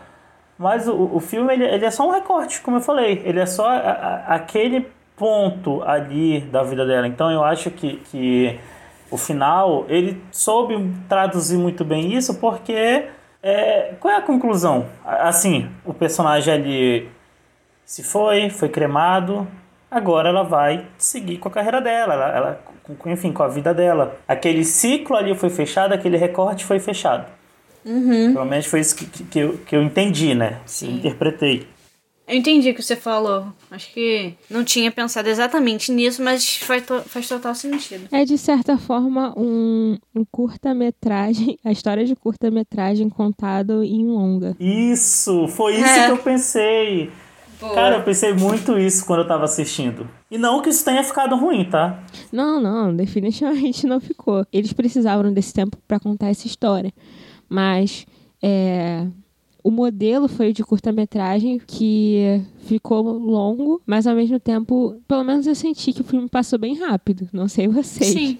mas 0.57 0.87
o, 0.87 1.15
o 1.15 1.19
filme 1.19 1.53
ele, 1.53 1.65
ele 1.65 1.85
é 1.85 1.91
só 1.91 2.07
um 2.07 2.11
recorte, 2.11 2.61
como 2.61 2.77
eu 2.77 2.81
falei. 2.81 3.21
Ele 3.25 3.39
é 3.39 3.45
só 3.45 3.67
a, 3.67 3.77
a, 3.77 4.35
aquele 4.35 4.87
ponto 5.15 5.83
ali 5.83 6.41
da 6.41 6.63
vida 6.63 6.85
dela. 6.85 7.07
Então 7.07 7.31
eu 7.31 7.43
acho 7.43 7.69
que, 7.71 7.97
que 7.97 8.59
o 9.11 9.17
final 9.17 9.85
ele 9.87 10.21
soube 10.31 10.93
traduzir 11.07 11.57
muito 11.57 11.85
bem 11.85 12.13
isso 12.13 12.39
porque 12.39 13.07
é, 13.41 13.93
qual 13.99 14.13
é 14.13 14.17
a 14.17 14.21
conclusão? 14.21 14.85
Assim, 15.05 15.69
o 15.85 15.93
personagem 15.93 16.53
ali 16.53 17.09
se 17.85 18.03
foi, 18.03 18.49
foi 18.49 18.67
cremado, 18.67 19.47
agora 19.89 20.27
ela 20.27 20.43
vai 20.43 20.85
seguir 20.97 21.37
com 21.37 21.47
a 21.47 21.51
carreira 21.51 21.79
dela, 21.79 22.13
ela, 22.13 22.29
ela 22.35 22.59
com, 22.99 23.09
enfim, 23.09 23.31
com 23.31 23.43
a 23.43 23.47
vida 23.47 23.73
dela. 23.73 24.17
Aquele 24.27 24.63
ciclo 24.65 25.15
ali 25.15 25.33
foi 25.35 25.49
fechado, 25.49 25.93
aquele 25.93 26.17
recorte 26.17 26.65
foi 26.65 26.79
fechado. 26.79 27.25
Uhum. 27.87 28.33
Pelo 28.33 28.45
menos 28.45 28.65
foi 28.65 28.81
isso 28.81 28.95
que, 28.95 29.05
que, 29.05 29.39
eu, 29.39 29.57
que 29.59 29.75
eu 29.75 29.81
entendi, 29.81 30.35
né? 30.35 30.59
Sim. 30.65 30.89
Eu 30.89 30.95
interpretei. 30.97 31.65
Eu 32.27 32.35
entendi 32.35 32.71
o 32.71 32.75
que 32.75 32.83
você 32.83 32.97
falou. 32.97 33.47
Acho 33.71 33.93
que 33.93 34.33
não 34.49 34.61
tinha 34.61 34.91
pensado 34.91 35.29
exatamente 35.29 35.93
nisso, 35.93 36.21
mas 36.21 36.57
faz, 36.57 36.85
to 36.85 37.01
faz 37.05 37.25
total 37.25 37.55
sentido. 37.55 38.09
É, 38.11 38.25
de 38.25 38.37
certa 38.37 38.77
forma, 38.77 39.33
um, 39.37 39.97
um 40.13 40.25
curta-metragem, 40.29 41.57
a 41.63 41.71
história 41.71 42.03
de 42.03 42.17
curta-metragem 42.17 43.07
contado 43.07 43.81
em 43.81 44.05
longa. 44.05 44.57
Isso! 44.59 45.47
Foi 45.47 45.75
isso 45.75 45.85
é. 45.85 46.05
que 46.07 46.11
eu 46.11 46.17
pensei. 46.17 47.09
Boa. 47.61 47.73
Cara, 47.73 47.95
eu 47.95 48.03
pensei 48.03 48.33
muito 48.33 48.77
isso 48.77 49.05
quando 49.05 49.21
eu 49.21 49.27
tava 49.27 49.45
assistindo. 49.45 50.07
E 50.29 50.37
não 50.37 50.61
que 50.61 50.69
isso 50.69 50.83
tenha 50.83 51.03
ficado 51.05 51.37
ruim, 51.37 51.63
tá? 51.63 52.03
Não, 52.29 52.59
não, 52.61 52.93
definitivamente 52.93 53.87
não 53.87 54.01
ficou. 54.01 54.45
Eles 54.51 54.73
precisavam 54.73 55.31
desse 55.31 55.53
tempo 55.53 55.77
para 55.87 55.97
contar 55.97 56.27
essa 56.27 56.45
história 56.45 56.93
mas 57.49 58.05
é, 58.41 59.07
o 59.63 59.71
modelo 59.71 60.27
foi 60.29 60.53
de 60.53 60.63
curta-metragem 60.63 61.59
que 61.59 62.41
ficou 62.59 63.01
longo, 63.01 63.81
mas 63.85 64.07
ao 64.07 64.15
mesmo 64.15 64.39
tempo, 64.39 64.95
pelo 65.07 65.23
menos 65.25 65.45
eu 65.45 65.55
senti 65.55 65.91
que 65.91 66.01
o 66.01 66.05
filme 66.05 66.29
passou 66.29 66.57
bem 66.57 66.75
rápido. 66.75 67.27
Não 67.33 67.47
sei 67.47 67.67
vocês. 67.67 68.11
Sim. 68.11 68.37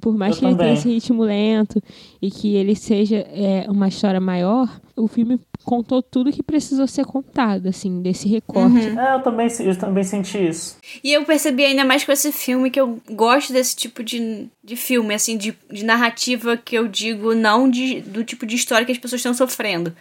Por 0.00 0.16
mais 0.16 0.32
eu 0.32 0.36
que 0.36 0.40
também. 0.40 0.52
ele 0.52 0.58
tenha 0.58 0.72
esse 0.74 0.88
ritmo 0.88 1.22
lento 1.22 1.82
e 2.20 2.30
que 2.30 2.54
ele 2.54 2.74
seja 2.74 3.16
é, 3.16 3.66
uma 3.68 3.88
história 3.88 4.20
maior, 4.20 4.68
o 4.96 5.06
filme 5.06 5.40
contou 5.64 6.02
tudo 6.02 6.32
que 6.32 6.42
precisou 6.42 6.86
ser 6.86 7.04
contado, 7.04 7.68
assim, 7.68 8.02
desse 8.02 8.28
recorte. 8.28 8.88
Uhum. 8.88 9.00
É, 9.00 9.14
eu 9.14 9.22
também, 9.22 9.48
eu 9.60 9.78
também 9.78 10.04
senti 10.04 10.48
isso. 10.48 10.76
E 11.02 11.12
eu 11.12 11.24
percebi 11.24 11.64
ainda 11.64 11.84
mais 11.84 12.04
com 12.04 12.12
esse 12.12 12.32
filme 12.32 12.70
que 12.70 12.80
eu 12.80 13.00
gosto 13.10 13.52
desse 13.52 13.76
tipo 13.76 14.02
de, 14.02 14.48
de 14.62 14.76
filme, 14.76 15.14
assim, 15.14 15.36
de, 15.36 15.56
de 15.70 15.84
narrativa 15.84 16.56
que 16.56 16.76
eu 16.76 16.88
digo, 16.88 17.34
não 17.34 17.70
de, 17.70 18.00
do 18.00 18.24
tipo 18.24 18.44
de 18.44 18.56
história 18.56 18.84
que 18.84 18.92
as 18.92 18.98
pessoas 18.98 19.20
estão 19.20 19.34
sofrendo 19.34 19.94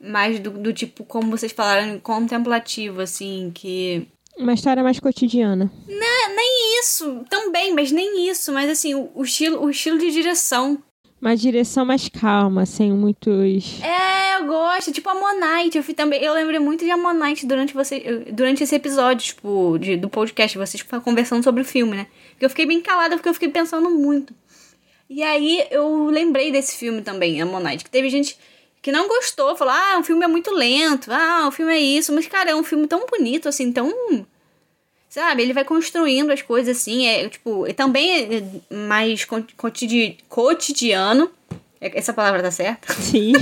mais 0.00 0.38
do, 0.38 0.50
do 0.50 0.72
tipo, 0.72 1.04
como 1.04 1.30
vocês 1.30 1.52
falaram, 1.52 1.98
contemplativo, 1.98 3.00
assim, 3.00 3.50
que. 3.54 4.06
Uma 4.38 4.52
história 4.52 4.82
mais 4.82 4.98
cotidiana. 4.98 5.70
Não, 5.86 6.36
nem 6.36 6.80
isso. 6.80 7.24
Também, 7.30 7.72
mas 7.72 7.92
nem 7.92 8.28
isso. 8.28 8.52
Mas 8.52 8.68
assim, 8.68 8.94
o, 8.94 9.10
o 9.14 9.22
estilo, 9.22 9.64
o 9.64 9.70
estilo 9.70 9.98
de 9.98 10.10
direção. 10.10 10.82
Uma 11.20 11.36
direção 11.36 11.84
mais 11.84 12.08
calma, 12.08 12.66
sem 12.66 12.92
muitos. 12.92 13.80
É, 13.82 14.36
eu 14.36 14.46
gosto. 14.46 14.92
Tipo 14.92 15.08
a 15.08 15.14
Monite. 15.14 15.78
Eu 15.78 15.84
fui 15.84 15.94
também. 15.94 16.22
Eu 16.22 16.34
lembrei 16.34 16.58
muito 16.58 16.84
de 16.84 16.90
a 16.90 16.96
Monite 16.96 17.46
durante, 17.46 17.72
você, 17.72 18.24
durante 18.32 18.62
esse 18.62 18.74
episódio, 18.74 19.24
tipo, 19.24 19.78
de, 19.78 19.96
do 19.96 20.08
podcast. 20.08 20.58
Vocês 20.58 20.82
conversando 20.82 21.42
sobre 21.42 21.62
o 21.62 21.64
filme, 21.64 21.96
né? 21.96 22.06
Porque 22.32 22.44
eu 22.44 22.50
fiquei 22.50 22.66
bem 22.66 22.80
calada, 22.80 23.16
porque 23.16 23.28
eu 23.28 23.34
fiquei 23.34 23.48
pensando 23.48 23.88
muito. 23.88 24.34
E 25.08 25.22
aí 25.22 25.64
eu 25.70 26.06
lembrei 26.06 26.50
desse 26.50 26.76
filme 26.76 27.00
também, 27.00 27.40
a 27.40 27.46
Monite. 27.46 27.84
Que 27.84 27.90
teve 27.90 28.10
gente 28.10 28.36
que 28.84 28.92
não 28.92 29.08
gostou, 29.08 29.56
falou: 29.56 29.72
ah, 29.72 29.98
o 29.98 30.04
filme 30.04 30.22
é 30.26 30.28
muito 30.28 30.52
lento, 30.52 31.10
ah, 31.10 31.48
o 31.48 31.50
filme 31.50 31.72
é 31.72 31.80
isso. 31.80 32.12
Mas, 32.12 32.26
cara, 32.26 32.50
é 32.50 32.54
um 32.54 32.62
filme 32.62 32.86
tão 32.86 33.06
bonito, 33.06 33.48
assim, 33.48 33.72
tão. 33.72 33.90
Sabe? 35.08 35.42
Ele 35.42 35.54
vai 35.54 35.64
construindo 35.64 36.30
as 36.30 36.42
coisas 36.42 36.76
assim. 36.76 37.06
É, 37.06 37.26
tipo, 37.30 37.66
e 37.66 37.72
também 37.72 38.28
é 38.70 38.74
mais 38.74 39.24
cotidi 39.56 40.18
cotidiano. 40.28 41.30
É, 41.80 41.98
essa 41.98 42.12
palavra 42.12 42.42
tá 42.42 42.50
certa? 42.50 42.92
Sim. 43.00 43.32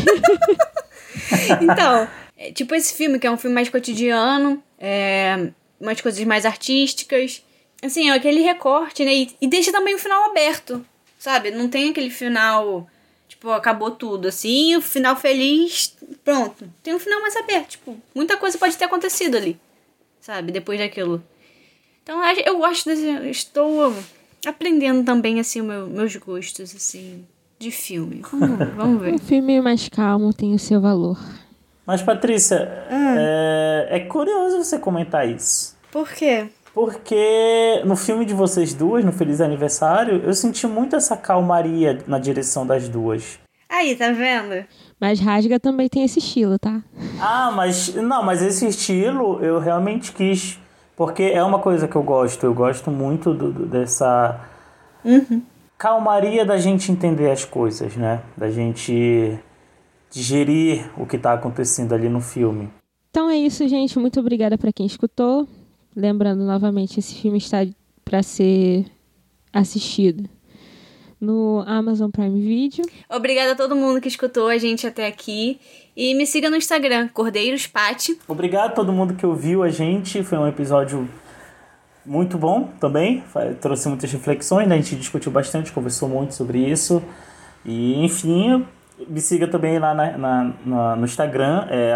então, 1.60 2.08
é, 2.36 2.52
tipo 2.52 2.72
esse 2.76 2.94
filme, 2.94 3.18
que 3.18 3.26
é 3.26 3.30
um 3.30 3.36
filme 3.36 3.54
mais 3.54 3.68
cotidiano, 3.68 4.62
é, 4.78 5.48
umas 5.80 6.00
coisas 6.00 6.22
mais 6.24 6.46
artísticas. 6.46 7.42
Assim, 7.82 8.10
é 8.10 8.12
aquele 8.12 8.42
recorte, 8.42 9.04
né? 9.04 9.12
E, 9.12 9.36
e 9.40 9.48
deixa 9.48 9.72
também 9.72 9.96
o 9.96 9.98
final 9.98 10.30
aberto, 10.30 10.86
sabe? 11.18 11.50
Não 11.50 11.68
tem 11.68 11.90
aquele 11.90 12.10
final 12.10 12.86
Tipo, 13.42 13.50
acabou 13.50 13.90
tudo, 13.90 14.28
assim, 14.28 14.76
o 14.76 14.80
final 14.80 15.16
feliz, 15.16 15.96
pronto. 16.24 16.64
Tem 16.80 16.94
um 16.94 16.98
final 17.00 17.20
mais 17.20 17.34
aberto, 17.34 17.70
tipo, 17.70 17.96
muita 18.14 18.36
coisa 18.36 18.56
pode 18.56 18.76
ter 18.76 18.84
acontecido 18.84 19.36
ali, 19.36 19.58
sabe, 20.20 20.52
depois 20.52 20.78
daquilo. 20.78 21.20
Então, 22.04 22.22
eu 22.46 22.58
gosto 22.58 22.84
desse, 22.84 23.04
estou 23.28 23.92
aprendendo 24.46 25.04
também, 25.04 25.40
assim, 25.40 25.60
meu, 25.60 25.88
meus 25.88 26.14
gostos, 26.14 26.72
assim, 26.72 27.26
de 27.58 27.72
filme. 27.72 28.22
Vamos, 28.30 28.58
vamos 28.76 29.02
ver. 29.02 29.14
Um 29.14 29.18
filme 29.18 29.60
mais 29.60 29.88
calmo 29.88 30.32
tem 30.32 30.54
o 30.54 30.58
seu 30.58 30.80
valor. 30.80 31.18
Mas, 31.84 32.00
Patrícia, 32.00 32.86
hum. 32.88 33.16
é, 33.18 33.88
é 33.90 34.00
curioso 34.04 34.58
você 34.58 34.78
comentar 34.78 35.28
isso. 35.28 35.76
Por 35.90 36.08
quê? 36.08 36.46
Porque 36.74 37.82
no 37.84 37.96
filme 37.96 38.24
de 38.24 38.32
vocês 38.32 38.72
duas, 38.72 39.04
no 39.04 39.12
Feliz 39.12 39.40
Aniversário, 39.40 40.22
eu 40.24 40.32
senti 40.32 40.66
muito 40.66 40.96
essa 40.96 41.16
calmaria 41.16 41.98
na 42.06 42.18
direção 42.18 42.66
das 42.66 42.88
duas. 42.88 43.38
Aí, 43.68 43.94
tá 43.96 44.10
vendo? 44.10 44.64
Mas 45.00 45.18
Rasga 45.18 45.58
também 45.58 45.88
tem 45.88 46.04
esse 46.04 46.18
estilo, 46.18 46.58
tá? 46.58 46.82
Ah, 47.20 47.50
mas. 47.50 47.94
Não, 47.94 48.22
mas 48.22 48.42
esse 48.42 48.66
estilo 48.66 49.42
eu 49.42 49.58
realmente 49.58 50.12
quis. 50.12 50.58
Porque 50.94 51.22
é 51.22 51.42
uma 51.42 51.58
coisa 51.58 51.88
que 51.88 51.96
eu 51.96 52.02
gosto. 52.02 52.44
Eu 52.44 52.54
gosto 52.54 52.90
muito 52.90 53.32
do, 53.34 53.50
do 53.50 53.66
dessa. 53.66 54.40
Uhum. 55.04 55.42
Calmaria 55.76 56.44
da 56.44 56.58
gente 56.58 56.92
entender 56.92 57.30
as 57.30 57.44
coisas, 57.44 57.96
né? 57.96 58.20
Da 58.36 58.50
gente 58.50 59.38
digerir 60.10 60.88
o 60.96 61.06
que 61.06 61.18
tá 61.18 61.32
acontecendo 61.32 61.94
ali 61.94 62.08
no 62.08 62.20
filme. 62.20 62.68
Então 63.10 63.28
é 63.28 63.36
isso, 63.36 63.66
gente. 63.66 63.98
Muito 63.98 64.20
obrigada 64.20 64.56
para 64.56 64.72
quem 64.72 64.86
escutou. 64.86 65.48
Lembrando 65.94 66.44
novamente, 66.44 66.98
esse 66.98 67.14
filme 67.14 67.38
está 67.38 67.58
para 68.04 68.22
ser 68.22 68.86
assistido 69.52 70.28
no 71.20 71.62
Amazon 71.66 72.10
Prime 72.10 72.40
Video. 72.40 72.84
Obrigada 73.08 73.52
a 73.52 73.54
todo 73.54 73.76
mundo 73.76 74.00
que 74.00 74.08
escutou 74.08 74.48
a 74.48 74.58
gente 74.58 74.86
até 74.86 75.06
aqui. 75.06 75.60
E 75.96 76.14
me 76.14 76.26
siga 76.26 76.50
no 76.50 76.56
Instagram, 76.56 77.08
Cordeiros 77.08 77.66
Pati. 77.66 78.18
Obrigado 78.26 78.70
a 78.70 78.74
todo 78.74 78.92
mundo 78.92 79.14
que 79.14 79.24
ouviu 79.24 79.62
a 79.62 79.68
gente. 79.68 80.22
Foi 80.24 80.36
um 80.36 80.48
episódio 80.48 81.08
muito 82.04 82.36
bom 82.36 82.70
também. 82.80 83.22
Trouxe 83.60 83.88
muitas 83.88 84.10
reflexões, 84.10 84.66
né? 84.66 84.74
A 84.74 84.78
gente 84.78 84.96
discutiu 84.96 85.30
bastante, 85.30 85.70
conversou 85.70 86.08
muito 86.08 86.34
sobre 86.34 86.58
isso. 86.58 87.00
E, 87.64 88.04
enfim, 88.04 88.66
me 89.08 89.20
siga 89.20 89.48
também 89.48 89.78
lá 89.78 89.94
na, 89.94 90.18
na, 90.18 90.52
na 90.64 90.96
no 90.96 91.04
Instagram, 91.04 91.66
é 91.70 91.94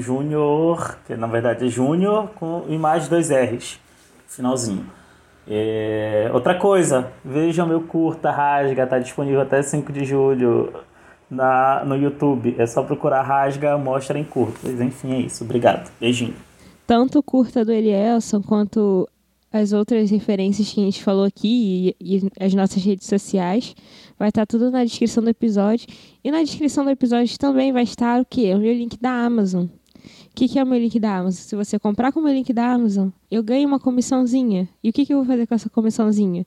Júnior, 0.00 0.98
que 1.06 1.16
na 1.16 1.26
verdade 1.26 1.66
é 1.66 1.68
Júnior, 1.68 2.28
com 2.34 2.64
mais 2.78 3.08
dois 3.08 3.30
R's, 3.30 3.80
finalzinho. 4.26 4.86
É, 5.50 6.30
outra 6.34 6.54
coisa, 6.54 7.10
veja 7.24 7.64
meu 7.64 7.80
curta 7.80 8.30
Rasga, 8.30 8.86
tá 8.86 8.98
disponível 8.98 9.40
até 9.40 9.62
5 9.62 9.90
de 9.92 10.04
julho 10.04 10.72
na, 11.30 11.82
no 11.84 11.96
YouTube. 11.96 12.54
É 12.58 12.66
só 12.66 12.82
procurar 12.82 13.22
Rasga, 13.22 13.78
mostra 13.78 14.18
em 14.18 14.24
curtas. 14.24 14.80
Enfim, 14.80 15.14
é 15.14 15.20
isso. 15.20 15.44
Obrigado. 15.44 15.90
Beijinho. 15.98 16.34
Tanto 16.86 17.18
o 17.18 17.22
curta 17.22 17.64
do 17.64 17.72
Elielson 17.72 18.42
quanto 18.42 19.08
as 19.52 19.72
outras 19.72 20.10
referências 20.10 20.72
que 20.72 20.80
a 20.80 20.84
gente 20.84 21.02
falou 21.02 21.24
aqui 21.24 21.94
e, 22.00 22.16
e 22.16 22.30
as 22.38 22.54
nossas 22.54 22.82
redes 22.84 23.06
sociais 23.06 23.74
Vai 24.18 24.30
estar 24.30 24.44
tudo 24.44 24.70
na 24.70 24.84
descrição 24.84 25.22
do 25.22 25.30
episódio. 25.30 25.86
E 26.24 26.30
na 26.30 26.42
descrição 26.42 26.84
do 26.84 26.90
episódio 26.90 27.38
também 27.38 27.72
vai 27.72 27.84
estar 27.84 28.20
o 28.20 28.24
quê? 28.24 28.52
O 28.52 28.58
meu 28.58 28.74
link 28.74 28.98
da 28.98 29.12
Amazon. 29.12 29.66
O 29.66 30.34
que, 30.34 30.48
que 30.48 30.58
é 30.58 30.64
o 30.64 30.66
meu 30.66 30.78
link 30.78 30.98
da 30.98 31.18
Amazon? 31.18 31.40
Se 31.40 31.54
você 31.54 31.78
comprar 31.78 32.10
com 32.12 32.18
o 32.18 32.22
meu 32.24 32.32
link 32.32 32.52
da 32.52 32.72
Amazon, 32.72 33.10
eu 33.30 33.42
ganho 33.42 33.68
uma 33.68 33.78
comissãozinha. 33.78 34.68
E 34.82 34.90
o 34.90 34.92
que, 34.92 35.06
que 35.06 35.14
eu 35.14 35.18
vou 35.18 35.26
fazer 35.26 35.46
com 35.46 35.54
essa 35.54 35.70
comissãozinha? 35.70 36.44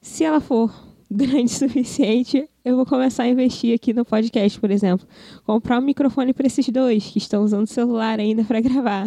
Se 0.00 0.22
ela 0.22 0.40
for 0.40 0.72
grande 1.10 1.52
o 1.52 1.58
suficiente, 1.58 2.48
eu 2.68 2.76
vou 2.76 2.84
começar 2.84 3.22
a 3.22 3.28
investir 3.28 3.74
aqui 3.74 3.94
no 3.94 4.04
podcast, 4.04 4.60
por 4.60 4.70
exemplo. 4.70 5.06
Comprar 5.46 5.78
um 5.78 5.82
microfone 5.82 6.34
para 6.34 6.46
esses 6.46 6.68
dois 6.68 7.06
que 7.06 7.16
estão 7.16 7.42
usando 7.42 7.64
o 7.64 7.66
celular 7.66 8.20
ainda 8.20 8.44
para 8.44 8.60
gravar. 8.60 9.06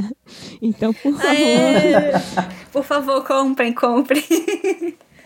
Então, 0.60 0.92
por 0.92 1.14
favor. 1.14 1.30
Aê! 1.30 2.12
Por 2.72 2.84
favor, 2.84 3.24
comprem, 3.24 3.72
comprem. 3.74 4.24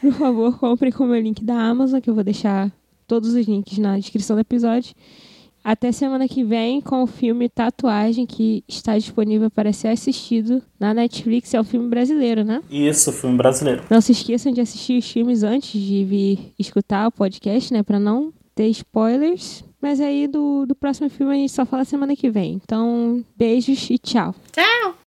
Por 0.01 0.13
favor, 0.13 0.59
compre 0.59 0.91
com 0.91 1.05
o 1.05 1.07
meu 1.07 1.21
link 1.21 1.43
da 1.43 1.55
Amazon, 1.55 2.01
que 2.01 2.09
eu 2.09 2.13
vou 2.13 2.23
deixar 2.23 2.71
todos 3.07 3.33
os 3.33 3.47
links 3.47 3.77
na 3.77 3.97
descrição 3.97 4.35
do 4.35 4.41
episódio. 4.41 4.93
Até 5.65 5.91
semana 5.91 6.27
que 6.27 6.43
vem 6.43 6.79
com 6.79 7.01
o 7.01 7.07
filme 7.07 7.49
Tatuagem, 7.49 8.23
que 8.27 8.63
está 8.67 8.95
disponível 8.95 9.49
para 9.49 9.73
ser 9.73 9.87
assistido 9.87 10.61
na 10.79 10.93
Netflix. 10.93 11.55
É 11.55 11.59
um 11.59 11.63
filme 11.63 11.89
brasileiro, 11.89 12.43
né? 12.43 12.61
Isso, 12.69 13.11
filme 13.11 13.35
brasileiro. 13.35 13.83
Não 13.89 13.99
se 13.99 14.11
esqueçam 14.11 14.53
de 14.53 14.61
assistir 14.61 14.99
os 14.99 15.09
filmes 15.09 15.41
antes 15.41 15.81
de 15.81 16.05
vir 16.05 16.53
escutar 16.59 17.07
o 17.07 17.11
podcast, 17.11 17.73
né? 17.73 17.81
Para 17.81 17.99
não 17.99 18.31
ter 18.53 18.67
spoilers. 18.67 19.63
Mas 19.81 19.99
aí 19.99 20.27
do, 20.27 20.67
do 20.67 20.75
próximo 20.75 21.09
filme 21.09 21.33
a 21.33 21.35
gente 21.35 21.51
só 21.51 21.65
fala 21.65 21.83
semana 21.83 22.15
que 22.15 22.29
vem. 22.29 22.61
Então, 22.63 23.25
beijos 23.35 23.89
e 23.89 23.97
tchau. 23.97 24.35
Tchau! 24.51 25.04